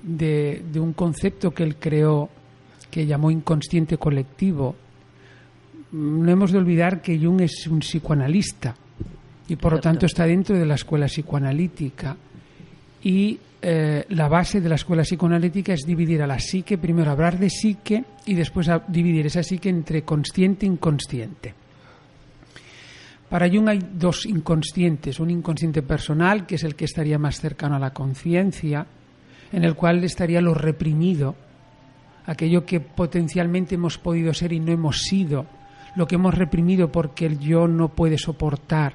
de, 0.03 0.61
un 0.75 0.93
concepto 0.93 1.49
que 1.51 1.63
él 1.63 1.77
creó 1.77 2.29
que 2.91 3.07
llamó 3.07 3.31
inconsciente 3.31 3.97
colectivo. 3.97 4.75
No 5.91 6.31
hemos 6.31 6.51
de 6.51 6.59
olvidar 6.59 7.01
que 7.01 7.17
Jung 7.17 7.41
es 7.41 7.65
un 7.65 7.79
psicoanalista 7.79 8.75
y 9.47 9.55
por 9.55 9.73
lo 9.73 9.79
tanto 9.79 10.05
está 10.05 10.27
dentro 10.27 10.55
de 10.55 10.65
la 10.67 10.75
escuela 10.75 11.07
psicoanalítica 11.07 12.15
y 13.01 13.39
eh, 13.63 14.05
la 14.09 14.27
base 14.27 14.61
de 14.61 14.69
la 14.69 14.75
escuela 14.75 15.01
psicoanalítica 15.01 15.73
es 15.73 15.83
dividir 15.83 16.21
a 16.21 16.27
la 16.27 16.37
psique, 16.37 16.77
primero 16.77 17.09
hablar 17.09 17.39
de 17.39 17.49
psique 17.49 18.03
y 18.27 18.35
después 18.35 18.69
dividir 18.89 19.25
esa 19.25 19.41
psique 19.41 19.69
entre 19.69 20.03
consciente 20.03 20.67
e 20.67 20.69
inconsciente. 20.69 21.66
Para 23.29 23.49
Jung 23.49 23.67
hay 23.67 23.79
dos 23.93 24.25
inconscientes, 24.25 25.19
un 25.19 25.29
inconsciente 25.29 25.81
personal, 25.81 26.45
que 26.45 26.55
es 26.55 26.63
el 26.63 26.75
que 26.75 26.85
estaría 26.85 27.19
más 27.19 27.41
cercano 27.41 27.75
a 27.75 27.79
la 27.79 27.91
conciencia, 27.91 28.87
en 29.51 29.63
el 29.65 29.75
cual 29.75 30.03
estaría 30.03 30.39
lo 30.39 30.53
reprimido, 30.53 31.35
aquello 32.25 32.65
que 32.65 32.79
potencialmente 32.79 33.75
hemos 33.75 33.97
podido 33.97 34.33
ser 34.33 34.53
y 34.53 34.59
no 34.59 34.71
hemos 34.71 35.01
sido, 35.01 35.45
lo 35.95 36.07
que 36.07 36.15
hemos 36.15 36.35
reprimido 36.35 36.89
porque 36.91 37.25
el 37.25 37.39
yo 37.39 37.67
no 37.67 37.89
puede 37.89 38.17
soportar, 38.17 38.93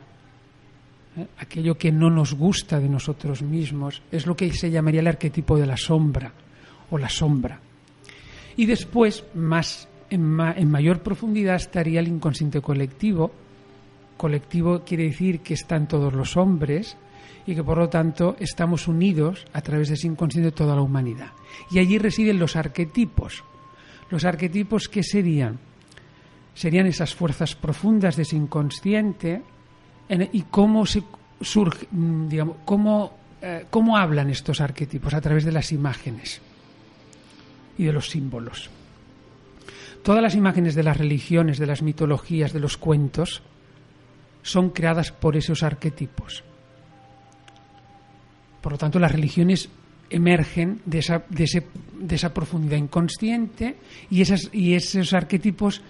¿eh? 1.16 1.26
aquello 1.38 1.76
que 1.76 1.92
no 1.92 2.08
nos 2.08 2.34
gusta 2.34 2.80
de 2.80 2.88
nosotros 2.88 3.42
mismos, 3.42 4.02
es 4.10 4.26
lo 4.26 4.34
que 4.34 4.50
se 4.52 4.70
llamaría 4.70 5.00
el 5.00 5.08
arquetipo 5.08 5.58
de 5.58 5.66
la 5.66 5.76
sombra 5.76 6.32
o 6.90 6.96
la 6.96 7.08
sombra. 7.08 7.60
Y 8.56 8.64
después, 8.64 9.24
más 9.34 9.88
en 10.10 10.20
mayor 10.22 11.02
profundidad, 11.02 11.56
estaría 11.56 12.00
el 12.00 12.08
inconsciente 12.08 12.60
colectivo, 12.60 13.32
colectivo 14.22 14.84
quiere 14.86 15.02
decir 15.02 15.40
que 15.40 15.54
están 15.54 15.88
todos 15.88 16.12
los 16.12 16.36
hombres 16.36 16.96
y 17.44 17.56
que 17.56 17.64
por 17.64 17.76
lo 17.76 17.88
tanto 17.88 18.36
estamos 18.38 18.86
unidos 18.86 19.44
a 19.52 19.60
través 19.62 19.88
de 19.88 19.94
ese 19.94 20.06
inconsciente 20.06 20.52
toda 20.52 20.76
la 20.76 20.82
humanidad. 20.82 21.32
Y 21.72 21.80
allí 21.80 21.98
residen 21.98 22.38
los 22.38 22.54
arquetipos. 22.54 23.42
Los 24.10 24.24
arquetipos, 24.24 24.88
¿qué 24.88 25.02
serían? 25.02 25.58
Serían 26.54 26.86
esas 26.86 27.16
fuerzas 27.16 27.56
profundas 27.56 28.14
de 28.14 28.22
ese 28.22 28.36
inconsciente 28.36 29.42
y 30.08 30.42
cómo 30.42 30.86
se 30.86 31.02
surge, 31.40 31.88
mm, 31.90 32.28
digamos, 32.28 32.58
cómo, 32.64 33.18
eh, 33.42 33.66
cómo 33.70 33.96
hablan 33.96 34.30
estos 34.30 34.60
arquetipos 34.60 35.14
a 35.14 35.20
través 35.20 35.44
de 35.44 35.50
las 35.50 35.72
imágenes 35.72 36.40
y 37.76 37.82
de 37.86 37.92
los 37.92 38.08
símbolos. 38.08 38.70
Todas 40.04 40.22
las 40.22 40.36
imágenes 40.36 40.76
de 40.76 40.84
las 40.84 40.96
religiones, 40.96 41.58
de 41.58 41.66
las 41.66 41.82
mitologías, 41.82 42.52
de 42.52 42.60
los 42.60 42.76
cuentos, 42.76 43.42
son 44.42 44.70
creadas 44.70 45.12
por 45.12 45.36
esos 45.36 45.62
arquetipos. 45.62 46.44
Por 48.60 48.72
lo 48.72 48.78
tanto, 48.78 48.98
las 48.98 49.12
religiones 49.12 49.68
emergen 50.10 50.80
de 50.84 50.98
esa, 50.98 51.24
de, 51.28 51.44
ese, 51.44 51.66
de 51.98 52.14
esa 52.14 52.34
profundidad 52.34 52.76
inconsciente 52.76 53.76
y, 54.10 54.20
esas, 54.20 54.50
y 54.52 54.74
esos 54.74 55.12
arquetipos 55.14 55.82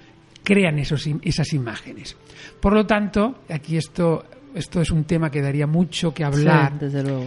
crean 0.42 0.78
esos, 0.78 1.08
esas 1.22 1.52
imágenes. 1.52 2.16
Por 2.60 2.72
lo 2.72 2.86
tanto, 2.86 3.42
aquí 3.48 3.76
esto, 3.76 4.24
esto 4.54 4.80
es 4.80 4.90
un 4.90 5.04
tema 5.04 5.30
que 5.30 5.42
daría 5.42 5.66
mucho 5.66 6.14
que 6.14 6.24
hablar. 6.24 6.78
desde 6.78 7.02
luego. 7.02 7.26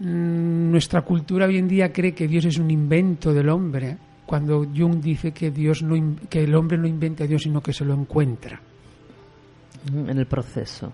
Mm, 0.00 0.70
nuestra 0.70 1.02
cultura 1.02 1.46
hoy 1.46 1.58
en 1.58 1.68
día 1.68 1.92
cree 1.92 2.14
que 2.14 2.28
Dios 2.28 2.44
es 2.44 2.58
un 2.58 2.70
invento 2.70 3.34
del 3.34 3.48
hombre, 3.48 3.96
cuando 4.24 4.64
Jung 4.64 5.00
dice 5.00 5.32
que, 5.32 5.50
Dios 5.50 5.82
no, 5.82 6.16
que 6.28 6.44
el 6.44 6.54
hombre 6.54 6.78
no 6.78 6.86
inventa 6.86 7.24
a 7.24 7.26
Dios, 7.26 7.42
sino 7.42 7.60
que 7.62 7.72
se 7.72 7.84
lo 7.84 7.94
encuentra 7.94 8.60
en 9.94 10.18
el 10.18 10.26
proceso 10.26 10.92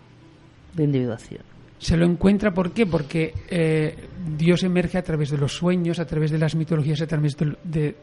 de 0.74 0.84
individuación. 0.84 1.54
Se 1.78 1.96
lo 1.96 2.06
encuentra, 2.06 2.52
¿por 2.52 2.72
qué? 2.72 2.86
Porque 2.86 3.34
eh, 3.48 3.94
Dios 4.36 4.62
emerge 4.62 4.98
a 4.98 5.02
través 5.02 5.30
de 5.30 5.38
los 5.38 5.52
sueños, 5.52 5.98
a 5.98 6.06
través 6.06 6.30
de 6.30 6.38
las 6.38 6.54
mitologías, 6.54 7.00
a 7.02 7.06
través 7.06 7.36
de, 7.36 7.94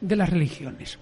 las 0.00 0.30
religiones. 0.30 0.98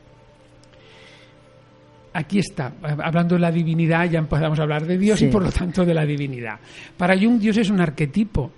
Aquí 2.12 2.40
está, 2.40 2.72
hablando 2.82 3.36
de 3.36 3.40
la 3.40 3.52
divinidad, 3.52 4.10
ya 4.10 4.18
empezamos 4.18 4.58
a 4.58 4.62
hablar 4.62 4.86
de 4.86 4.98
Dios 4.98 5.22
y 5.22 5.28
por 5.28 5.44
lo 5.44 5.52
tanto 5.52 5.84
de 5.84 5.94
la 5.94 6.04
divinidad. 6.04 6.58
Para 6.96 7.16
Jung, 7.16 7.38
Dios 7.38 7.56
es 7.58 7.70
un 7.70 7.80
arquetipo. 7.80 8.50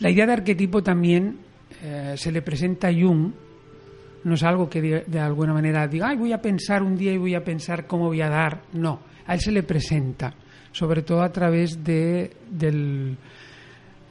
La 0.00 0.10
idea 0.10 0.26
de 0.26 0.32
arquetipo 0.32 0.82
también 0.82 1.38
eh, 1.82 2.14
se 2.16 2.32
le 2.32 2.42
presenta 2.42 2.88
a 2.88 2.92
Jung, 2.92 3.30
no 4.24 4.34
es 4.34 4.42
algo 4.42 4.68
que 4.68 4.82
de, 4.82 5.04
de, 5.06 5.20
alguna 5.20 5.52
manera 5.52 5.86
diga, 5.86 6.08
ay, 6.08 6.16
voy 6.16 6.32
a 6.32 6.42
pensar 6.42 6.82
un 6.82 6.96
día 6.96 7.12
y 7.12 7.18
voy 7.18 7.34
a 7.34 7.44
pensar 7.44 7.86
cómo 7.86 8.06
voy 8.06 8.20
a 8.22 8.28
dar. 8.28 8.62
No, 8.72 8.98
a 9.26 9.34
él 9.34 9.40
se 9.40 9.52
le 9.52 9.62
presenta, 9.62 10.34
sobre 10.72 11.02
todo 11.02 11.22
a 11.22 11.30
través 11.30 11.82
de, 11.82 12.30
del... 12.50 13.16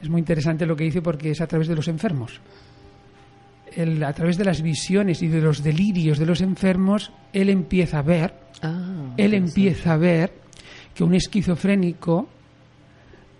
Es 0.01 0.09
muy 0.09 0.19
interesante 0.19 0.65
lo 0.65 0.75
que 0.75 0.85
dice 0.85 1.01
porque 1.01 1.31
es 1.31 1.41
a 1.41 1.47
través 1.47 1.67
de 1.67 1.75
los 1.75 1.87
enfermos. 1.87 2.39
a 4.05 4.13
través 4.13 4.37
de 4.37 4.45
las 4.45 4.61
visiones 4.61 5.21
y 5.21 5.27
de 5.27 5.41
los 5.41 5.61
delirios 5.61 6.17
de 6.17 6.25
los 6.25 6.41
enfermos, 6.41 7.11
él 7.33 7.49
empieza 7.49 7.99
a 7.99 8.01
ver, 8.01 8.33
ah, 8.61 9.13
él 9.17 9.33
empieza 9.33 9.93
a 9.93 9.97
ver 9.97 10.31
que 10.93 11.03
un 11.03 11.13
esquizofrénico, 11.15 12.27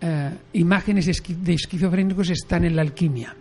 eh, 0.01 0.31
imágenes 0.53 1.05
de 1.05 1.53
esquizofrénicos 1.53 2.29
están 2.29 2.65
en 2.65 2.75
la 2.75 2.81
alquimia. 2.81 3.35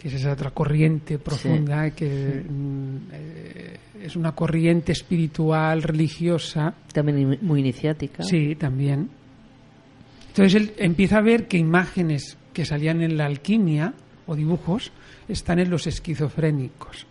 Que 0.00 0.08
es 0.08 0.14
esa 0.14 0.32
otra 0.32 0.52
corriente 0.52 1.18
profunda 1.18 1.90
que 1.90 2.44
mm, 2.48 2.96
eh, 3.12 3.76
es 4.00 4.14
una 4.14 4.32
corriente 4.32 4.92
espiritual, 4.92 5.82
religiosa. 5.82 6.72
También 6.92 7.38
muy 7.42 7.60
iniciática. 7.60 8.22
Sí, 8.22 8.54
también. 8.54 9.10
Entonces 10.28 10.54
él 10.54 10.72
empieza 10.78 11.18
a 11.18 11.22
ver 11.22 11.48
que 11.48 11.58
imágenes 11.58 12.36
que 12.52 12.64
salían 12.64 13.02
en 13.02 13.16
la 13.16 13.26
alquimia 13.26 13.92
o 14.26 14.36
dibujos 14.36 14.92
están 15.28 15.58
en 15.58 15.68
los 15.68 15.88
esquizofrénicos. 15.88 17.06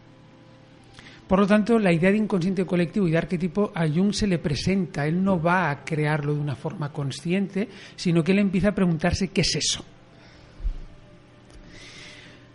Por 1.27 1.39
lo 1.39 1.47
tanto, 1.47 1.77
la 1.77 1.91
idea 1.91 2.09
de 2.11 2.17
inconsciente 2.17 2.65
colectivo 2.65 3.05
y 3.05 3.11
de 3.11 3.17
arquetipo 3.17 3.73
a 3.75 3.85
Jung 3.85 4.13
se 4.13 4.27
le 4.27 4.39
presenta. 4.39 5.05
Él 5.05 5.21
no 5.21 5.41
va 5.41 5.69
a 5.69 5.83
crearlo 5.83 6.33
de 6.33 6.39
una 6.39 6.55
forma 6.55 6.93
consciente, 6.93 7.67
sino 7.97 8.23
que 8.23 8.31
él 8.31 8.39
empieza 8.39 8.69
a 8.69 8.75
preguntarse 8.75 9.27
qué 9.27 9.41
es 9.41 9.55
eso. 9.57 9.83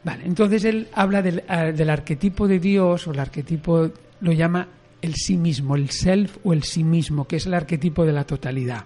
Vale, 0.04 0.24
entonces 0.24 0.64
él 0.64 0.88
habla 0.94 1.22
del, 1.22 1.44
eh, 1.48 1.72
del, 1.72 1.90
arquetipo 1.90 2.48
de 2.48 2.58
Dios, 2.58 3.06
o 3.06 3.12
el 3.12 3.20
arquetipo 3.20 3.90
lo 4.20 4.32
llama 4.32 4.68
el 5.00 5.14
sí 5.14 5.36
mismo, 5.36 5.76
el 5.76 5.90
self 5.90 6.38
o 6.44 6.52
el 6.52 6.62
sí 6.62 6.82
mismo, 6.84 7.26
que 7.26 7.36
es 7.36 7.46
el 7.46 7.54
arquetipo 7.54 8.04
de 8.04 8.12
la 8.12 8.24
totalidad. 8.24 8.84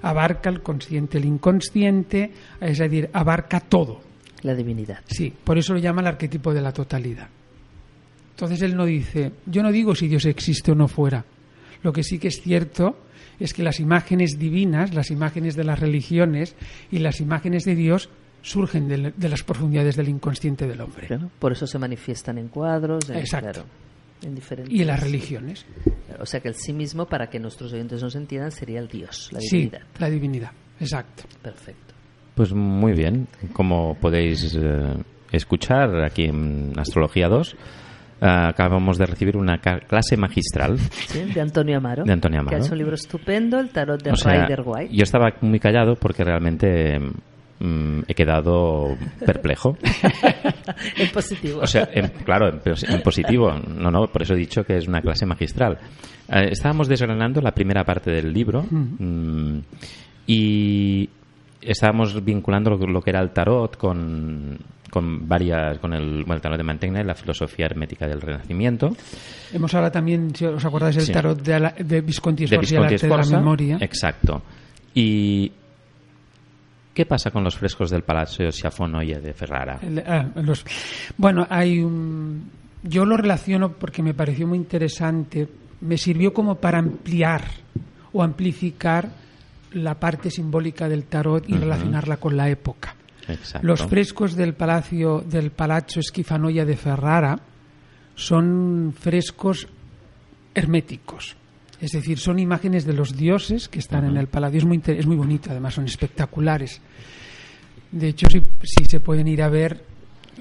abarca 0.00 0.48
el 0.48 0.62
consciente, 0.62 1.18
el 1.18 1.24
inconsciente, 1.24 2.30
es 2.60 2.78
decir, 2.78 3.10
abarca 3.12 3.58
todo. 3.58 4.00
La 4.42 4.54
divinidad. 4.54 5.00
Sí, 5.06 5.32
por 5.42 5.58
eso 5.58 5.72
lo 5.72 5.80
llama 5.80 6.02
el 6.02 6.06
arquetipo 6.06 6.54
de 6.54 6.60
la 6.60 6.72
totalidad. 6.72 7.28
Entonces 8.30 8.62
él 8.62 8.76
no 8.76 8.86
dice, 8.86 9.32
yo 9.46 9.64
no 9.64 9.72
digo 9.72 9.96
si 9.96 10.06
Dios 10.06 10.24
existe 10.26 10.70
o 10.70 10.76
no 10.76 10.86
fuera. 10.86 11.24
Lo 11.82 11.92
que 11.92 12.04
sí 12.04 12.20
que 12.20 12.28
es 12.28 12.40
cierto 12.40 12.96
es 13.40 13.52
que 13.52 13.64
las 13.64 13.80
imágenes 13.80 14.38
divinas, 14.38 14.94
las 14.94 15.10
imágenes 15.10 15.56
de 15.56 15.64
las 15.64 15.80
religiones 15.80 16.54
y 16.92 16.98
las 16.98 17.20
imágenes 17.20 17.64
de 17.64 17.74
Dios 17.74 18.10
surgen 18.42 18.88
de, 18.88 19.28
las 19.28 19.42
profundidades 19.42 19.96
del 19.96 20.08
inconsciente 20.08 20.66
del 20.66 20.80
hombre. 20.80 21.08
por 21.38 21.52
eso 21.52 21.66
se 21.66 21.78
manifiestan 21.78 22.38
en 22.38 22.48
cuadros, 22.48 23.08
en, 23.10 23.16
Exacto. 23.16 23.64
en 24.22 24.34
diferentes... 24.34 24.72
Y 24.72 24.82
en 24.82 24.86
las 24.86 25.00
religiones. 25.00 25.66
O 26.20 26.26
sea 26.26 26.40
que 26.40 26.48
el 26.48 26.54
sí 26.54 26.72
mismo, 26.72 27.06
para 27.06 27.28
que 27.28 27.38
nuestros 27.38 27.72
oyentes 27.72 28.02
nos 28.02 28.14
entiendan, 28.14 28.50
sería 28.50 28.80
el 28.80 28.88
Dios, 28.88 29.30
la 29.32 29.40
divinidad. 29.40 29.80
Sí, 29.80 30.00
la 30.00 30.10
divinidad, 30.10 30.52
exacto. 30.80 31.24
Perfecto. 31.42 31.94
Pues 32.34 32.52
muy 32.52 32.92
bien, 32.92 33.26
como 33.52 33.94
podéis 33.94 34.54
eh, 34.54 34.94
escuchar 35.32 36.04
aquí 36.04 36.24
en 36.24 36.72
Astrología 36.78 37.28
2, 37.28 37.56
acabamos 38.20 38.98
de 38.98 39.06
recibir 39.06 39.36
una 39.36 39.58
clase 39.58 40.16
magistral. 40.16 40.78
de 41.34 41.40
Antonio 41.40 41.78
Amaro. 41.78 42.04
De 42.04 42.12
Antonio 42.12 42.40
Amaro. 42.40 42.56
Que 42.56 42.62
ha 42.62 42.64
hecho 42.64 42.72
un 42.72 42.78
libro 42.78 42.94
estupendo, 42.94 43.58
El 43.58 43.70
tarot 43.70 44.02
de 44.02 44.12
Rider 44.12 44.62
White. 44.64 44.94
Yo 44.94 45.02
estaba 45.02 45.34
muy 45.40 45.60
callado 45.60 45.96
porque 45.96 46.24
realmente 46.24 46.98
mm, 47.60 48.00
he 48.06 48.14
quedado 48.14 48.96
perplejo. 49.24 49.76
en 50.96 51.10
positivo. 51.10 51.60
O 51.62 51.66
sea, 51.66 51.88
claro, 52.24 52.48
en, 52.48 53.02
positivo. 53.02 53.52
No, 53.52 53.90
no, 53.90 54.06
por 54.06 54.22
eso 54.22 54.34
he 54.34 54.38
dicho 54.38 54.64
que 54.64 54.76
es 54.76 54.88
una 54.88 55.00
clase 55.00 55.26
magistral. 55.26 55.78
Eh, 56.28 56.48
estábamos 56.50 56.88
desgranando 56.88 57.40
la 57.40 57.52
primera 57.52 57.84
parte 57.84 58.10
del 58.10 58.32
libro 58.32 58.62
mm, 58.62 59.58
y 60.26 61.08
estábamos 61.60 62.24
vinculando 62.24 62.70
lo, 62.70 63.00
que 63.00 63.10
era 63.10 63.20
el 63.20 63.30
tarot 63.30 63.76
con 63.76 64.58
con 64.90 65.28
varias 65.28 65.78
con 65.78 65.92
el, 65.92 66.24
bueno, 66.24 66.40
tarot 66.40 66.56
de 66.56 66.64
Mantegna 66.64 67.02
y 67.02 67.04
la 67.04 67.14
filosofía 67.14 67.66
hermética 67.66 68.06
del 68.06 68.22
Renacimiento. 68.22 68.88
Hemos 69.52 69.74
hablado 69.74 69.92
también, 69.92 70.34
si 70.34 70.46
os 70.46 70.64
acordáis, 70.64 70.96
del 70.96 71.12
tarot 71.12 71.42
de, 71.42 72.00
Visconti 72.00 72.46
Sforza 72.46 72.76
y 72.90 72.96
de 72.96 73.08
la 73.08 73.38
memoria. 73.38 73.76
Exacto. 73.80 74.42
Y 74.94 75.52
¿Qué 76.98 77.06
pasa 77.06 77.30
con 77.30 77.44
los 77.44 77.56
frescos 77.56 77.90
del 77.90 78.02
Palacio 78.02 78.50
Sciafonoia 78.50 79.20
de 79.20 79.32
Ferrara? 79.32 79.78
Ah, 80.04 80.26
bueno, 81.16 81.46
hay 81.48 81.78
un, 81.78 82.50
yo 82.82 83.04
lo 83.04 83.16
relaciono 83.16 83.70
porque 83.70 84.02
me 84.02 84.14
pareció 84.14 84.48
muy 84.48 84.58
interesante. 84.58 85.46
Me 85.80 85.96
sirvió 85.96 86.34
como 86.34 86.56
para 86.56 86.80
ampliar 86.80 87.44
o 88.12 88.20
amplificar 88.20 89.10
la 89.74 89.94
parte 89.94 90.28
simbólica 90.28 90.88
del 90.88 91.04
tarot 91.04 91.48
y 91.48 91.52
relacionarla 91.52 92.16
con 92.16 92.36
la 92.36 92.48
época. 92.48 92.96
Los 93.62 93.86
frescos 93.86 94.34
del 94.34 94.54
palacio 94.54 95.20
del 95.20 95.52
Palazzo 95.52 96.02
Schifanoia 96.02 96.64
de 96.64 96.76
Ferrara 96.76 97.38
son 98.16 98.92
frescos 98.98 99.68
herméticos. 100.52 101.36
Es 101.80 101.92
decir, 101.92 102.18
son 102.18 102.38
imágenes 102.38 102.84
de 102.84 102.92
los 102.92 103.16
dioses 103.16 103.68
que 103.68 103.78
están 103.78 104.04
en 104.04 104.16
el 104.16 104.26
palacio. 104.26 104.58
Es 104.58 104.64
muy, 104.64 104.82
es 104.84 105.06
muy 105.06 105.16
bonito, 105.16 105.50
además, 105.50 105.74
son 105.74 105.84
espectaculares. 105.84 106.80
De 107.92 108.08
hecho, 108.08 108.26
si, 108.28 108.84
se 108.84 109.00
pueden 109.00 109.28
ir 109.28 109.42
a 109.42 109.48
ver, 109.48 109.84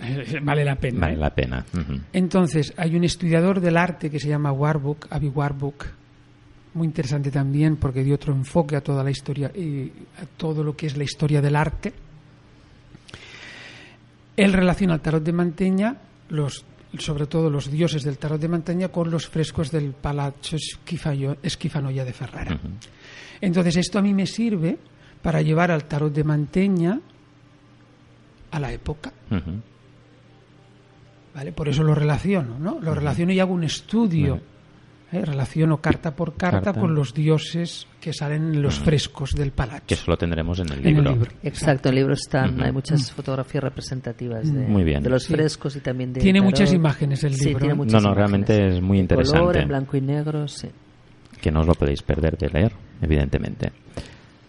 eh, 0.01 0.39
vale 0.43 0.65
la 0.65 0.75
pena. 0.75 0.99
Vale 1.01 1.17
la 1.17 1.29
pena. 1.33 1.65
Entonces, 2.11 2.73
hay 2.77 2.95
un 2.95 3.03
estudiador 3.03 3.61
del 3.61 3.77
arte 3.77 4.09
que 4.09 4.19
se 4.19 4.29
llama 4.29 4.51
Warburg, 4.51 5.07
Avi 5.09 5.27
Warburg, 5.27 5.75
muy 6.73 6.87
interesante 6.87 7.31
también 7.31 7.77
porque 7.77 8.03
dio 8.03 8.15
otro 8.15 8.33
enfoque 8.33 8.75
a 8.75 8.81
toda 8.81 9.03
la 9.03 9.09
historia 9.09 9.51
y 9.55 9.91
a 10.21 10.25
todo 10.37 10.63
lo 10.63 10.75
que 10.75 10.87
es 10.87 10.97
la 10.97 11.03
historia 11.03 11.41
del 11.41 11.55
arte 11.55 11.93
él 14.37 14.53
relaciona 14.53 14.93
el 14.93 15.01
tarot 15.01 15.23
de 15.23 15.33
Manteña, 15.33 15.95
los, 16.29 16.63
sobre 16.97 17.27
todo 17.27 17.49
los 17.49 17.69
dioses 17.69 18.03
del 18.03 18.17
tarot 18.17 18.39
de 18.39 18.47
Manteña, 18.47 18.89
con 18.89 19.11
los 19.11 19.27
frescos 19.27 19.71
del 19.71 19.91
Palazzo 19.91 20.57
Esquifanoia 21.41 22.05
de 22.05 22.13
Ferrara. 22.13 22.59
Entonces, 23.41 23.77
esto 23.77 23.99
a 23.99 24.01
mí 24.01 24.13
me 24.13 24.25
sirve 24.25 24.77
para 25.21 25.41
llevar 25.41 25.71
al 25.71 25.85
tarot 25.85 26.13
de 26.13 26.23
Manteña 26.23 26.99
a 28.51 28.59
la 28.59 28.71
época. 28.71 29.11
¿Vale? 31.35 31.51
Por 31.51 31.69
eso 31.69 31.83
lo 31.83 31.93
relaciono, 31.93 32.57
¿no? 32.57 32.79
Lo 32.81 32.95
relaciono 32.95 33.31
y 33.31 33.39
hago 33.39 33.53
un 33.53 33.63
estudio. 33.63 34.41
¿Eh? 35.11 35.23
relaciono 35.23 35.77
carta 35.77 36.15
por 36.15 36.35
carta, 36.35 36.73
con 36.73 36.93
los 36.93 37.13
dioses 37.13 37.87
que 37.99 38.13
salen 38.13 38.53
en 38.53 38.61
los 38.61 38.79
frescos 38.79 39.31
del 39.31 39.51
palacio. 39.51 39.87
Que 39.87 39.93
eso 39.95 40.05
lo 40.07 40.17
tendremos 40.17 40.59
en 40.59 40.71
el 40.71 40.81
libro. 40.83 41.17
Exacto, 41.43 41.89
en 41.89 41.93
el 41.93 41.99
libro 41.99 42.13
están, 42.13 42.61
hay 42.61 42.71
muchas 42.71 43.11
fotografías 43.11 43.63
representativas 43.63 44.51
de, 44.51 44.99
de 44.99 45.09
los 45.09 45.27
frescos 45.27 45.75
y 45.75 45.81
también 45.81 46.13
de... 46.13 46.21
Tiene 46.21 46.41
muchas 46.41 46.73
imágenes 46.73 47.23
el 47.23 47.33
libro. 47.33 47.65
¿eh? 47.65 47.75
no, 47.75 47.99
no, 47.99 48.13
realmente 48.13 48.67
es 48.67 48.81
muy 48.81 48.99
interesante. 48.99 49.39
Color, 49.39 49.57
en 49.57 49.67
blanco 49.67 49.97
y 49.97 50.01
negro, 50.01 50.47
sí. 50.47 50.69
Que 51.41 51.51
no 51.51 51.61
os 51.61 51.67
lo 51.67 51.73
podéis 51.73 52.01
perder 52.01 52.37
de 52.37 52.49
leer, 52.49 52.73
evidentemente. 53.01 53.71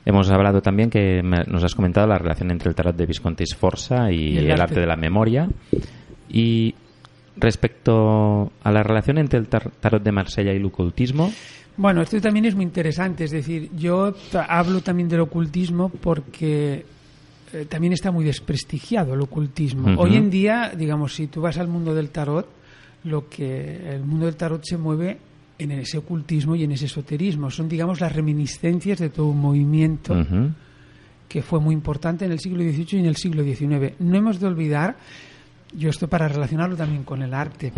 Hemos 0.09 0.31
hablado 0.31 0.63
también 0.63 0.89
que 0.89 1.21
nos 1.23 1.63
has 1.63 1.75
comentado 1.75 2.07
la 2.07 2.17
relación 2.17 2.51
entre 2.51 2.71
el 2.71 2.75
tarot 2.75 2.97
de 2.97 3.05
Visconti 3.05 3.45
Sforza 3.45 4.11
y, 4.11 4.39
el, 4.39 4.59
arte 4.59 4.81
de 4.81 4.87
la 4.87 4.97
memoria. 4.97 5.47
Y 6.31 6.75
respecto 7.41 8.53
a 8.63 8.73
la 8.73 8.83
relación 8.83 9.19
entre 9.19 9.39
el 9.39 9.49
tarot 9.49 10.03
de 10.03 10.13
Marsella 10.13 10.53
y 10.53 10.57
el 10.57 10.65
ocultismo. 10.65 11.33
Bueno, 11.77 12.03
esto 12.03 12.21
también 12.21 12.45
es 12.45 12.55
muy 12.55 12.65
interesante. 12.65 13.25
Es 13.25 13.31
decir, 13.31 13.71
yo 13.77 14.15
hablo 14.49 14.81
también 14.81 15.09
del 15.09 15.21
ocultismo 15.21 15.89
porque 15.89 16.85
eh, 17.53 17.67
también 17.69 17.93
está 17.93 18.11
muy 18.11 18.25
desprestigiado 18.25 19.15
el 19.15 19.21
ocultismo. 19.21 19.95
Hoy 19.97 20.17
en 20.17 20.29
día, 20.29 20.73
digamos, 20.77 21.15
si 21.15 21.29
tú 21.29 21.41
vas 21.41 21.57
al 21.57 21.69
mundo 21.69 21.95
del 21.95 22.11
tarot, 22.11 22.49
lo 23.05 23.29
que 23.29 23.91
el 23.91 24.05
mundo 24.05 24.27
del 24.27 24.37
tarot 24.37 24.63
se 24.65 24.77
mueve 24.77 25.19
en 25.59 25.73
ese 25.73 25.99
ocultismo 25.99 26.57
y 26.57 26.65
en 26.65 26.73
ese 26.73 26.87
esoterismo. 26.87 27.51
Son, 27.51 27.69
digamos, 27.69 28.01
las 28.01 28.13
reminiscencias 28.13 28.99
de 28.99 29.11
todo 29.11 29.27
un 29.27 29.41
movimiento 29.41 30.15
que 31.29 31.43
fue 31.43 31.61
muy 31.61 31.75
importante 31.75 32.25
en 32.25 32.33
el 32.33 32.41
siglo 32.41 32.63
XVIII 32.63 32.87
y 32.93 32.99
en 32.99 33.07
el 33.07 33.17
siglo 33.17 33.45
XIX. 33.45 33.95
No 33.99 34.17
hemos 34.17 34.41
de 34.41 34.47
olvidar 34.47 34.97
yo 35.73 35.91
esto 35.91 36.09
para 36.09 36.29
relacionarlo 36.29 36.77
también 36.77 37.05
con 37.05 37.23
el 37.23 37.35
arte. 37.35 37.73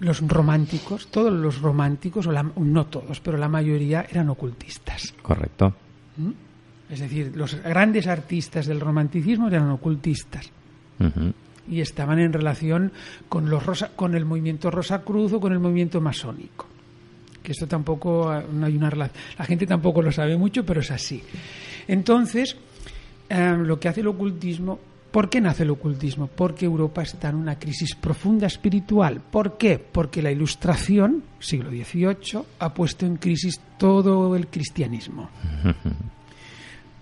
Los 0.00 0.20
románticos, 0.26 1.08
todos 1.08 1.32
los 1.32 1.60
románticos, 1.60 2.26
o 2.26 2.32
no 2.32 2.86
todos, 2.86 3.20
pero 3.20 3.36
la 3.36 3.48
mayoría 3.48 4.06
eran 4.10 4.30
ocultistas. 4.30 5.14
Correcto. 5.22 5.74
¿Mm? 6.16 6.30
Es 6.90 7.00
decir, 7.00 7.32
los 7.36 7.54
grandes 7.54 8.06
artistas 8.06 8.66
del 8.66 8.80
romanticismo 8.80 9.48
eran 9.48 9.70
ocultistas. 9.70 10.50
Y 11.68 11.80
estaban 11.80 12.18
en 12.18 12.32
relación 12.32 12.92
con, 13.28 13.48
los 13.48 13.64
rosa, 13.64 13.90
con 13.94 14.14
el 14.14 14.24
movimiento 14.24 14.70
Rosa 14.70 15.02
Cruz 15.02 15.32
o 15.32 15.40
con 15.40 15.52
el 15.52 15.60
movimiento 15.60 16.00
masónico. 16.00 16.66
Que 17.42 17.52
esto 17.52 17.66
tampoco 17.66 18.42
no 18.52 18.66
hay 18.66 18.76
una 18.76 18.90
relación. 18.90 19.22
La 19.38 19.44
gente 19.44 19.66
tampoco 19.66 20.02
lo 20.02 20.10
sabe 20.12 20.36
mucho, 20.36 20.64
pero 20.66 20.80
es 20.80 20.90
así. 20.90 21.22
Entonces, 21.86 22.56
eh, 23.28 23.56
lo 23.56 23.78
que 23.78 23.88
hace 23.88 24.00
el 24.00 24.08
ocultismo 24.08 24.80
¿Por 25.10 25.28
qué 25.28 25.40
nace 25.40 25.64
el 25.64 25.70
ocultismo? 25.70 26.28
Porque 26.28 26.66
Europa 26.66 27.02
está 27.02 27.30
en 27.30 27.36
una 27.36 27.58
crisis 27.58 27.96
profunda 27.96 28.46
espiritual. 28.46 29.20
¿Por 29.20 29.58
qué? 29.58 29.78
Porque 29.78 30.22
la 30.22 30.30
Ilustración, 30.30 31.24
siglo 31.40 31.70
XVIII, 31.70 32.44
ha 32.60 32.72
puesto 32.72 33.06
en 33.06 33.16
crisis 33.16 33.60
todo 33.76 34.36
el 34.36 34.46
cristianismo. 34.46 35.30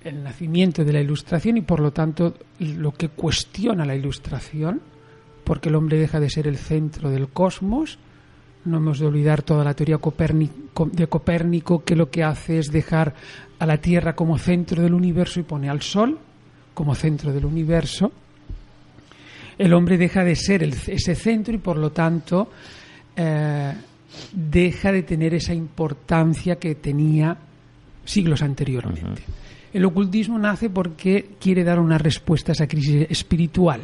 El 0.04 0.22
nacimiento 0.22 0.84
de 0.84 0.92
la 0.92 1.00
Ilustración 1.00 1.58
y, 1.58 1.60
por 1.60 1.80
lo 1.80 1.90
tanto, 1.90 2.34
lo 2.60 2.92
que 2.92 3.08
cuestiona 3.08 3.84
la 3.84 3.96
Ilustración, 3.96 4.80
porque 5.44 5.68
el 5.68 5.74
hombre 5.74 5.98
deja 5.98 6.20
de 6.20 6.30
ser 6.30 6.46
el 6.46 6.56
centro 6.56 7.10
del 7.10 7.28
cosmos. 7.28 7.98
No 8.64 8.78
hemos 8.78 9.00
de 9.00 9.06
olvidar 9.06 9.42
toda 9.42 9.64
la 9.64 9.74
teoría 9.74 9.98
de 9.98 11.06
Copérnico, 11.08 11.84
que 11.84 11.96
lo 11.96 12.10
que 12.10 12.22
hace 12.22 12.60
es 12.60 12.70
dejar 12.70 13.14
a 13.58 13.66
la 13.66 13.78
Tierra 13.78 14.14
como 14.14 14.38
centro 14.38 14.82
del 14.82 14.94
universo 14.94 15.40
y 15.40 15.42
pone 15.42 15.68
al 15.68 15.82
Sol 15.82 16.18
como 16.78 16.94
centro 16.94 17.32
del 17.32 17.44
universo, 17.44 18.12
el 19.58 19.74
hombre 19.74 19.98
deja 19.98 20.22
de 20.22 20.36
ser 20.36 20.62
ese 20.62 21.16
centro 21.16 21.52
y 21.52 21.58
por 21.58 21.76
lo 21.76 21.90
tanto 21.90 22.52
eh, 23.16 23.74
deja 24.32 24.92
de 24.92 25.02
tener 25.02 25.34
esa 25.34 25.52
importancia 25.52 26.54
que 26.54 26.76
tenía 26.76 27.36
siglos 28.04 28.42
anteriormente. 28.42 29.22
El 29.72 29.86
ocultismo 29.86 30.38
nace 30.38 30.70
porque 30.70 31.30
quiere 31.40 31.64
dar 31.64 31.80
una 31.80 31.98
respuesta 31.98 32.52
a 32.52 32.54
esa 32.54 32.68
crisis 32.68 33.08
espiritual. 33.10 33.80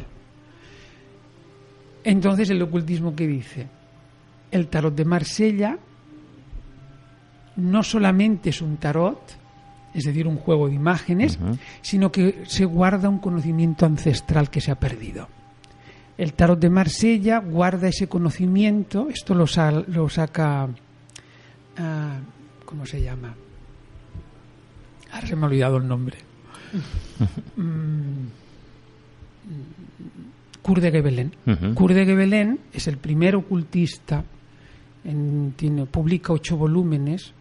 Entonces, 2.01 2.49
¿el 2.49 2.61
ocultismo 2.61 3.13
qué 3.13 3.27
dice? 3.27 3.67
El 4.51 4.69
tarot 4.69 4.95
de 4.95 5.03
Marsella 5.03 5.77
no 7.57 7.83
solamente 7.83 8.51
es 8.51 8.61
un 8.61 8.77
tarot, 8.77 9.44
es 9.95 10.03
decir, 10.03 10.27
un 10.27 10.35
juego 10.35 10.67
de 10.67 10.75
imágenes, 10.75 11.39
sino 11.81 12.11
que 12.11 12.43
se 12.45 12.65
guarda 12.65 13.07
un 13.07 13.19
conocimiento 13.19 13.85
ancestral 13.85 14.49
que 14.49 14.59
se 14.59 14.71
ha 14.71 14.75
perdido. 14.75 15.29
El 16.17 16.33
tarot 16.33 16.59
de 16.59 16.69
Marsella 16.69 17.39
guarda 17.39 17.87
ese 17.87 18.07
conocimiento, 18.07 19.07
esto 19.09 19.33
lo, 19.33 19.45
lo 19.87 20.09
saca, 20.09 20.67
ah, 21.77 22.17
¿cómo 22.65 22.85
se 22.85 23.01
llama? 23.01 23.33
Ahora 25.11 25.27
se 25.27 25.35
me 25.37 25.43
ha 25.43 25.45
olvidado 25.47 25.77
el 25.77 25.87
nombre. 25.87 26.17
Kurt 30.61 30.81
de 30.81 30.91
Gebelen. 30.91 31.33
Kurt 31.73 31.93
de 31.93 32.05
Gebelen 32.05 32.59
es 32.73 32.87
el 32.87 32.97
primer 32.97 33.37
ocultista, 33.37 34.25
en, 35.05 35.53
tiene, 35.55 35.85
publica 35.85 36.33
ocho 36.33 36.57
volúmenes 36.57 37.33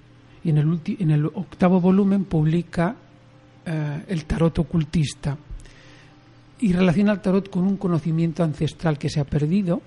y 0.45 0.51
en 0.51 0.59
el, 0.59 0.81
en 0.99 1.11
el 1.11 1.27
octavo 1.27 1.81
volumen 1.81 2.25
publica 2.25 2.95
eh, 3.65 4.05
el 4.09 4.27
tarot 4.27 4.59
ocultista 4.59 5.37
y 6.61 6.73
relaciona 6.73 7.13
el 7.13 7.21
tarot 7.21 7.49
con 7.49 7.65
un 7.65 7.77
conocimiento 7.77 8.45
ancestral 8.45 8.99
que 8.99 9.09
se 9.09 9.21
ha 9.21 9.25
perdido 9.25 9.81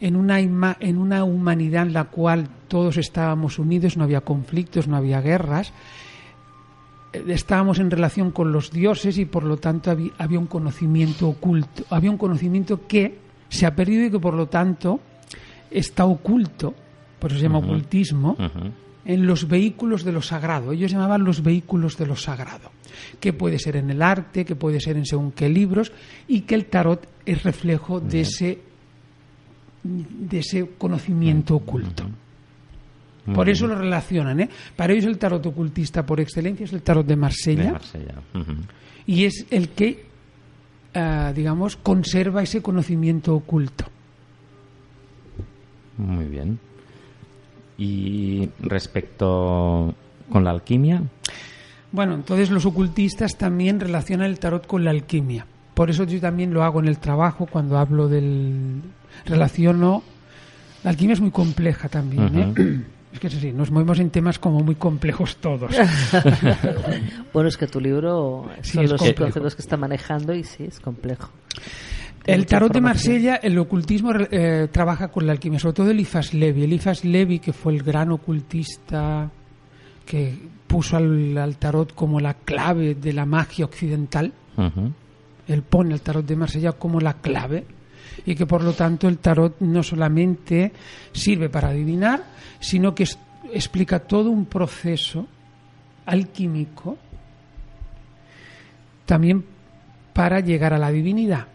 en 0.00 0.14
una, 0.14 0.38
en 0.38 0.98
una 0.98 1.24
humanidad 1.24 1.82
en 1.82 1.92
la 1.92 2.04
cual 2.04 2.48
todos 2.68 2.96
estábamos 2.98 3.58
unidos, 3.58 3.96
no 3.96 4.04
había 4.04 4.20
conflictos, 4.20 4.86
no 4.86 4.96
había 4.96 5.20
guerras, 5.20 5.72
eh, 7.12 7.24
estábamos 7.28 7.80
en 7.80 7.90
relación 7.90 8.30
con 8.30 8.52
los 8.52 8.70
dioses 8.70 9.18
y 9.18 9.24
por 9.24 9.42
lo 9.42 9.56
tanto 9.56 9.90
había, 9.90 10.38
un 10.38 10.46
conocimiento 10.46 11.28
oculto, 11.28 11.84
había 11.90 12.12
un 12.12 12.18
conocimiento 12.18 12.86
que 12.86 13.18
se 13.48 13.66
ha 13.66 13.74
perdido 13.74 14.04
y 14.04 14.10
que 14.12 14.20
por 14.20 14.34
lo 14.34 14.46
tanto 14.46 15.00
está 15.68 16.04
oculto, 16.04 16.74
por 17.18 17.32
eso 17.32 17.40
se 17.40 17.46
llama 17.46 17.58
ocultismo, 17.58 18.36
en 19.08 19.26
los 19.26 19.48
vehículos 19.48 20.04
de 20.04 20.12
lo 20.12 20.20
sagrado. 20.20 20.70
Ellos 20.70 20.92
llamaban 20.92 21.24
los 21.24 21.42
vehículos 21.42 21.96
de 21.96 22.06
lo 22.06 22.14
sagrado, 22.14 22.70
que 23.18 23.32
puede 23.32 23.58
ser 23.58 23.76
en 23.76 23.90
el 23.90 24.02
arte, 24.02 24.44
que 24.44 24.54
puede 24.54 24.80
ser 24.80 24.98
en 24.98 25.06
según 25.06 25.32
qué 25.32 25.48
libros, 25.48 25.90
y 26.28 26.42
que 26.42 26.54
el 26.54 26.66
tarot 26.66 27.08
es 27.24 27.42
reflejo 27.42 28.00
de 28.00 28.20
ese, 28.20 28.58
de 29.82 30.38
ese 30.38 30.68
conocimiento 30.76 31.56
oculto. 31.56 32.04
Por 33.34 33.48
eso 33.48 33.66
lo 33.66 33.74
relacionan. 33.74 34.40
¿eh? 34.40 34.48
Para 34.76 34.92
ellos 34.92 35.06
el 35.06 35.18
tarot 35.18 35.44
ocultista 35.44 36.04
por 36.04 36.20
excelencia 36.20 36.64
es 36.64 36.72
el 36.74 36.82
tarot 36.82 37.06
de 37.06 37.16
Marsella. 37.16 37.80
Y 39.06 39.24
es 39.24 39.46
el 39.50 39.70
que, 39.70 40.04
ah, 40.94 41.32
digamos, 41.34 41.76
conserva 41.76 42.42
ese 42.42 42.60
conocimiento 42.60 43.34
oculto. 43.34 43.86
Muy 45.96 46.26
bien. 46.26 46.58
Y 47.78 48.50
respecto 48.60 49.94
con 50.30 50.44
la 50.44 50.50
alquimia. 50.50 51.02
Bueno, 51.92 52.14
entonces 52.14 52.50
los 52.50 52.66
ocultistas 52.66 53.38
también 53.38 53.80
relacionan 53.80 54.26
el 54.26 54.38
tarot 54.38 54.66
con 54.66 54.84
la 54.84 54.90
alquimia. 54.90 55.46
Por 55.74 55.90
eso 55.90 56.04
yo 56.04 56.20
también 56.20 56.52
lo 56.52 56.64
hago 56.64 56.80
en 56.80 56.88
el 56.88 56.98
trabajo 56.98 57.46
cuando 57.46 57.78
hablo 57.78 58.08
del 58.08 58.82
relaciono. 59.24 60.02
La 60.82 60.90
alquimia 60.90 61.14
es 61.14 61.20
muy 61.20 61.30
compleja 61.30 61.88
también. 61.88 62.54
¿eh? 62.56 62.84
Es 63.10 63.20
que 63.20 63.30
sí, 63.30 63.52
nos 63.52 63.70
movemos 63.70 63.98
en 64.00 64.10
temas 64.10 64.38
como 64.38 64.60
muy 64.60 64.74
complejos 64.74 65.36
todos. 65.36 65.74
bueno, 67.32 67.48
es 67.48 67.56
que 67.56 67.66
tu 67.66 67.80
libro 67.80 68.50
son 68.60 68.86
los 68.86 69.02
procesos 69.12 69.54
que 69.54 69.62
está 69.62 69.78
manejando 69.78 70.34
y 70.34 70.44
sí, 70.44 70.64
es 70.64 70.78
complejo. 70.78 71.30
El 72.28 72.44
tarot 72.44 72.70
de 72.70 72.82
Marsella, 72.82 73.36
el 73.36 73.58
ocultismo 73.58 74.12
eh, 74.12 74.68
trabaja 74.70 75.08
con 75.08 75.26
la 75.26 75.32
alquimia, 75.32 75.58
sobre 75.58 75.72
todo 75.72 75.90
Elifas 75.90 76.34
Levi. 76.34 76.64
Elifas 76.64 77.02
Levi, 77.02 77.38
que 77.38 77.54
fue 77.54 77.72
el 77.72 77.82
gran 77.82 78.12
ocultista 78.12 79.30
que 80.04 80.38
puso 80.66 80.98
al, 80.98 81.56
tarot 81.58 81.94
como 81.94 82.20
la 82.20 82.34
clave 82.34 82.96
de 82.96 83.14
la 83.14 83.24
magia 83.24 83.64
occidental. 83.64 84.30
Él 85.46 85.62
pone 85.62 85.94
el 85.94 86.02
tarot 86.02 86.26
de 86.26 86.36
Marsella 86.36 86.72
como 86.72 87.00
la 87.00 87.14
clave 87.14 87.64
y 88.26 88.34
que 88.34 88.44
por 88.44 88.62
lo 88.62 88.74
tanto 88.74 89.08
el 89.08 89.16
tarot 89.16 89.60
no 89.60 89.82
solamente 89.82 90.70
sirve 91.12 91.48
para 91.48 91.68
adivinar, 91.68 92.24
sino 92.60 92.94
que 92.94 93.08
explica 93.54 94.00
todo 94.00 94.28
un 94.28 94.44
proceso 94.44 95.26
alquímico 96.04 96.98
también 99.06 99.46
para 100.12 100.40
llegar 100.40 100.74
a 100.74 100.78
la 100.78 100.90
divinidad. 100.90 101.46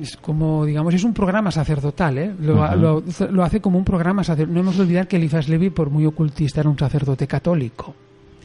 Es 0.00 0.16
como, 0.16 0.64
digamos, 0.64 0.94
es 0.94 1.02
un 1.02 1.12
programa 1.12 1.50
sacerdotal, 1.50 2.18
¿eh? 2.18 2.32
lo, 2.40 3.42
hace 3.42 3.60
como 3.60 3.76
un 3.76 3.84
programa 3.84 4.22
sacerdotal. 4.22 4.54
No 4.54 4.60
hemos 4.60 4.76
de 4.76 4.82
olvidar 4.82 5.08
que 5.08 5.16
Elifas 5.16 5.48
Levi, 5.48 5.70
por 5.70 5.90
muy 5.90 6.06
ocultista, 6.06 6.60
era 6.60 6.70
un 6.70 6.78
sacerdote 6.78 7.26
católico, 7.26 7.92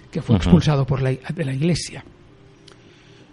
que 0.09 0.23
fue 0.23 0.37
expulsado 0.37 0.85
por 0.85 1.01
la, 1.01 1.11
de 1.11 1.45
la 1.45 1.53
iglesia. 1.53 2.03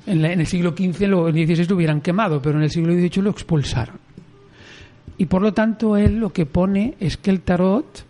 En, 0.06 0.24
el 0.24 0.46
siglo 0.46 0.74
XV, 0.76 1.02
en 1.04 1.38
el 1.38 1.46
XVI 1.46 1.68
lo 1.68 1.76
hubieran 1.76 2.00
quemado, 2.02 2.42
pero 2.42 2.58
en 2.58 2.64
el 2.64 2.70
siglo 2.70 2.92
XVIII 2.92 3.22
lo 3.22 3.30
expulsaron. 3.30 3.96
Y 5.16 5.24
por 5.24 5.40
lo 5.40 5.54
tanto, 5.54 5.96
él 5.96 6.18
lo 6.18 6.32
que 6.32 6.44
pone 6.44 6.96
es 7.00 7.16
que 7.16 7.30
el 7.30 7.40
tarot, 7.40 8.04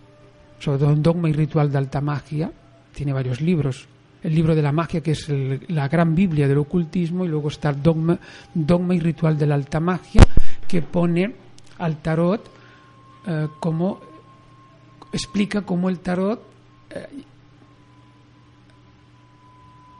sobre 0.59 0.79
todo 0.79 0.93
en 0.93 1.03
Dogma 1.03 1.29
y 1.29 1.33
Ritual 1.33 1.71
de 1.71 1.79
Alta 1.79 2.01
Magia, 2.01 2.51
tiene 2.93 3.13
varios 3.13 3.41
libros. 3.41 3.87
El 4.23 4.35
libro 4.35 4.55
de 4.55 4.63
la 4.63 4.73
magia, 4.73 5.03
que 5.03 5.13
es 5.13 5.29
la 5.69 5.89
gran 5.89 6.15
Biblia 6.15 6.49
del 6.49 6.59
ocultismo, 6.59 7.25
y 7.25 7.29
luego 7.29 7.49
está 7.49 7.71
el 7.71 7.83
Dogma, 7.83 8.19
Dogma 8.53 8.95
y 8.95 9.01
Ritual 9.01 9.39
de 9.39 9.47
la 9.47 9.55
Alta 9.55 9.79
Magia, 9.79 10.23
que 10.67 10.83
pone 10.83 11.35
al 11.79 11.99
tarot 11.99 12.51
eh, 13.27 13.49
como 13.61 14.01
explica 15.13 15.63
cómo 15.63 15.89
el 15.89 16.01
tarot 16.01 16.43
eh, 16.91 17.07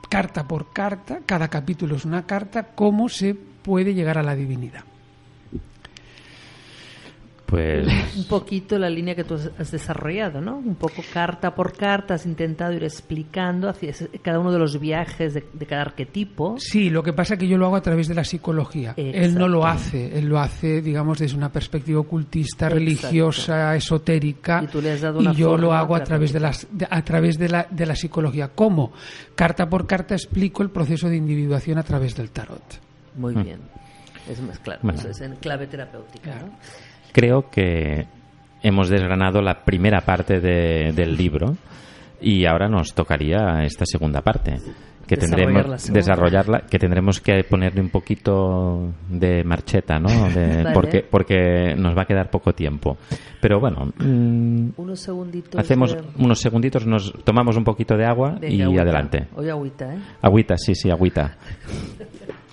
carta 0.09 0.47
por 0.47 0.71
carta, 0.71 1.19
cada 1.25 1.47
capítulo 1.49 1.95
es 1.95 2.05
una 2.05 2.25
carta, 2.25 2.63
cómo 2.75 3.09
se 3.09 3.35
puede 3.35 3.93
llegar 3.93 4.17
a 4.17 4.23
la 4.23 4.35
divinidad. 4.35 4.83
Pues... 7.47 7.87
Un 8.17 8.25
poquito 8.25 8.77
la 8.77 8.89
línea 8.89 9.15
que 9.15 9.23
tú 9.23 9.35
has 9.35 9.71
desarrollado, 9.71 10.41
¿no? 10.41 10.57
Un 10.57 10.75
poco 10.75 11.01
carta 11.13 11.55
por 11.55 11.75
carta, 11.75 12.15
has 12.15 12.25
intentado 12.25 12.73
ir 12.73 12.83
explicando 12.83 13.69
hacia 13.69 13.93
cada 14.21 14.39
uno 14.39 14.51
de 14.51 14.59
los 14.59 14.79
viajes 14.79 15.33
de, 15.33 15.65
cada 15.65 15.83
arquetipo. 15.83 16.57
Sí, 16.59 16.89
lo 16.89 17.01
que 17.01 17.13
pasa 17.13 17.35
es 17.35 17.39
que 17.39 17.47
yo 17.47 17.57
lo 17.57 17.65
hago 17.65 17.77
a 17.77 17.81
través 17.81 18.09
de 18.09 18.15
la 18.15 18.25
psicología. 18.25 18.93
Él 18.97 19.35
no 19.35 19.47
lo 19.47 19.65
hace, 19.65 20.17
él 20.19 20.25
lo 20.25 20.39
hace, 20.39 20.81
digamos, 20.81 21.19
desde 21.19 21.37
una 21.37 21.49
perspectiva 21.49 22.01
ocultista, 22.01 22.67
religiosa, 22.67 23.75
esotérica. 23.75 24.61
Y, 24.63 24.67
tú 24.67 24.81
le 24.81 24.91
has 24.91 25.01
dado 25.01 25.19
una 25.19 25.31
y 25.31 25.35
yo 25.35 25.57
lo 25.57 25.71
hago 25.71 25.95
a 25.95 26.03
través, 26.03 26.33
de, 26.33 26.41
las, 26.41 26.67
a 26.89 27.01
través 27.01 27.39
de, 27.39 27.47
la, 27.47 27.65
de 27.69 27.85
la 27.85 27.95
psicología. 27.95 28.49
¿Cómo? 28.53 28.91
Carta 29.35 29.69
por 29.69 29.87
carta 29.87 30.15
explico 30.15 30.63
el 30.63 30.69
proceso 30.69 31.07
de 31.07 31.15
individuación 31.15 31.77
a 31.77 31.83
través 31.83 32.13
del 32.13 32.29
tarot. 32.29 32.81
Muy 33.15 33.33
mm. 33.33 33.43
bien. 33.43 33.59
Es 34.29 34.41
más 34.41 34.59
claro, 34.59 34.81
eso 34.91 35.09
es 35.09 35.21
en 35.21 35.37
clave 35.37 35.67
terapéutica. 35.67 36.35
¿no? 36.41 36.51
Creo 37.11 37.49
que 37.49 38.05
hemos 38.63 38.89
desgranado 38.89 39.41
la 39.41 39.63
primera 39.63 40.01
parte 40.01 40.39
del 40.39 41.15
libro 41.15 41.55
y 42.21 42.45
ahora 42.45 42.67
nos 42.67 42.93
tocaría 42.93 43.63
esta 43.63 43.85
segunda 43.85 44.21
parte 44.21 44.57
que 45.07 45.15
tendremos 45.15 45.87
desarrollarla 45.91 46.63
que 46.69 46.77
tendremos 46.77 47.21
que 47.21 47.43
ponerle 47.49 47.81
un 47.81 47.89
poquito 47.89 48.93
de 49.09 49.43
marcheta 49.43 49.99
no 49.99 50.09
porque 50.73 51.05
porque 51.09 51.75
nos 51.77 51.97
va 51.97 52.01
a 52.01 52.05
quedar 52.05 52.29
poco 52.29 52.53
tiempo. 52.53 52.97
Pero 53.41 53.59
bueno 53.59 53.93
mm, 53.97 54.71
unos 54.75 54.99
segunditos 54.99 55.59
hacemos 55.59 55.95
unos 56.17 56.39
segunditos 56.39 56.85
nos 56.85 57.13
tomamos 57.23 57.55
un 57.55 57.63
poquito 57.63 57.95
de 57.95 58.05
agua 58.05 58.37
y 58.41 58.61
adelante. 58.61 59.27
Hoy 59.35 59.49
agüita 59.49 59.93
eh 59.93 59.99
agüita 60.21 60.57
sí 60.57 60.75
sí 60.75 60.91
agüita 60.91 61.37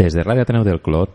Desde 0.00 0.22
Radio 0.22 0.40
Ateneu 0.40 0.64
del 0.64 0.80
Clot 0.80 1.10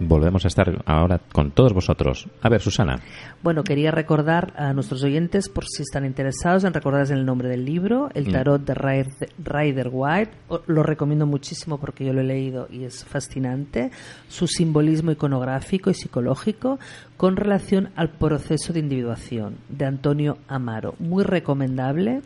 volvemos 0.00 0.44
a 0.44 0.48
estar 0.48 0.82
ahora 0.86 1.20
con 1.32 1.52
todos 1.52 1.72
vosotros. 1.72 2.26
A 2.42 2.48
ver, 2.48 2.60
Susana. 2.60 2.98
Bueno, 3.44 3.62
quería 3.62 3.92
recordar 3.92 4.52
a 4.56 4.72
nuestros 4.72 5.04
oyentes, 5.04 5.48
por 5.48 5.66
si 5.66 5.82
están 5.82 6.04
interesados, 6.04 6.64
en 6.64 6.74
recordar 6.74 7.08
el 7.12 7.24
nombre 7.24 7.48
del 7.48 7.64
libro, 7.64 8.08
El 8.12 8.26
mm. 8.26 8.32
tarot 8.32 8.64
de 8.64 8.74
Rider 9.38 9.88
White. 9.92 10.32
Lo 10.66 10.82
recomiendo 10.82 11.26
muchísimo 11.26 11.78
porque 11.78 12.04
yo 12.04 12.12
lo 12.12 12.22
he 12.22 12.24
leído 12.24 12.66
y 12.72 12.82
es 12.82 13.04
fascinante. 13.04 13.92
Su 14.26 14.48
simbolismo 14.48 15.12
iconográfico 15.12 15.90
y 15.90 15.94
psicológico 15.94 16.80
con 17.16 17.36
relación 17.36 17.90
al 17.94 18.10
proceso 18.10 18.72
de 18.72 18.80
individuación 18.80 19.58
de 19.68 19.84
Antonio 19.84 20.38
Amaro. 20.48 20.96
Muy 20.98 21.22
recomendable 21.22 22.22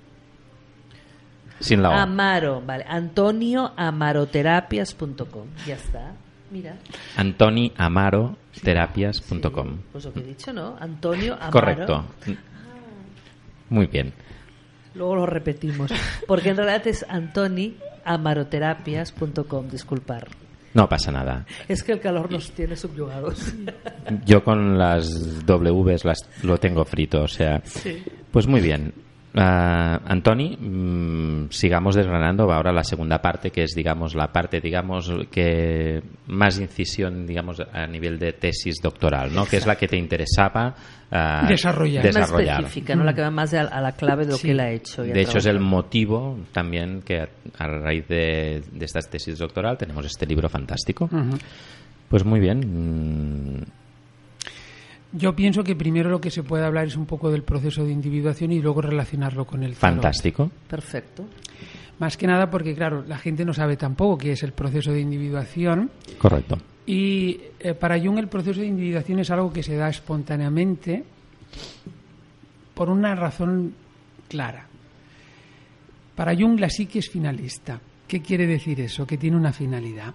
Sin 1.62 1.82
la 1.82 1.90
O. 1.90 1.94
Amaro, 1.94 2.60
vale. 2.60 2.84
AntonioAmaroTerapias.com. 2.86 5.46
Ya 5.66 5.74
está. 5.76 6.12
Mira. 6.50 6.76
AntoniAmaroTerapias.com. 7.16 9.78
pues 9.92 10.04
lo 10.04 10.12
que 10.12 10.20
he 10.20 10.24
dicho, 10.24 10.52
¿no? 10.52 10.76
Antonio 10.78 11.32
Amaro. 11.34 11.52
Correcto. 11.52 12.04
Muy 13.70 13.86
bien. 13.86 14.12
Luego 14.94 15.16
lo 15.16 15.24
repetimos. 15.24 15.90
Porque 16.26 16.50
en 16.50 16.58
realidad 16.58 16.86
es 16.86 17.06
antoniamaroterapias.com. 17.08 19.68
Disculpar. 19.70 20.28
No 20.74 20.88
pasa 20.88 21.12
nada. 21.12 21.44
Es 21.68 21.82
que 21.82 21.92
el 21.92 22.00
calor 22.00 22.30
nos 22.30 22.50
tiene 22.52 22.76
subyugados. 22.76 23.52
Yo 24.24 24.42
con 24.42 24.78
las 24.78 25.44
Ws 25.46 26.04
las, 26.04 26.18
lo 26.42 26.58
tengo 26.58 26.84
frito, 26.84 27.22
o 27.22 27.28
sea. 27.28 27.60
Sí. 27.64 28.02
Pues 28.30 28.46
muy 28.46 28.60
bien. 28.60 28.92
Uh, 29.34 29.96
Antoni, 30.04 30.58
mm, 30.60 31.48
sigamos 31.48 31.94
desgranando 31.94 32.52
ahora 32.52 32.70
la 32.70 32.84
segunda 32.84 33.22
parte, 33.22 33.50
que 33.50 33.62
es, 33.62 33.74
digamos, 33.74 34.14
la 34.14 34.30
parte, 34.30 34.60
digamos, 34.60 35.10
que 35.30 36.02
más 36.26 36.58
incisión, 36.60 37.26
digamos, 37.26 37.62
a 37.72 37.86
nivel 37.86 38.18
de 38.18 38.34
tesis 38.34 38.76
doctoral, 38.82 39.34
¿no? 39.34 39.46
Que 39.46 39.56
es 39.56 39.66
la 39.66 39.76
que 39.76 39.88
te 39.88 39.96
interesaba 39.96 40.74
uh, 41.10 41.46
desarrollar. 41.48 42.04
desarrollar. 42.04 42.56
Más 42.56 42.64
específica, 42.64 42.94
¿no? 42.94 43.04
La 43.04 43.14
que 43.14 43.22
va 43.22 43.30
más 43.30 43.54
a, 43.54 43.80
la 43.80 43.92
clave 43.92 44.26
de 44.26 44.32
lo 44.32 44.38
que 44.38 44.50
él 44.50 44.60
ha 44.60 44.70
hecho. 44.70 45.02
De 45.02 45.22
hecho, 45.22 45.38
es 45.38 45.46
el 45.46 45.60
motivo 45.60 46.38
también 46.52 47.00
que 47.00 47.20
a, 47.20 47.66
raíz 47.66 48.06
de, 48.08 48.62
de, 48.70 48.84
esta 48.84 49.00
tesis 49.00 49.38
doctoral 49.38 49.78
tenemos 49.78 50.04
este 50.04 50.26
libro 50.26 50.50
fantástico. 50.50 51.08
Uh 51.10 51.16
-huh. 51.16 51.40
Pues 52.10 52.26
muy 52.26 52.40
bien. 52.40 53.64
Yo 55.12 55.36
pienso 55.36 55.62
que 55.62 55.76
primero 55.76 56.08
lo 56.08 56.20
que 56.20 56.30
se 56.30 56.42
puede 56.42 56.64
hablar 56.64 56.86
es 56.86 56.96
un 56.96 57.04
poco 57.04 57.30
del 57.30 57.42
proceso 57.42 57.84
de 57.84 57.92
individuación 57.92 58.52
y 58.52 58.60
luego 58.60 58.80
relacionarlo 58.80 59.44
con 59.44 59.62
el 59.62 59.74
Fantástico. 59.74 60.50
Perfecto. 60.68 61.26
Más 61.98 62.16
que 62.16 62.26
nada 62.26 62.50
porque, 62.50 62.74
claro, 62.74 63.04
la 63.06 63.18
gente 63.18 63.44
no 63.44 63.52
sabe 63.52 63.76
tampoco 63.76 64.18
qué 64.18 64.32
es 64.32 64.42
el 64.42 64.52
proceso 64.52 64.90
de 64.90 65.00
individuación. 65.00 65.90
Correcto. 66.18 66.58
Y 66.86 67.38
eh, 67.60 67.74
para 67.74 68.00
Jung 68.00 68.18
el 68.18 68.28
proceso 68.28 68.60
de 68.60 68.66
individuación 68.66 69.18
es 69.20 69.30
algo 69.30 69.52
que 69.52 69.62
se 69.62 69.76
da 69.76 69.88
espontáneamente 69.88 71.04
por 72.74 72.88
una 72.88 73.14
razón 73.14 73.74
clara. 74.28 74.66
Para 76.16 76.34
Jung 76.34 76.58
la 76.58 76.70
psique 76.70 76.98
es 76.98 77.10
finalista. 77.10 77.80
¿Qué 78.08 78.20
quiere 78.20 78.46
decir 78.46 78.80
eso? 78.80 79.06
Que 79.06 79.18
tiene 79.18 79.36
una 79.36 79.52
finalidad 79.52 80.14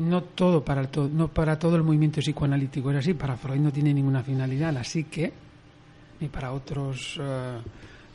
no 0.00 0.22
todo 0.22 0.64
para 0.64 0.90
todo, 0.90 1.08
no 1.08 1.28
para 1.28 1.58
todo 1.58 1.76
el 1.76 1.82
movimiento 1.82 2.20
psicoanalítico 2.20 2.90
es 2.90 2.98
así. 2.98 3.14
Para 3.14 3.36
Freud 3.36 3.60
no 3.60 3.70
tiene 3.70 3.92
ninguna 3.92 4.22
finalidad 4.22 4.72
la 4.72 4.82
psique, 4.82 5.32
ni 6.20 6.28
para 6.28 6.52
otros, 6.52 7.20
eh, 7.20 7.58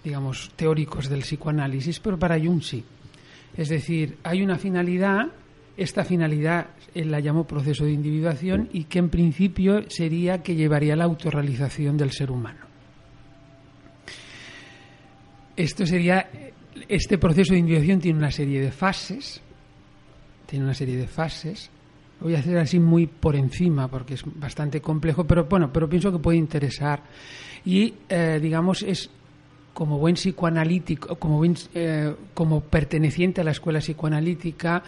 digamos, 0.04 0.52
teóricos 0.56 1.08
del 1.08 1.22
psicoanálisis, 1.22 2.00
pero 2.00 2.18
para 2.18 2.40
Jung 2.40 2.62
sí. 2.62 2.84
Es 3.56 3.70
decir, 3.70 4.18
hay 4.24 4.42
una 4.42 4.58
finalidad, 4.58 5.28
esta 5.78 6.04
finalidad 6.04 6.68
él 6.94 7.12
la 7.12 7.20
llamó 7.20 7.46
proceso 7.46 7.86
de 7.86 7.92
individuación 7.92 8.70
y 8.74 8.86
que 8.86 9.00
en 9.00 9.10
principio 9.10 9.90
sería 9.90 10.42
que 10.42 10.56
llevaría 10.56 10.94
a 10.94 10.98
la 10.98 11.04
autorrealización 11.04 11.98
del 11.98 12.12
ser 12.12 12.32
humano. 12.32 12.66
Esto 15.56 15.86
sería, 15.86 16.30
este 16.88 17.18
proceso 17.18 17.54
de 17.54 17.60
individuación 17.60 18.00
tiene 18.00 18.18
una 18.18 18.32
serie 18.32 18.60
de 18.60 18.72
fases, 18.72 19.42
tiene 20.48 20.66
una 20.66 20.74
serie 20.74 20.98
de 20.98 21.08
fases 21.08 21.70
voy 22.20 22.36
a 22.36 22.40
hacer 22.40 22.58
así 22.58 22.80
muy 22.80 23.08
por 23.08 23.36
encima 23.36 23.88
porque 23.88 24.16
es 24.16 24.24
bastante 24.26 24.82
complejo, 24.82 25.26
pero 25.26 25.46
bueno, 25.46 25.72
pero 25.72 25.90
pienso 25.90 26.12
que 26.12 26.20
puede 26.20 26.38
interesar. 26.38 27.04
Y 27.66 27.94
eh, 28.10 28.40
digamos 28.42 28.84
es 28.84 29.10
como 29.74 30.00
buen 30.00 30.16
psicoanalítico, 30.16 31.18
como, 31.18 31.44
eh, 31.74 32.16
como 32.34 32.62
perteneciente 32.62 33.42
a 33.42 33.44
la 33.44 33.52
escuela 33.52 33.80
psicoanalítica, 33.80 34.82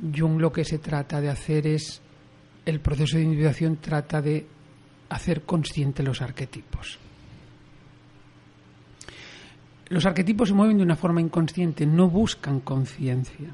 Jung 0.00 0.40
lo 0.40 0.50
que 0.52 0.64
se 0.64 0.78
trata 0.78 1.20
de 1.20 1.28
hacer 1.28 1.66
es, 1.66 2.00
el 2.64 2.80
proceso 2.80 3.16
de 3.16 3.24
individuación 3.24 3.76
trata 3.76 4.22
de 4.22 4.46
hacer 5.10 5.42
consciente 5.42 6.02
los 6.02 6.22
arquetipos. 6.22 6.98
Los 9.88 10.04
arquetipos 10.04 10.48
se 10.48 10.54
mueven 10.54 10.78
de 10.78 10.82
una 10.82 10.96
forma 10.96 11.20
inconsciente, 11.20 11.86
no 11.86 12.08
buscan 12.08 12.60
conciencia 12.60 13.50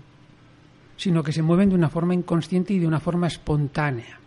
sino 0.97 1.23
que 1.23 1.33
se 1.33 1.43
mueven 1.43 1.71
de 1.71 1.75
una 1.75 1.89
forma 1.89 2.15
inconsciente 2.15 2.75
y 2.75 2.79
de 2.79 2.87
una 2.87 3.01
forma 3.01 3.27
espontánea. 3.27 4.19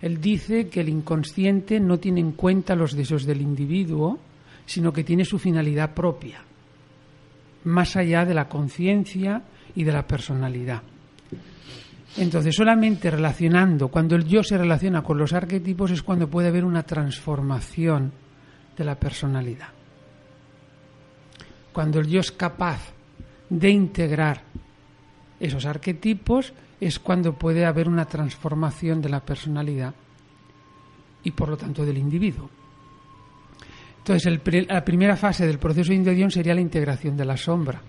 Él 0.00 0.20
dice 0.20 0.68
que 0.68 0.80
el 0.80 0.88
inconsciente 0.88 1.78
no 1.78 1.98
tiene 1.98 2.20
en 2.20 2.32
cuenta 2.32 2.74
los 2.74 2.94
deseos 2.94 3.24
del 3.24 3.40
individuo, 3.40 4.18
sino 4.64 4.92
que 4.92 5.04
tiene 5.04 5.24
su 5.24 5.38
finalidad 5.38 5.94
propia, 5.94 6.42
más 7.64 7.96
allá 7.96 8.24
de 8.24 8.34
la 8.34 8.48
conciencia 8.48 9.42
y 9.74 9.84
de 9.84 9.92
la 9.92 10.06
personalidad. 10.06 10.82
Entonces, 12.16 12.54
solamente 12.56 13.10
relacionando, 13.10 13.88
cuando 13.88 14.16
el 14.16 14.24
yo 14.24 14.42
se 14.42 14.58
relaciona 14.58 15.02
con 15.02 15.18
los 15.18 15.32
arquetipos 15.32 15.90
es 15.90 16.02
cuando 16.02 16.28
puede 16.28 16.48
haber 16.48 16.64
una 16.64 16.82
transformación 16.82 18.12
de 18.76 18.84
la 18.84 18.96
personalidad. 18.96 19.68
Cuando 21.72 22.00
el 22.00 22.08
yo 22.08 22.20
es 22.20 22.32
capaz 22.32 22.92
de 23.48 23.70
integrar 23.70 24.42
esos 25.40 25.64
arquetipos 25.64 26.52
es 26.80 26.98
cuando 26.98 27.32
puede 27.32 27.64
haber 27.64 27.88
una 27.88 28.04
transformación 28.04 29.00
de 29.00 29.08
la 29.08 29.20
personalidad 29.20 29.94
y 31.24 31.30
por 31.30 31.48
lo 31.48 31.56
tanto 31.56 31.84
del 31.84 31.98
individuo. 31.98 32.48
Entonces, 33.98 34.40
la 34.68 34.84
primera 34.84 35.16
fase 35.16 35.46
del 35.46 35.58
proceso 35.58 35.90
de 35.90 35.96
individuación 35.96 36.30
sería 36.30 36.54
la 36.54 36.60
integración 36.60 37.16
de 37.16 37.24
la 37.24 37.36
sombra, 37.36 37.80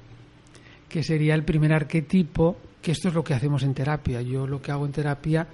que 0.87 1.03
sería 1.03 1.35
el 1.35 1.43
primer 1.43 1.73
arquetipo, 1.73 2.57
que 2.81 2.91
esto 2.91 3.07
es 3.07 3.13
lo 3.13 3.23
que 3.23 3.33
hacemos 3.33 3.63
en 3.63 3.73
terapia. 3.73 4.21
Yo 4.21 4.45
lo 4.45 4.61
que 4.61 4.71
hago 4.71 4.85
en 4.85 4.91
terapia, 4.91 5.47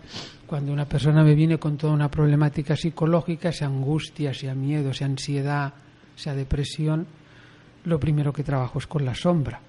cuando 0.47 0.73
una 0.73 0.85
persona 0.85 1.23
me 1.23 1.35
viene 1.35 1.59
con 1.59 1.77
toda 1.77 1.93
una 1.93 2.09
problemática 2.09 2.75
psicológica, 2.75 3.51
sea 3.51 3.67
angustia, 3.67 4.33
sea 4.33 4.55
miedo, 4.55 4.93
sea 4.93 5.07
ansiedad, 5.07 5.73
sea 6.15 6.33
depresión, 6.33 7.05
lo 7.85 7.99
primero 7.99 8.33
que 8.33 8.43
trabajo 8.43 8.79
es 8.79 8.87
con 8.87 9.05
la 9.05 9.13
sombra 9.13 9.61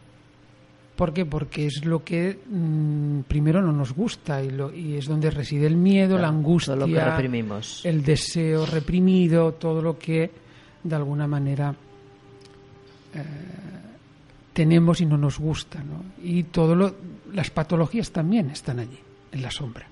¿Por 0.98 1.12
qué? 1.12 1.24
Porque 1.24 1.66
es 1.66 1.84
lo 1.84 2.02
que 2.02 2.40
mm, 2.44 3.20
primero 3.28 3.62
no 3.62 3.70
nos 3.70 3.92
gusta 3.92 4.42
y, 4.42 4.50
lo, 4.50 4.74
y, 4.74 4.96
es 4.96 5.06
donde 5.06 5.30
reside 5.30 5.68
el 5.68 5.76
miedo, 5.76 6.18
la 6.18 6.26
angustia, 6.26 6.74
el 7.84 8.02
deseo 8.02 8.66
reprimido, 8.66 9.54
todo 9.54 9.80
lo 9.80 9.96
que 9.96 10.28
de 10.82 10.96
alguna 10.96 11.28
manera 11.28 11.72
eh, 13.14 13.22
tenemos 14.52 15.00
y 15.00 15.06
no 15.06 15.16
nos 15.16 15.38
gusta. 15.38 15.78
¿no? 15.84 16.02
Y 16.20 16.42
todo 16.42 16.74
lo, 16.74 16.96
las 17.32 17.50
patologías 17.50 18.10
también 18.10 18.50
están 18.50 18.80
allí, 18.80 18.98
en 19.30 19.40
la 19.40 19.52
sombra. 19.52 19.86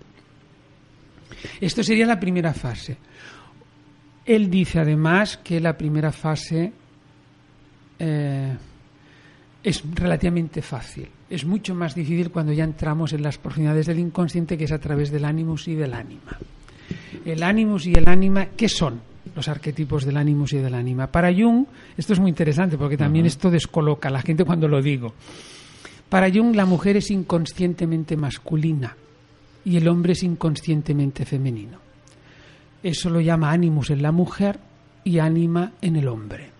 Esto 1.60 1.84
sería 1.84 2.06
la 2.06 2.18
primera 2.18 2.52
fase. 2.52 2.96
Él 4.24 4.50
dice 4.50 4.80
además 4.80 5.36
que 5.36 5.60
la 5.60 5.78
primera 5.78 6.10
fase 6.10 6.72
eh, 7.96 8.56
es 9.66 9.82
relativamente 9.94 10.62
fácil. 10.62 11.08
Es 11.28 11.44
mucho 11.44 11.74
más 11.74 11.92
difícil 11.92 12.30
cuando 12.30 12.52
ya 12.52 12.62
entramos 12.62 13.12
en 13.12 13.22
las 13.22 13.36
profundidades 13.36 13.86
del 13.86 13.98
inconsciente, 13.98 14.56
que 14.56 14.62
es 14.62 14.70
a 14.70 14.78
través 14.78 15.10
del 15.10 15.24
ánimos 15.24 15.66
y 15.66 15.74
del 15.74 15.92
ánima. 15.92 16.38
El 17.24 17.42
ánimos 17.42 17.84
y 17.84 17.92
el 17.92 18.08
ánima, 18.08 18.46
¿qué 18.56 18.68
son? 18.68 19.00
los 19.34 19.48
arquetipos 19.48 20.04
del 20.04 20.16
ánimos 20.16 20.52
y 20.52 20.58
del 20.58 20.72
ánima. 20.72 21.08
Para 21.08 21.34
Jung, 21.34 21.66
esto 21.96 22.12
es 22.12 22.20
muy 22.20 22.30
interesante 22.30 22.78
porque 22.78 22.96
también 22.96 23.26
esto 23.26 23.50
descoloca 23.50 24.08
a 24.08 24.12
la 24.12 24.22
gente 24.22 24.44
cuando 24.44 24.68
lo 24.68 24.80
digo. 24.80 25.14
Para 26.08 26.30
Jung, 26.32 26.54
la 26.54 26.64
mujer 26.64 26.96
es 26.96 27.10
inconscientemente 27.10 28.16
masculina 28.16 28.96
y 29.64 29.76
el 29.76 29.88
hombre 29.88 30.12
es 30.12 30.22
inconscientemente 30.22 31.26
femenino. 31.26 31.78
Eso 32.84 33.10
lo 33.10 33.20
llama 33.20 33.50
ánimos 33.50 33.90
en 33.90 34.00
la 34.00 34.12
mujer 34.12 34.60
y 35.02 35.18
ánima 35.18 35.72
en 35.82 35.96
el 35.96 36.06
hombre. 36.06 36.55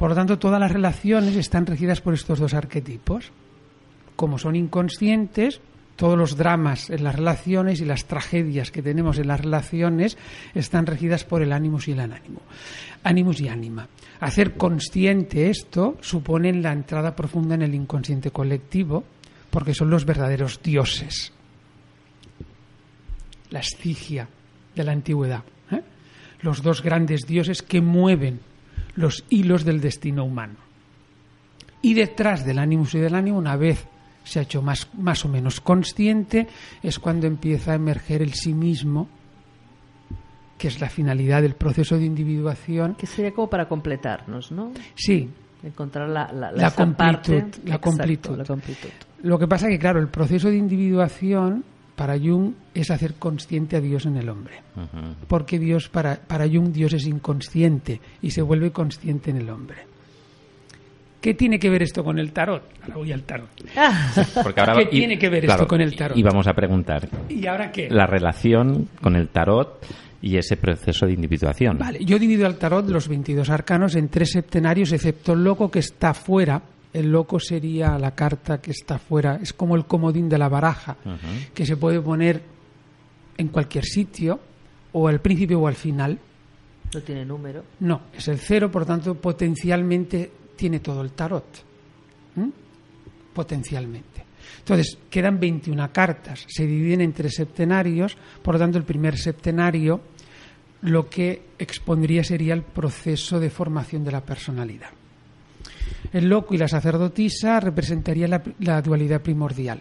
Por 0.00 0.08
lo 0.08 0.16
tanto, 0.16 0.38
todas 0.38 0.58
las 0.58 0.72
relaciones 0.72 1.36
están 1.36 1.66
regidas 1.66 2.00
por 2.00 2.14
estos 2.14 2.38
dos 2.38 2.54
arquetipos. 2.54 3.32
Como 4.16 4.38
son 4.38 4.56
inconscientes, 4.56 5.60
todos 5.94 6.16
los 6.16 6.38
dramas 6.38 6.88
en 6.88 7.04
las 7.04 7.16
relaciones 7.16 7.82
y 7.82 7.84
las 7.84 8.06
tragedias 8.06 8.70
que 8.70 8.80
tenemos 8.80 9.18
en 9.18 9.28
las 9.28 9.42
relaciones 9.42 10.16
están 10.54 10.86
regidas 10.86 11.24
por 11.24 11.42
el 11.42 11.52
ánimos 11.52 11.86
y 11.86 11.92
el 11.92 12.00
anánimo. 12.00 12.40
Ánimos 13.04 13.42
y 13.42 13.48
ánima. 13.48 13.88
Hacer 14.20 14.54
consciente 14.54 15.50
esto 15.50 15.98
supone 16.00 16.50
la 16.54 16.72
entrada 16.72 17.14
profunda 17.14 17.54
en 17.56 17.60
el 17.60 17.74
inconsciente 17.74 18.30
colectivo, 18.30 19.04
porque 19.50 19.74
son 19.74 19.90
los 19.90 20.06
verdaderos 20.06 20.62
dioses. 20.62 21.30
La 23.50 23.60
estigia 23.60 24.26
de 24.74 24.82
la 24.82 24.92
antigüedad. 24.92 25.42
¿eh? 25.70 25.82
Los 26.40 26.62
dos 26.62 26.82
grandes 26.82 27.26
dioses 27.26 27.60
que 27.60 27.82
mueven 27.82 28.48
los 28.94 29.24
hilos 29.30 29.64
del 29.64 29.80
destino 29.80 30.24
humano. 30.24 30.56
Y 31.82 31.94
detrás 31.94 32.44
del 32.44 32.58
ánimos 32.58 32.94
y 32.94 32.98
del 32.98 33.14
ánimo, 33.14 33.38
una 33.38 33.56
vez 33.56 33.86
se 34.24 34.38
ha 34.38 34.42
hecho 34.42 34.62
más, 34.62 34.88
más 34.94 35.24
o 35.24 35.28
menos 35.28 35.60
consciente, 35.60 36.46
es 36.82 36.98
cuando 36.98 37.26
empieza 37.26 37.72
a 37.72 37.74
emerger 37.76 38.22
el 38.22 38.34
sí 38.34 38.52
mismo, 38.52 39.08
que 40.58 40.68
es 40.68 40.80
la 40.80 40.90
finalidad 40.90 41.40
del 41.42 41.54
proceso 41.54 41.96
de 41.96 42.04
individuación. 42.04 42.94
Que 42.96 43.06
sería 43.06 43.32
como 43.32 43.48
para 43.48 43.66
completarnos, 43.66 44.52
¿no? 44.52 44.72
Sí. 44.94 45.28
Encontrar 45.62 46.08
la, 46.08 46.30
la, 46.32 46.52
la, 46.52 46.70
completud, 46.70 47.42
la, 47.64 47.78
completud. 47.78 48.36
la 48.36 48.44
completud. 48.44 48.88
Lo 49.22 49.38
que 49.38 49.46
pasa 49.46 49.66
es 49.66 49.72
que, 49.72 49.78
claro, 49.78 50.00
el 50.00 50.08
proceso 50.08 50.48
de 50.48 50.56
individuación 50.56 51.64
para 52.00 52.18
Jung 52.18 52.54
es 52.72 52.90
hacer 52.90 53.16
consciente 53.16 53.76
a 53.76 53.80
Dios 53.82 54.06
en 54.06 54.16
el 54.16 54.30
hombre. 54.30 54.62
Porque 55.28 55.58
Dios, 55.58 55.90
para, 55.90 56.16
para 56.16 56.48
Jung, 56.48 56.72
Dios 56.72 56.94
es 56.94 57.04
inconsciente 57.04 58.00
y 58.22 58.30
se 58.30 58.40
vuelve 58.40 58.70
consciente 58.70 59.28
en 59.28 59.36
el 59.36 59.50
hombre. 59.50 59.80
¿Qué 61.20 61.34
tiene 61.34 61.58
que 61.58 61.68
ver 61.68 61.82
esto 61.82 62.02
con 62.02 62.18
el 62.18 62.32
tarot? 62.32 62.62
Ahora 62.84 62.94
voy 62.94 63.12
al 63.12 63.24
tarot. 63.24 63.50
¿Qué 64.78 64.86
tiene 64.86 65.18
que 65.18 65.28
ver 65.28 65.44
esto 65.44 65.66
con 65.66 65.82
el 65.82 65.94
tarot? 65.94 66.16
Y 66.16 66.22
vamos 66.22 66.46
a 66.46 66.54
preguntar. 66.54 67.06
¿Y 67.28 67.46
ahora 67.46 67.70
qué? 67.70 67.90
La 67.90 68.06
relación 68.06 68.88
con 69.02 69.14
el 69.14 69.28
tarot 69.28 69.86
y 70.22 70.38
ese 70.38 70.56
proceso 70.56 71.04
de 71.04 71.12
individuación. 71.12 71.76
Vale, 71.76 72.02
yo 72.02 72.18
divido 72.18 72.46
al 72.46 72.56
tarot 72.56 72.88
los 72.88 73.08
22 73.08 73.50
arcanos 73.50 73.94
en 73.94 74.08
tres 74.08 74.30
septenarios, 74.30 74.90
excepto 74.92 75.34
el 75.34 75.44
loco 75.44 75.70
que 75.70 75.80
está 75.80 76.14
fuera. 76.14 76.62
El 76.92 77.10
loco 77.10 77.38
sería 77.38 77.98
la 77.98 78.14
carta 78.14 78.60
que 78.60 78.72
está 78.72 78.98
fuera. 78.98 79.38
Es 79.40 79.52
como 79.52 79.76
el 79.76 79.86
comodín 79.86 80.28
de 80.28 80.38
la 80.38 80.48
baraja, 80.48 80.96
que 81.54 81.64
se 81.64 81.76
puede 81.76 82.00
poner 82.00 82.42
en 83.36 83.48
cualquier 83.48 83.84
sitio, 83.84 84.40
o 84.92 85.08
al 85.08 85.20
principio 85.20 85.60
o 85.60 85.66
al 85.66 85.76
final. 85.76 86.18
¿No 86.92 87.00
tiene 87.02 87.24
número? 87.24 87.64
No, 87.80 88.02
es 88.12 88.26
el 88.28 88.38
cero, 88.38 88.70
por 88.70 88.84
tanto, 88.84 89.14
potencialmente 89.14 90.30
tiene 90.56 90.80
todo 90.80 91.02
el 91.02 91.12
tarot. 91.12 91.64
Potencialmente. 93.32 94.24
Entonces, 94.58 94.98
quedan 95.08 95.38
21 95.38 95.92
cartas, 95.92 96.44
se 96.48 96.66
dividen 96.66 97.00
en 97.00 97.12
tres 97.12 97.34
septenarios, 97.34 98.16
por 98.42 98.54
lo 98.54 98.60
tanto, 98.60 98.78
el 98.78 98.84
primer 98.84 99.16
septenario 99.16 100.00
lo 100.82 101.08
que 101.08 101.42
expondría 101.58 102.24
sería 102.24 102.54
el 102.54 102.62
proceso 102.62 103.38
de 103.38 103.50
formación 103.50 104.04
de 104.04 104.12
la 104.12 104.24
personalidad. 104.24 104.90
El 106.12 106.28
loco 106.28 106.54
y 106.54 106.58
la 106.58 106.68
sacerdotisa 106.68 107.60
representarían 107.60 108.42
la, 108.58 108.82
dualidad 108.82 109.20
primordial. 109.20 109.80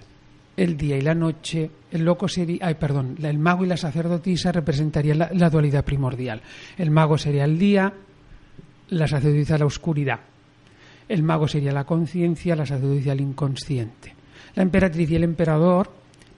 El 0.56 0.78
día 0.78 0.98
y 0.98 1.02
la 1.02 1.16
noche, 1.16 1.70
el 1.92 2.04
loco 2.04 2.28
sería, 2.28 2.68
ay, 2.68 2.76
perdón, 2.76 3.16
el 3.22 3.40
mago 3.40 3.64
y 3.64 3.68
la 3.68 3.78
sacerdotisa 3.78 4.52
representarían 4.52 5.18
la 5.32 5.50
dualidad 5.50 5.86
primordial. 5.86 6.42
El 6.78 6.92
mago 6.92 7.18
sería 7.18 7.46
el 7.46 7.58
día, 7.58 7.94
la 8.90 9.08
sacerdotisa 9.08 9.58
la 9.58 9.66
oscuridad. 9.66 10.20
El 11.08 11.24
mago 11.24 11.48
sería 11.48 11.72
la 11.72 11.86
conciencia, 11.86 12.56
la 12.56 12.66
sacerdocia 12.66 13.14
el 13.14 13.22
inconsciente. 13.22 14.14
La 14.56 14.64
emperatriz 14.64 15.10
y 15.10 15.16
el 15.16 15.24
emperador, 15.24 15.92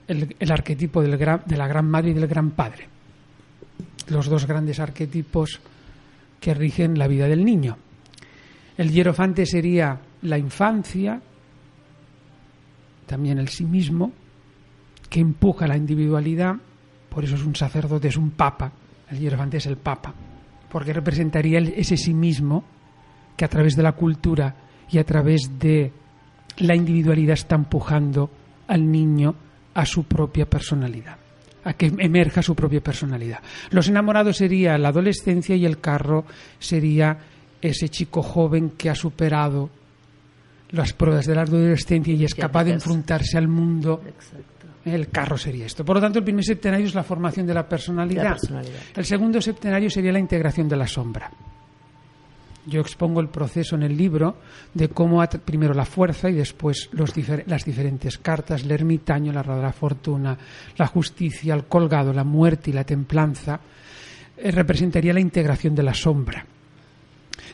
el, 0.08 0.52
arquetipo 0.52 1.02
de 1.02 1.08
la 1.56 1.68
gran 1.68 1.90
madre 1.90 2.10
y 2.10 2.14
del 2.14 2.26
gran 2.26 2.52
padre. 2.52 2.88
Los 4.08 4.28
dos 4.28 4.46
grandes 4.46 4.80
arquetipos 4.80 5.60
que 6.40 6.54
rigen 6.54 6.98
la 6.98 7.06
vida 7.06 7.28
del 7.28 7.44
niño. 7.44 7.76
El 8.82 8.90
hierofante 8.90 9.46
sería 9.46 9.96
la 10.22 10.36
infancia, 10.36 11.22
también 13.06 13.38
el 13.38 13.46
sí 13.46 13.64
mismo, 13.64 14.10
que 15.08 15.20
empuja 15.20 15.68
la 15.68 15.76
individualidad, 15.76 16.56
por 17.08 17.22
eso 17.22 17.36
es 17.36 17.44
un 17.44 17.54
sacerdote, 17.54 18.08
es 18.08 18.16
un 18.16 18.32
papa, 18.32 18.72
el 19.08 19.20
hierofante 19.20 19.58
es 19.58 19.66
el 19.66 19.76
papa, 19.76 20.12
porque 20.68 20.92
representaría 20.92 21.60
ese 21.60 21.96
sí 21.96 22.12
mismo 22.12 22.64
que 23.36 23.44
a 23.44 23.48
través 23.48 23.76
de 23.76 23.84
la 23.84 23.92
cultura 23.92 24.52
y 24.90 24.98
a 24.98 25.04
través 25.04 25.60
de 25.60 25.92
la 26.56 26.74
individualidad 26.74 27.34
está 27.34 27.54
empujando 27.54 28.30
al 28.66 28.90
niño 28.90 29.32
a 29.74 29.86
su 29.86 30.06
propia 30.06 30.50
personalidad, 30.50 31.18
a 31.62 31.74
que 31.74 31.86
emerja 31.86 32.42
su 32.42 32.56
propia 32.56 32.82
personalidad. 32.82 33.38
Los 33.70 33.86
enamorados 33.86 34.38
sería 34.38 34.76
la 34.76 34.88
adolescencia 34.88 35.54
y 35.54 35.66
el 35.66 35.78
carro 35.78 36.24
sería 36.58 37.16
ese 37.62 37.88
chico 37.88 38.22
joven 38.22 38.70
que 38.70 38.90
ha 38.90 38.94
superado 38.94 39.70
las 40.70 40.92
pruebas 40.92 41.26
de 41.26 41.34
la 41.34 41.42
adolescencia 41.42 42.12
y 42.12 42.24
es 42.24 42.34
capaz 42.34 42.64
de 42.64 42.72
enfrentarse 42.72 43.38
al 43.38 43.46
mundo. 43.46 44.02
El 44.84 45.08
carro 45.08 45.38
sería 45.38 45.66
esto. 45.66 45.84
Por 45.84 45.96
lo 45.96 46.02
tanto, 46.02 46.18
el 46.18 46.24
primer 46.24 46.44
septenario 46.44 46.86
es 46.86 46.94
la 46.94 47.04
formación 47.04 47.46
de 47.46 47.54
la 47.54 47.68
personalidad. 47.68 48.36
El 48.96 49.04
segundo 49.04 49.40
septenario 49.40 49.88
sería 49.88 50.12
la 50.12 50.18
integración 50.18 50.68
de 50.68 50.76
la 50.76 50.86
sombra. 50.86 51.30
Yo 52.64 52.80
expongo 52.80 53.20
el 53.20 53.28
proceso 53.28 53.74
en 53.74 53.82
el 53.82 53.96
libro 53.96 54.36
de 54.72 54.88
cómo 54.88 55.22
primero 55.44 55.74
la 55.74 55.84
fuerza 55.84 56.30
y 56.30 56.34
después 56.34 56.88
los 56.92 57.12
las 57.46 57.64
diferentes 57.64 58.18
cartas, 58.18 58.62
el 58.62 58.70
ermitaño, 58.70 59.32
la 59.32 59.42
rara 59.42 59.72
fortuna, 59.72 60.38
la 60.76 60.86
justicia, 60.86 61.54
el 61.54 61.64
colgado, 61.64 62.12
la 62.12 62.22
muerte 62.22 62.70
y 62.70 62.72
la 62.72 62.84
templanza, 62.84 63.60
eh, 64.36 64.50
representaría 64.52 65.12
la 65.12 65.20
integración 65.20 65.74
de 65.74 65.82
la 65.82 65.94
sombra. 65.94 66.46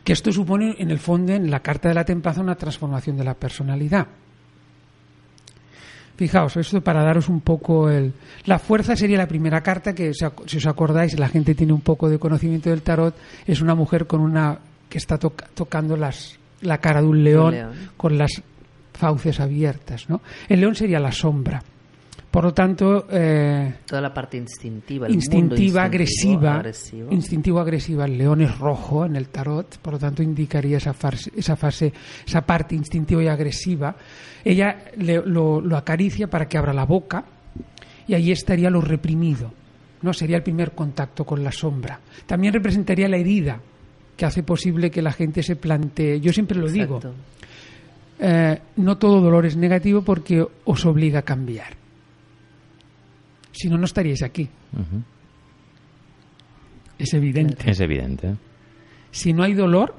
Que 0.04 0.12
esto 0.12 0.32
supone, 0.32 0.76
en 0.78 0.90
el 0.90 0.98
fondo, 0.98 1.32
en 1.32 1.50
la 1.50 1.60
carta 1.60 1.88
de 1.88 1.94
la 1.94 2.04
templanza, 2.04 2.40
una 2.40 2.54
transformación 2.54 3.16
de 3.16 3.24
la 3.24 3.34
personalidad. 3.34 4.06
Fijaos, 6.16 6.56
esto 6.56 6.80
para 6.80 7.04
daros 7.04 7.28
un 7.28 7.40
poco 7.40 7.88
el... 7.88 8.12
La 8.44 8.58
fuerza 8.58 8.96
sería 8.96 9.18
la 9.18 9.28
primera 9.28 9.60
carta 9.62 9.94
que, 9.94 10.12
si 10.12 10.56
os 10.56 10.66
acordáis, 10.66 11.16
la 11.16 11.28
gente 11.28 11.54
tiene 11.54 11.72
un 11.72 11.80
poco 11.80 12.08
de 12.08 12.18
conocimiento 12.18 12.70
del 12.70 12.82
tarot, 12.82 13.14
es 13.46 13.60
una 13.60 13.76
mujer 13.76 14.08
con 14.08 14.20
una 14.20 14.58
que 14.88 14.98
está 14.98 15.16
tocando 15.18 15.96
las, 15.96 16.36
la 16.62 16.78
cara 16.78 17.02
de 17.02 17.06
un 17.06 17.22
león, 17.22 17.54
con 17.96 18.18
las 18.18 18.42
fauces 18.94 19.38
abiertas. 19.38 20.08
¿no? 20.08 20.20
El 20.48 20.60
león 20.60 20.74
sería 20.74 20.98
la 20.98 21.12
sombra. 21.12 21.62
Por 22.30 22.44
lo 22.44 22.52
tanto, 22.52 23.06
eh, 23.10 23.76
toda 23.86 24.02
la 24.02 24.12
parte 24.12 24.36
instintiva, 24.36 25.08
instintiva, 25.08 25.84
agresiva, 25.84 26.62
instintivo 27.10 27.58
agresiva. 27.58 28.04
El 28.04 28.18
león 28.18 28.42
es 28.42 28.58
rojo 28.58 29.06
en 29.06 29.16
el 29.16 29.28
tarot, 29.28 29.78
por 29.78 29.94
lo 29.94 29.98
tanto 29.98 30.22
indicaría 30.22 30.76
esa 30.76 30.92
fase, 30.92 31.32
esa 31.34 31.56
fase, 31.56 31.92
esa 32.26 32.42
parte 32.42 32.74
instintiva 32.74 33.22
y 33.22 33.28
agresiva. 33.28 33.96
Ella 34.44 34.76
lo, 34.98 35.60
lo 35.62 35.76
acaricia 35.76 36.28
para 36.28 36.46
que 36.46 36.58
abra 36.58 36.74
la 36.74 36.84
boca 36.84 37.24
y 38.06 38.14
ahí 38.14 38.30
estaría 38.30 38.68
lo 38.68 38.82
reprimido. 38.82 39.50
No 40.02 40.12
sería 40.12 40.36
el 40.36 40.42
primer 40.42 40.72
contacto 40.72 41.24
con 41.24 41.42
la 41.42 41.50
sombra. 41.50 41.98
También 42.26 42.52
representaría 42.52 43.08
la 43.08 43.16
herida 43.16 43.58
que 44.16 44.26
hace 44.26 44.42
posible 44.42 44.90
que 44.90 45.00
la 45.00 45.12
gente 45.12 45.42
se 45.42 45.56
plantee. 45.56 46.20
Yo 46.20 46.32
siempre 46.32 46.58
lo 46.58 46.68
digo. 46.68 47.00
Eh, 48.20 48.60
no 48.76 48.98
todo 48.98 49.20
dolor 49.20 49.46
es 49.46 49.56
negativo 49.56 50.02
porque 50.02 50.44
os 50.64 50.84
obliga 50.84 51.20
a 51.20 51.22
cambiar. 51.22 51.77
Si 53.58 53.68
no, 53.68 53.76
no 53.76 53.86
estaríais 53.86 54.22
aquí. 54.22 54.48
Es 56.96 57.12
evidente. 57.12 57.68
Es 57.68 57.80
evidente. 57.80 58.36
Si 59.10 59.32
no 59.32 59.42
hay 59.42 59.54
dolor, 59.54 59.96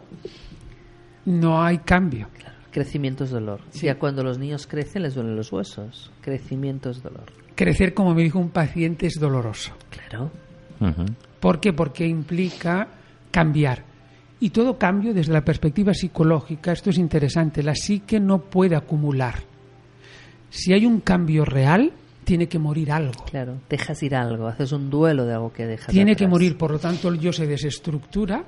no 1.26 1.62
hay 1.62 1.80
cambio. 1.80 2.30
Crecimiento 2.72 3.26
es 3.26 3.32
dolor. 3.32 3.60
Ya 3.74 4.00
cuando 4.00 4.24
los 4.24 4.40
niños 4.40 4.66
crecen 4.66 5.02
les 5.02 5.16
duelen 5.16 5.36
los 5.36 5.52
huesos. 5.52 6.10
Crecimiento 6.22 6.90
es 6.90 7.04
dolor. 7.04 7.26
Crecer, 7.56 7.94
como 7.94 8.16
me 8.16 8.24
dijo 8.24 8.40
un 8.40 8.52
paciente, 8.52 9.08
es 9.08 9.20
doloroso. 9.20 9.74
Claro. 9.90 10.32
¿Por 11.42 11.60
qué? 11.60 11.74
Porque 11.74 12.08
implica 12.08 12.88
cambiar 13.30 13.84
Y 14.40 14.52
todo 14.52 14.78
cambio 14.78 15.14
desde 15.14 15.34
la 15.34 15.44
perspectiva 15.44 15.94
psicológica, 15.94 16.72
esto 16.72 16.92
es 16.92 16.98
interesante, 16.98 17.62
la 17.62 17.76
psique 17.76 18.22
no 18.22 18.40
puede 18.40 18.78
acumular. 18.78 19.36
Si 20.50 20.72
hay 20.72 20.86
un 20.86 21.02
cambio 21.02 21.44
real, 21.44 21.92
tiene 22.30 22.48
que 22.48 22.60
morir 22.60 22.92
algo. 22.92 23.26
Claro, 23.26 23.58
dejas 23.68 24.04
ir 24.04 24.16
algo, 24.16 24.46
haces 24.46 24.72
un 24.72 24.88
duelo 24.88 25.26
de 25.26 25.34
algo 25.34 25.52
que 25.52 25.66
dejas 25.66 25.88
Tiene 25.88 26.16
que 26.16 26.28
morir, 26.28 26.60
por 26.60 26.70
lo 26.70 26.78
tanto 26.78 27.10
el 27.10 27.20
yo 27.20 27.34
se 27.34 27.48
desestructura 27.48 28.44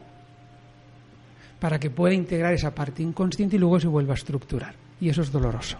para 1.60 1.80
que 1.80 1.90
pueda 1.90 2.14
integrar 2.14 2.54
esa 2.54 2.76
parte 2.76 3.02
inconsciente 3.02 3.56
y 3.56 3.60
luego 3.60 3.80
se 3.80 3.88
vuelva 3.88 4.14
a 4.14 4.18
estructurar. 4.18 4.76
Y 5.00 5.10
eso 5.10 5.24
es 5.24 5.32
doloroso. 5.32 5.80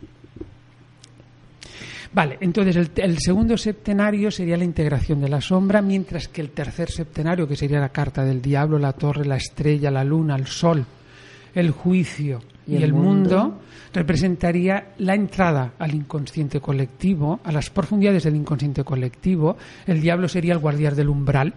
Vale, 2.12 2.40
entonces 2.42 2.76
el, 2.76 2.90
el, 2.96 3.20
segundo 3.20 3.56
septenario 3.56 4.32
sería 4.32 4.58
la 4.58 4.64
integración 4.64 5.22
de 5.22 5.30
la 5.30 5.40
sombra, 5.40 5.84
mientras 5.84 6.28
que 6.28 6.42
el 6.42 6.50
tercer 6.50 6.90
septenario, 6.90 7.48
que 7.48 7.56
sería 7.56 7.80
la 7.80 7.90
carta 7.90 8.26
del 8.26 8.42
diablo, 8.42 8.80
la 8.80 8.94
torre, 8.94 9.26
la 9.26 9.36
estrella, 9.36 9.92
la 9.92 10.04
luna, 10.04 10.36
el 10.36 10.48
sol, 10.48 10.84
el 11.54 11.70
juicio 11.70 12.42
y, 12.72 12.84
el, 12.84 12.94
mundo, 12.94 13.60
representaría 13.94 14.94
la 15.00 15.16
entrada 15.16 15.74
al 15.78 15.94
inconsciente 15.94 16.60
colectivo, 16.60 17.40
a 17.44 17.52
las 17.52 17.70
profundidades 17.70 18.24
del 18.24 18.36
inconsciente 18.36 18.84
colectivo. 18.84 19.58
El 19.86 20.02
diablo 20.02 20.28
sería 20.28 20.54
el 20.54 20.60
guardián 20.60 20.96
del 20.96 21.10
umbral. 21.10 21.54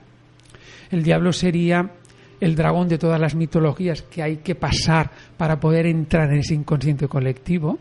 El 0.90 1.02
diablo 1.02 1.32
sería 1.32 1.90
el 2.40 2.56
dragón 2.56 2.88
de 2.88 2.98
todas 2.98 3.20
las 3.20 3.34
mitologías 3.34 4.02
que 4.02 4.22
hay 4.22 4.36
que 4.38 4.54
pasar 4.54 5.10
para 5.36 5.60
poder 5.60 5.86
entrar 5.86 6.32
en 6.32 6.40
ese 6.40 6.54
inconsciente 6.54 7.08
colectivo 7.08 7.78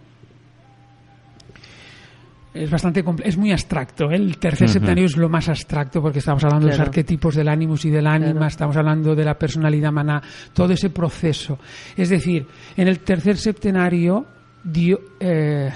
es 2.54 2.70
bastante 2.70 3.04
es 3.24 3.38
muy 3.38 3.52
abstracto. 3.52 4.12
¿eh? 4.12 4.16
El 4.16 4.38
tercer 4.38 4.70
septenario 4.70 5.06
es 5.06 5.18
lo 5.18 5.28
más 5.30 5.50
abstracto 5.50 6.02
porque 6.02 6.20
estamos 6.20 6.44
hablando 6.44 6.68
de 6.68 6.74
los 6.74 6.80
arquetipos 6.80 7.36
del 7.36 7.48
ánimos 7.48 7.84
y 7.86 7.90
del 7.90 8.06
ánima, 8.06 8.48
estamos 8.48 8.78
hablando 8.78 9.16
de 9.16 9.26
la 9.26 9.38
personalidad 9.38 9.92
maná, 9.92 10.22
todo 10.54 10.72
ese 10.74 10.90
proceso. 10.90 11.58
Es 11.98 12.10
decir, 12.10 12.46
en 12.78 12.88
el 12.88 13.00
tercer 13.00 13.38
septenario 13.38 14.26
eh, 15.20 15.72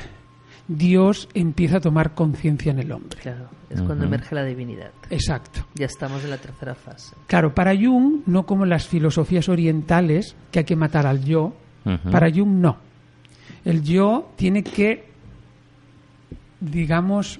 Dios 0.67 1.29
empieza 1.33 1.77
a 1.77 1.79
tomar 1.79 2.13
conciencia 2.13 2.71
en 2.71 2.79
el 2.79 2.91
hombre. 2.91 3.19
Claro, 3.21 3.49
es 3.69 3.81
cuando 3.81 4.05
emerge 4.05 4.35
la 4.35 4.43
divinidad. 4.43 4.91
Exacto. 5.09 5.65
Ya 5.75 5.87
estamos 5.87 6.23
en 6.23 6.29
la 6.29 6.37
tercera 6.37 6.75
fase. 6.75 7.15
Claro, 7.25 7.55
para 7.55 7.75
Jung, 7.75 8.21
no 8.27 8.45
como 8.45 8.65
las 8.65 8.87
filosofías 8.87 9.49
orientales, 9.49 10.35
que 10.51 10.59
hay 10.59 10.65
que 10.65 10.75
matar 10.75 11.07
al 11.07 11.23
yo, 11.23 11.53
para 12.11 12.29
Jung 12.29 12.59
no. 12.59 12.77
El 13.63 13.81
yo 13.81 14.31
tiene 14.35 14.61
que 14.63 15.07
digamos, 16.59 17.39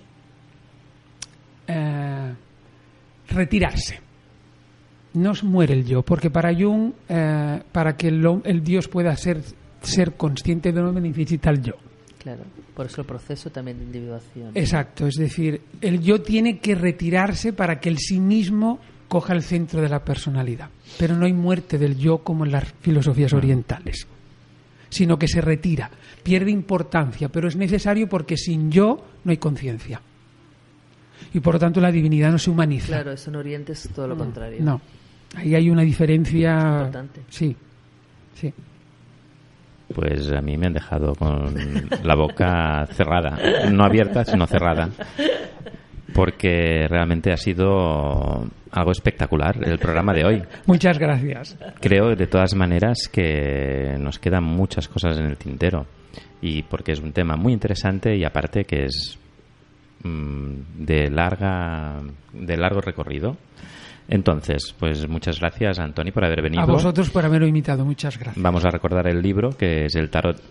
eh, 1.68 2.34
retirarse. 3.30 3.99
No 5.13 5.34
muere 5.43 5.74
el 5.74 5.86
yo, 5.86 6.03
porque 6.03 6.30
para 6.30 6.53
Jung, 6.53 6.91
eh, 7.09 7.61
para 7.72 7.95
que 7.95 8.09
el, 8.09 8.63
Dios 8.63 8.88
pueda 8.88 9.15
ser, 9.15 9.41
ser 9.82 10.15
consciente 10.15 10.72
de 10.72 10.82
hombre, 10.82 11.01
necesita 11.01 11.49
el 11.49 11.61
yo. 11.61 11.74
Claro, 12.20 12.43
por 12.76 12.86
eso 12.86 13.01
el 13.01 13.07
proceso 13.07 13.49
también 13.49 13.80
de 13.80 13.86
individuación. 13.86 14.51
Exacto, 14.53 15.07
es 15.07 15.15
decir, 15.15 15.61
el 15.82 16.01
yo 16.01 16.22
tiene 16.22 16.59
que 16.59 16.76
retirarse 16.76 17.53
para 17.53 17.80
que 17.80 17.89
el 17.89 17.97
sí 17.97 18.20
mismo 18.20 18.80
coja 19.07 19.34
el 19.34 19.41
centro 19.41 19.82
de 19.82 19.89
la 19.89 20.03
personalidad. 20.03 20.70
Pero 20.99 21.15
no 21.15 21.26
hay 21.26 21.34
muerte 21.34 21.78
del 21.78 21.97
yo 21.97 22.20
como 22.20 22.45
en 22.45 22.51
las 22.51 22.74
filosofías 22.82 23.34
orientales 23.34 24.07
sino 24.90 25.18
que 25.18 25.28
se 25.28 25.42
retira, 25.42 25.90
pierde 26.24 26.52
importancia, 26.52 27.30
pero 27.30 27.48
es 27.48 27.56
necesario 27.56 28.08
porque 28.08 28.38
sin 28.38 28.72
yo 28.72 29.04
no 29.24 29.32
hay 29.32 29.38
conciencia. 29.38 30.02
Y 31.34 31.40
por 31.40 31.56
lo 31.56 31.60
tanto 31.60 31.82
la 31.82 31.92
divinidad 31.92 32.32
no 32.32 32.38
se 32.38 32.50
humaniza. 32.50 32.88
Claro, 32.88 33.12
eso 33.12 33.30
en 33.30 33.36
Oriente 33.36 33.74
es 33.74 33.90
todo 33.94 34.08
lo 34.08 34.18
contrario. 34.18 34.60
No, 34.62 34.82
ahí 35.36 35.56
hay 35.56 35.70
una 35.70 35.82
diferencia. 35.82 36.56
Importante. 36.56 37.22
Sí, 37.30 37.56
sí. 38.34 38.54
Pues 39.94 40.32
a 40.32 40.42
mí 40.42 40.58
me 40.58 40.68
han 40.68 40.74
dejado 40.74 41.16
con 41.16 41.54
la 42.04 42.16
boca 42.16 42.86
cerrada, 42.92 43.38
no 43.72 43.86
abierta, 43.86 44.26
sino 44.26 44.46
cerrada 44.46 44.90
porque 46.18 46.88
realmente 46.89 47.32
ha 47.32 47.38
sido 47.38 48.49
algo 48.72 48.91
espectacular 48.91 49.55
el 49.63 49.78
programa 49.78 50.15
de 50.15 50.26
hoy. 50.26 50.43
Muchas 50.65 50.97
gracias. 50.97 51.55
Creo 51.80 52.15
de 52.15 52.26
todas 52.26 52.55
maneras 52.55 53.07
que 53.07 53.95
nos 53.99 54.18
quedan 54.18 54.43
muchas 54.43 54.88
cosas 54.88 55.20
en 55.20 55.26
el 55.26 55.38
tintero 55.38 55.86
y 56.41 56.63
porque 56.63 56.93
es 56.93 57.01
un 57.01 57.13
tema 57.13 57.36
muy 57.36 57.53
interesante 57.53 58.18
y 58.18 58.24
aparte 58.24 58.65
que 58.65 58.86
es 58.86 59.20
mm, 60.03 60.86
de 60.86 61.11
larga 61.11 62.01
de 62.34 62.57
largo 62.57 62.82
recorrido. 62.82 63.38
Entonces, 64.09 64.74
pues 64.80 65.07
muchas 65.07 65.39
gracias, 65.39 65.78
Antoni, 65.78 66.09
por 66.09 66.26
haber 66.26 66.41
venido. 66.41 66.63
A 66.63 66.65
vosotros 66.65 67.11
por 67.11 67.26
haberlo 67.26 67.45
invitado. 67.45 67.86
Muchas 67.86 68.18
gracias. 68.18 68.41
Vamos 68.41 68.65
a 68.65 68.72
recordar 68.72 69.07
el 69.07 69.22
libro, 69.22 69.51
que 69.51 69.86
es 69.86 69.95
el 69.95 70.09
Tarot 70.09 70.41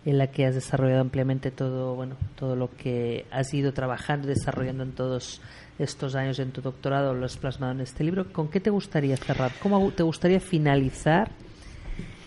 en 0.07 0.17
la 0.17 0.29
que 0.29 0.47
has 0.47 0.55
desarrollado 0.55 1.03
ampliamente 1.03 1.51
todo, 1.51 1.95
bueno, 1.97 2.17
todo 2.37 2.57
lo 2.57 2.71
que 2.77 3.27
has 3.31 3.53
ido 3.53 3.73
trabajando 3.73 4.29
y 4.29 4.31
desarrollando 4.31 4.85
en 4.85 4.93
todos 4.93 5.43
estos 5.79 6.15
años 6.15 6.39
en 6.39 6.53
tu 6.53 6.63
doctorado, 6.63 7.13
lo 7.13 7.27
has 7.27 7.37
plasmado 7.37 7.73
en 7.73 7.83
este 7.83 8.05
libro? 8.05 8.33
¿Con 8.33 8.49
qué 8.49 8.61
te 8.61 8.71
gustaría 8.71 9.19
cerrar? 9.19 9.53
¿Cómo 9.61 9.91
te 9.91 10.03
gustaría 10.03 10.41
finalizar 10.41 11.31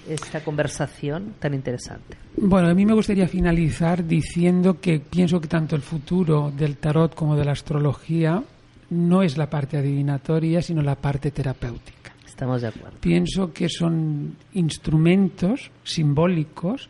esta 0.09 0.43
conversación 0.43 1.35
tan 1.39 1.53
interesante. 1.53 2.17
Bueno, 2.37 2.69
a 2.69 2.73
mí 2.73 2.85
me 2.85 2.93
gustaría 2.93 3.27
finalizar 3.27 4.05
diciendo 4.05 4.79
que 4.79 4.99
pienso 4.99 5.39
que 5.39 5.47
tanto 5.47 5.75
el 5.75 5.81
futuro 5.81 6.51
del 6.51 6.77
tarot 6.77 7.13
como 7.13 7.35
de 7.35 7.45
la 7.45 7.51
astrología 7.51 8.43
no 8.89 9.21
es 9.21 9.37
la 9.37 9.49
parte 9.49 9.77
adivinatoria, 9.77 10.61
sino 10.61 10.81
la 10.81 10.95
parte 10.95 11.31
terapéutica. 11.31 12.13
Estamos 12.25 12.61
de 12.61 12.67
acuerdo. 12.69 12.97
Pienso 13.01 13.53
que 13.53 13.69
son 13.69 14.35
instrumentos 14.53 15.71
simbólicos 15.83 16.89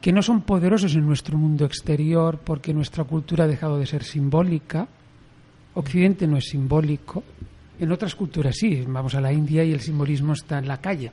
que 0.00 0.12
no 0.12 0.22
son 0.22 0.42
poderosos 0.42 0.94
en 0.96 1.06
nuestro 1.06 1.38
mundo 1.38 1.64
exterior 1.64 2.38
porque 2.44 2.74
nuestra 2.74 3.04
cultura 3.04 3.44
ha 3.44 3.48
dejado 3.48 3.78
de 3.78 3.86
ser 3.86 4.04
simbólica. 4.04 4.86
Occidente 5.72 6.26
no 6.26 6.36
es 6.36 6.44
simbólico, 6.44 7.22
en 7.78 7.92
otras 7.92 8.14
culturas 8.14 8.56
sí, 8.56 8.84
vamos 8.86 9.14
a 9.14 9.20
la 9.20 9.32
India 9.32 9.64
y 9.64 9.72
el 9.72 9.80
simbolismo 9.80 10.32
está 10.32 10.58
en 10.58 10.68
la 10.68 10.80
calle, 10.80 11.10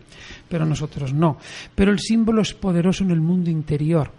pero 0.48 0.66
nosotros 0.66 1.14
no. 1.14 1.38
Pero 1.76 1.92
el 1.92 2.00
símbolo 2.00 2.42
es 2.42 2.54
poderoso 2.54 3.04
en 3.04 3.12
el 3.12 3.22
mundo 3.22 3.50
interior 3.50 4.12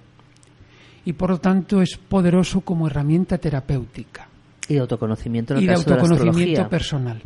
y 1.05 1.13
por 1.13 1.31
lo 1.31 1.39
tanto 1.39 1.83
es 1.83 1.97
poderoso 1.97 2.61
como 2.61 2.87
herramienta 2.87 3.39
terapéutica. 3.39 4.29
Y 4.69 4.75
de 4.75 4.81
autoconocimiento 4.81 5.59
y 5.59 5.67
de 5.67 5.75
autoconocimiento 5.75 6.69
personal. 6.69 7.23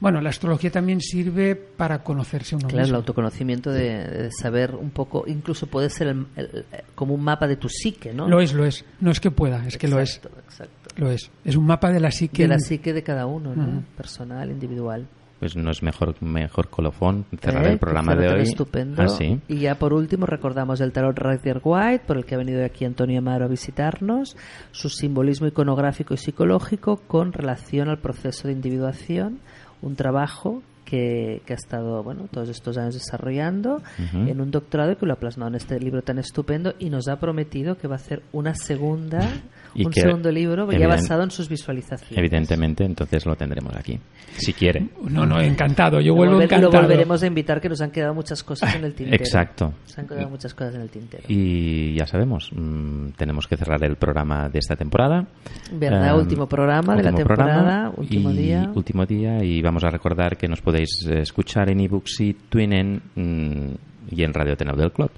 Bueno, 0.00 0.20
la 0.20 0.30
astrología 0.30 0.70
también 0.70 1.00
sirve 1.00 1.54
para 1.54 2.02
conocerse 2.02 2.56
uno 2.56 2.68
claro, 2.68 2.82
mismo. 2.82 2.96
el 2.96 3.00
autoconocimiento 3.00 3.70
de, 3.70 4.30
saber 4.30 4.74
un 4.74 4.90
poco, 4.90 5.24
incluso 5.26 5.66
puede 5.66 5.90
ser 5.90 6.14
como 6.94 7.14
un 7.14 7.22
mapa 7.22 7.46
de 7.46 7.56
tu 7.56 7.68
psique, 7.68 8.12
¿no? 8.12 8.28
Lo 8.28 8.40
es, 8.40 8.52
lo 8.52 8.64
es. 8.64 8.84
No 9.00 9.10
es 9.10 9.20
que 9.20 9.30
pueda, 9.30 9.66
es 9.66 9.78
que 9.78 9.88
lo 9.88 10.00
es. 10.00 10.16
Exacto. 10.16 10.77
Lo 10.98 11.10
es. 11.10 11.30
Es 11.44 11.56
un 11.56 11.64
mapa 11.64 11.90
de 11.90 12.00
la 12.00 12.10
psique. 12.10 12.42
De 12.42 12.48
la 12.48 12.58
psique 12.58 12.92
de 12.92 13.02
cada 13.02 13.26
uno, 13.26 13.54
¿no? 13.54 13.82
Personal, 13.96 14.50
individual. 14.50 15.06
Pues 15.38 15.54
no 15.54 15.70
es 15.70 15.84
mejor, 15.84 16.20
mejor 16.20 16.68
colofón 16.68 17.24
cerrar 17.40 17.68
el 17.68 17.78
programa 17.78 18.16
de 18.16 18.28
hoy. 18.28 18.42
Estupendo. 18.42 19.00
Ah, 19.00 19.38
y 19.46 19.58
ya 19.58 19.76
por 19.76 19.92
último 19.92 20.26
recordamos 20.26 20.80
el 20.80 20.90
tarot 20.90 21.16
Rider 21.16 21.60
White, 21.62 22.04
por 22.08 22.16
el 22.16 22.24
que 22.24 22.34
ha 22.34 22.38
venido 22.38 22.64
aquí 22.64 22.84
Antonio 22.84 23.20
Amaro 23.20 23.44
a 23.44 23.48
visitarnos, 23.48 24.36
su 24.72 24.88
simbolismo 24.88 25.46
iconográfico 25.46 26.14
y 26.14 26.16
psicológico 26.16 26.96
con 27.06 27.32
relación 27.32 27.88
al 27.88 27.98
proceso 27.98 28.48
de 28.48 28.54
individuación 28.54 29.38
un 29.80 29.94
trabajo 29.94 30.62
que, 30.84 31.42
ha 31.48 31.52
estado 31.52 32.02
bueno 32.02 32.28
todos 32.30 32.48
estos 32.48 32.78
años 32.78 32.94
desarrollando 32.94 33.82
en 33.98 34.40
un 34.40 34.50
doctorado 34.50 34.96
que 34.96 35.06
lo 35.06 35.12
ha 35.12 35.16
plasmado 35.16 35.50
en 35.50 35.56
este 35.56 35.78
libro 35.78 36.02
tan 36.02 36.18
estupendo 36.18 36.74
y 36.78 36.88
nos 36.88 37.08
ha 37.08 37.20
prometido 37.20 37.76
que 37.76 37.86
va 37.86 37.96
a 37.96 37.98
hacer 37.98 38.22
una 38.32 38.54
segunda 38.54 39.20
un 39.86 39.92
segundo 39.92 40.30
libro 40.30 40.70
ya 40.72 40.88
basado 40.88 41.22
en 41.22 41.30
sus 41.30 41.48
visualizaciones. 41.48 42.16
Evidentemente, 42.16 42.84
entonces 42.84 43.24
lo 43.26 43.36
tendremos 43.36 43.74
aquí, 43.76 43.98
si 44.36 44.52
quiere. 44.52 44.88
No, 45.08 45.26
no, 45.26 45.40
encantado, 45.40 46.00
yo 46.00 46.14
vuelvo 46.14 46.40
encantado. 46.40 46.72
Lo 46.72 46.80
volveremos 46.80 47.22
a 47.22 47.26
invitar, 47.26 47.60
que 47.60 47.68
nos 47.68 47.80
han 47.80 47.90
quedado 47.90 48.14
muchas 48.14 48.42
cosas 48.42 48.74
en 48.74 48.84
el 48.84 48.94
tintero. 48.94 49.22
Exacto. 49.22 49.74
Se 49.84 50.00
han 50.00 50.06
quedado 50.06 50.28
muchas 50.28 50.54
cosas 50.54 50.74
en 50.74 50.82
el 50.82 50.90
tintero. 50.90 51.24
Y 51.28 51.94
ya 51.94 52.06
sabemos, 52.06 52.50
mm, 52.54 53.10
tenemos 53.16 53.46
que 53.46 53.56
cerrar 53.56 53.82
el 53.84 53.96
programa 53.96 54.48
de 54.48 54.58
esta 54.58 54.76
temporada. 54.76 55.26
¿Verdad? 55.72 56.14
Em, 56.14 56.20
último 56.20 56.48
programa 56.48 56.96
de 56.96 57.02
la 57.02 57.12
temporada, 57.12 57.92
último 57.96 58.30
día. 58.30 58.70
Último 58.74 59.06
día, 59.06 59.42
y 59.42 59.62
vamos 59.62 59.84
a 59.84 59.90
recordar 59.90 60.36
que 60.36 60.48
nos 60.48 60.60
podéis 60.60 61.06
escuchar 61.06 61.70
en 61.70 61.80
ebooks 61.80 62.20
y 62.20 62.34
Twinen 62.34 63.02
mm, 63.14 63.74
y 64.10 64.22
en 64.22 64.32
Radio 64.32 64.56
Tenau 64.56 64.76
del 64.76 64.92
Club. 64.92 65.10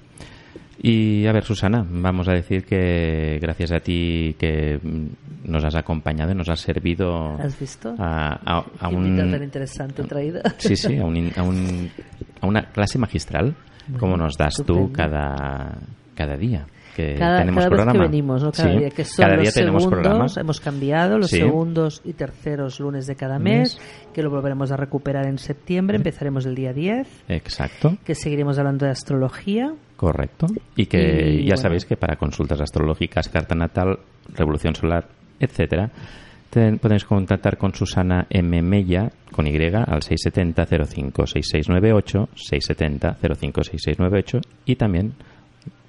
Y 0.83 1.27
a 1.27 1.31
ver, 1.31 1.43
Susana, 1.43 1.85
vamos 1.87 2.27
a 2.27 2.33
decir 2.33 2.65
que 2.65 3.37
gracias 3.39 3.71
a 3.71 3.79
ti 3.79 4.35
que 4.39 4.79
nos 5.43 5.63
has 5.63 5.75
acompañado 5.75 6.31
y 6.31 6.35
nos 6.35 6.49
has 6.49 6.59
servido. 6.59 7.35
¿Has 7.39 7.59
visto? 7.59 7.93
A, 7.99 8.63
a, 8.79 8.89
un. 8.89 9.15
tan 9.15 9.43
interesante 9.43 10.03
traída. 10.03 10.41
Sí, 10.57 10.75
sí, 10.75 10.97
a, 10.97 11.05
un, 11.05 11.31
a, 11.35 11.43
un, 11.43 11.91
a 12.41 12.47
una 12.47 12.63
clase 12.71 12.97
magistral, 12.97 13.55
como 13.99 14.17
nos 14.17 14.35
das 14.37 14.55
tú 14.65 14.91
cada, 14.91 15.77
cada 16.15 16.35
día 16.35 16.65
que 16.95 17.15
cada, 17.15 17.39
tenemos 17.39 17.65
cada 17.65 17.85
vez 17.85 17.93
que 17.93 17.99
venimos, 17.99 18.43
¿no? 18.43 18.51
cada 18.51 18.71
día, 18.71 18.89
que 18.89 19.05
son 19.05 19.25
cada 19.25 19.35
día 19.37 19.45
los 19.45 19.53
tenemos 19.53 19.83
segundos, 19.83 20.37
hemos 20.37 20.59
cambiado 20.59 21.17
los 21.17 21.29
segundos 21.29 22.01
y 22.03 22.13
terceros 22.13 22.79
lunes 22.79 23.07
de 23.07 23.15
cada 23.15 23.39
mes, 23.39 23.79
que 24.13 24.21
lo 24.21 24.29
volveremos 24.29 24.71
a 24.71 24.77
recuperar 24.77 25.27
en 25.27 25.37
septiembre, 25.37 25.97
empezaremos 25.97 26.45
el 26.45 26.55
día 26.55 26.73
10. 26.73 27.25
Exacto. 27.29 27.97
Que 28.03 28.15
seguiremos 28.15 28.57
hablando 28.57 28.85
de 28.85 28.91
astrología. 28.91 29.73
Correcto. 30.01 30.47
Y 30.75 30.87
que 30.87 31.45
ya 31.45 31.55
sabéis 31.57 31.85
que 31.85 31.95
para 31.95 32.15
consultas 32.15 32.59
astrológicas, 32.59 33.29
carta 33.29 33.53
natal, 33.53 33.99
revolución 34.33 34.73
solar, 34.73 35.07
etcétera, 35.39 35.91
podéis 36.49 37.05
contactar 37.05 37.59
con 37.59 37.75
Susana 37.75 38.25
M. 38.31 38.63
Mella, 38.63 39.11
con 39.31 39.45
Y, 39.45 39.55
al 39.55 40.01
670 40.01 40.65
05 40.65 41.27
6698, 41.27 42.29
670 42.33 43.17
05 43.35 43.63
6698 43.63 44.39
y 44.65 44.75
también 44.75 45.13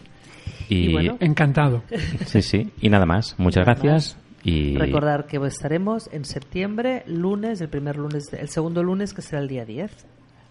Y, 0.68 0.92
bueno, 0.92 1.16
encantado. 1.20 1.82
Sí, 2.26 2.42
sí. 2.42 2.72
Y 2.80 2.88
nada 2.88 3.06
más. 3.06 3.34
Muchas 3.38 3.64
gracias. 3.64 4.16
Y... 4.44 4.76
Recordar 4.76 5.26
que 5.26 5.38
estaremos 5.46 6.08
en 6.12 6.24
septiembre, 6.24 7.02
lunes, 7.06 7.60
el 7.60 7.68
primer 7.68 7.96
lunes, 7.96 8.32
el 8.32 8.48
segundo 8.48 8.82
lunes 8.82 9.12
que 9.12 9.22
será 9.22 9.42
el 9.42 9.48
día 9.48 9.64
10 9.64 10.06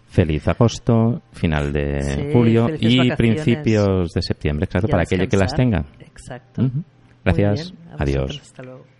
feliz 0.08 0.48
agosto, 0.48 1.22
final 1.32 1.72
de 1.72 2.30
julio 2.32 2.68
y 2.80 3.10
principios 3.12 4.12
de 4.12 4.22
septiembre, 4.22 4.64
exacto, 4.64 4.88
para 4.88 5.02
aquel 5.02 5.28
que 5.28 5.36
las 5.36 5.54
tenga. 5.54 5.84
Exacto. 6.00 6.70
Gracias. 7.24 7.74
Adiós. 7.98 8.40
Hasta 8.40 8.62
luego. 8.62 8.97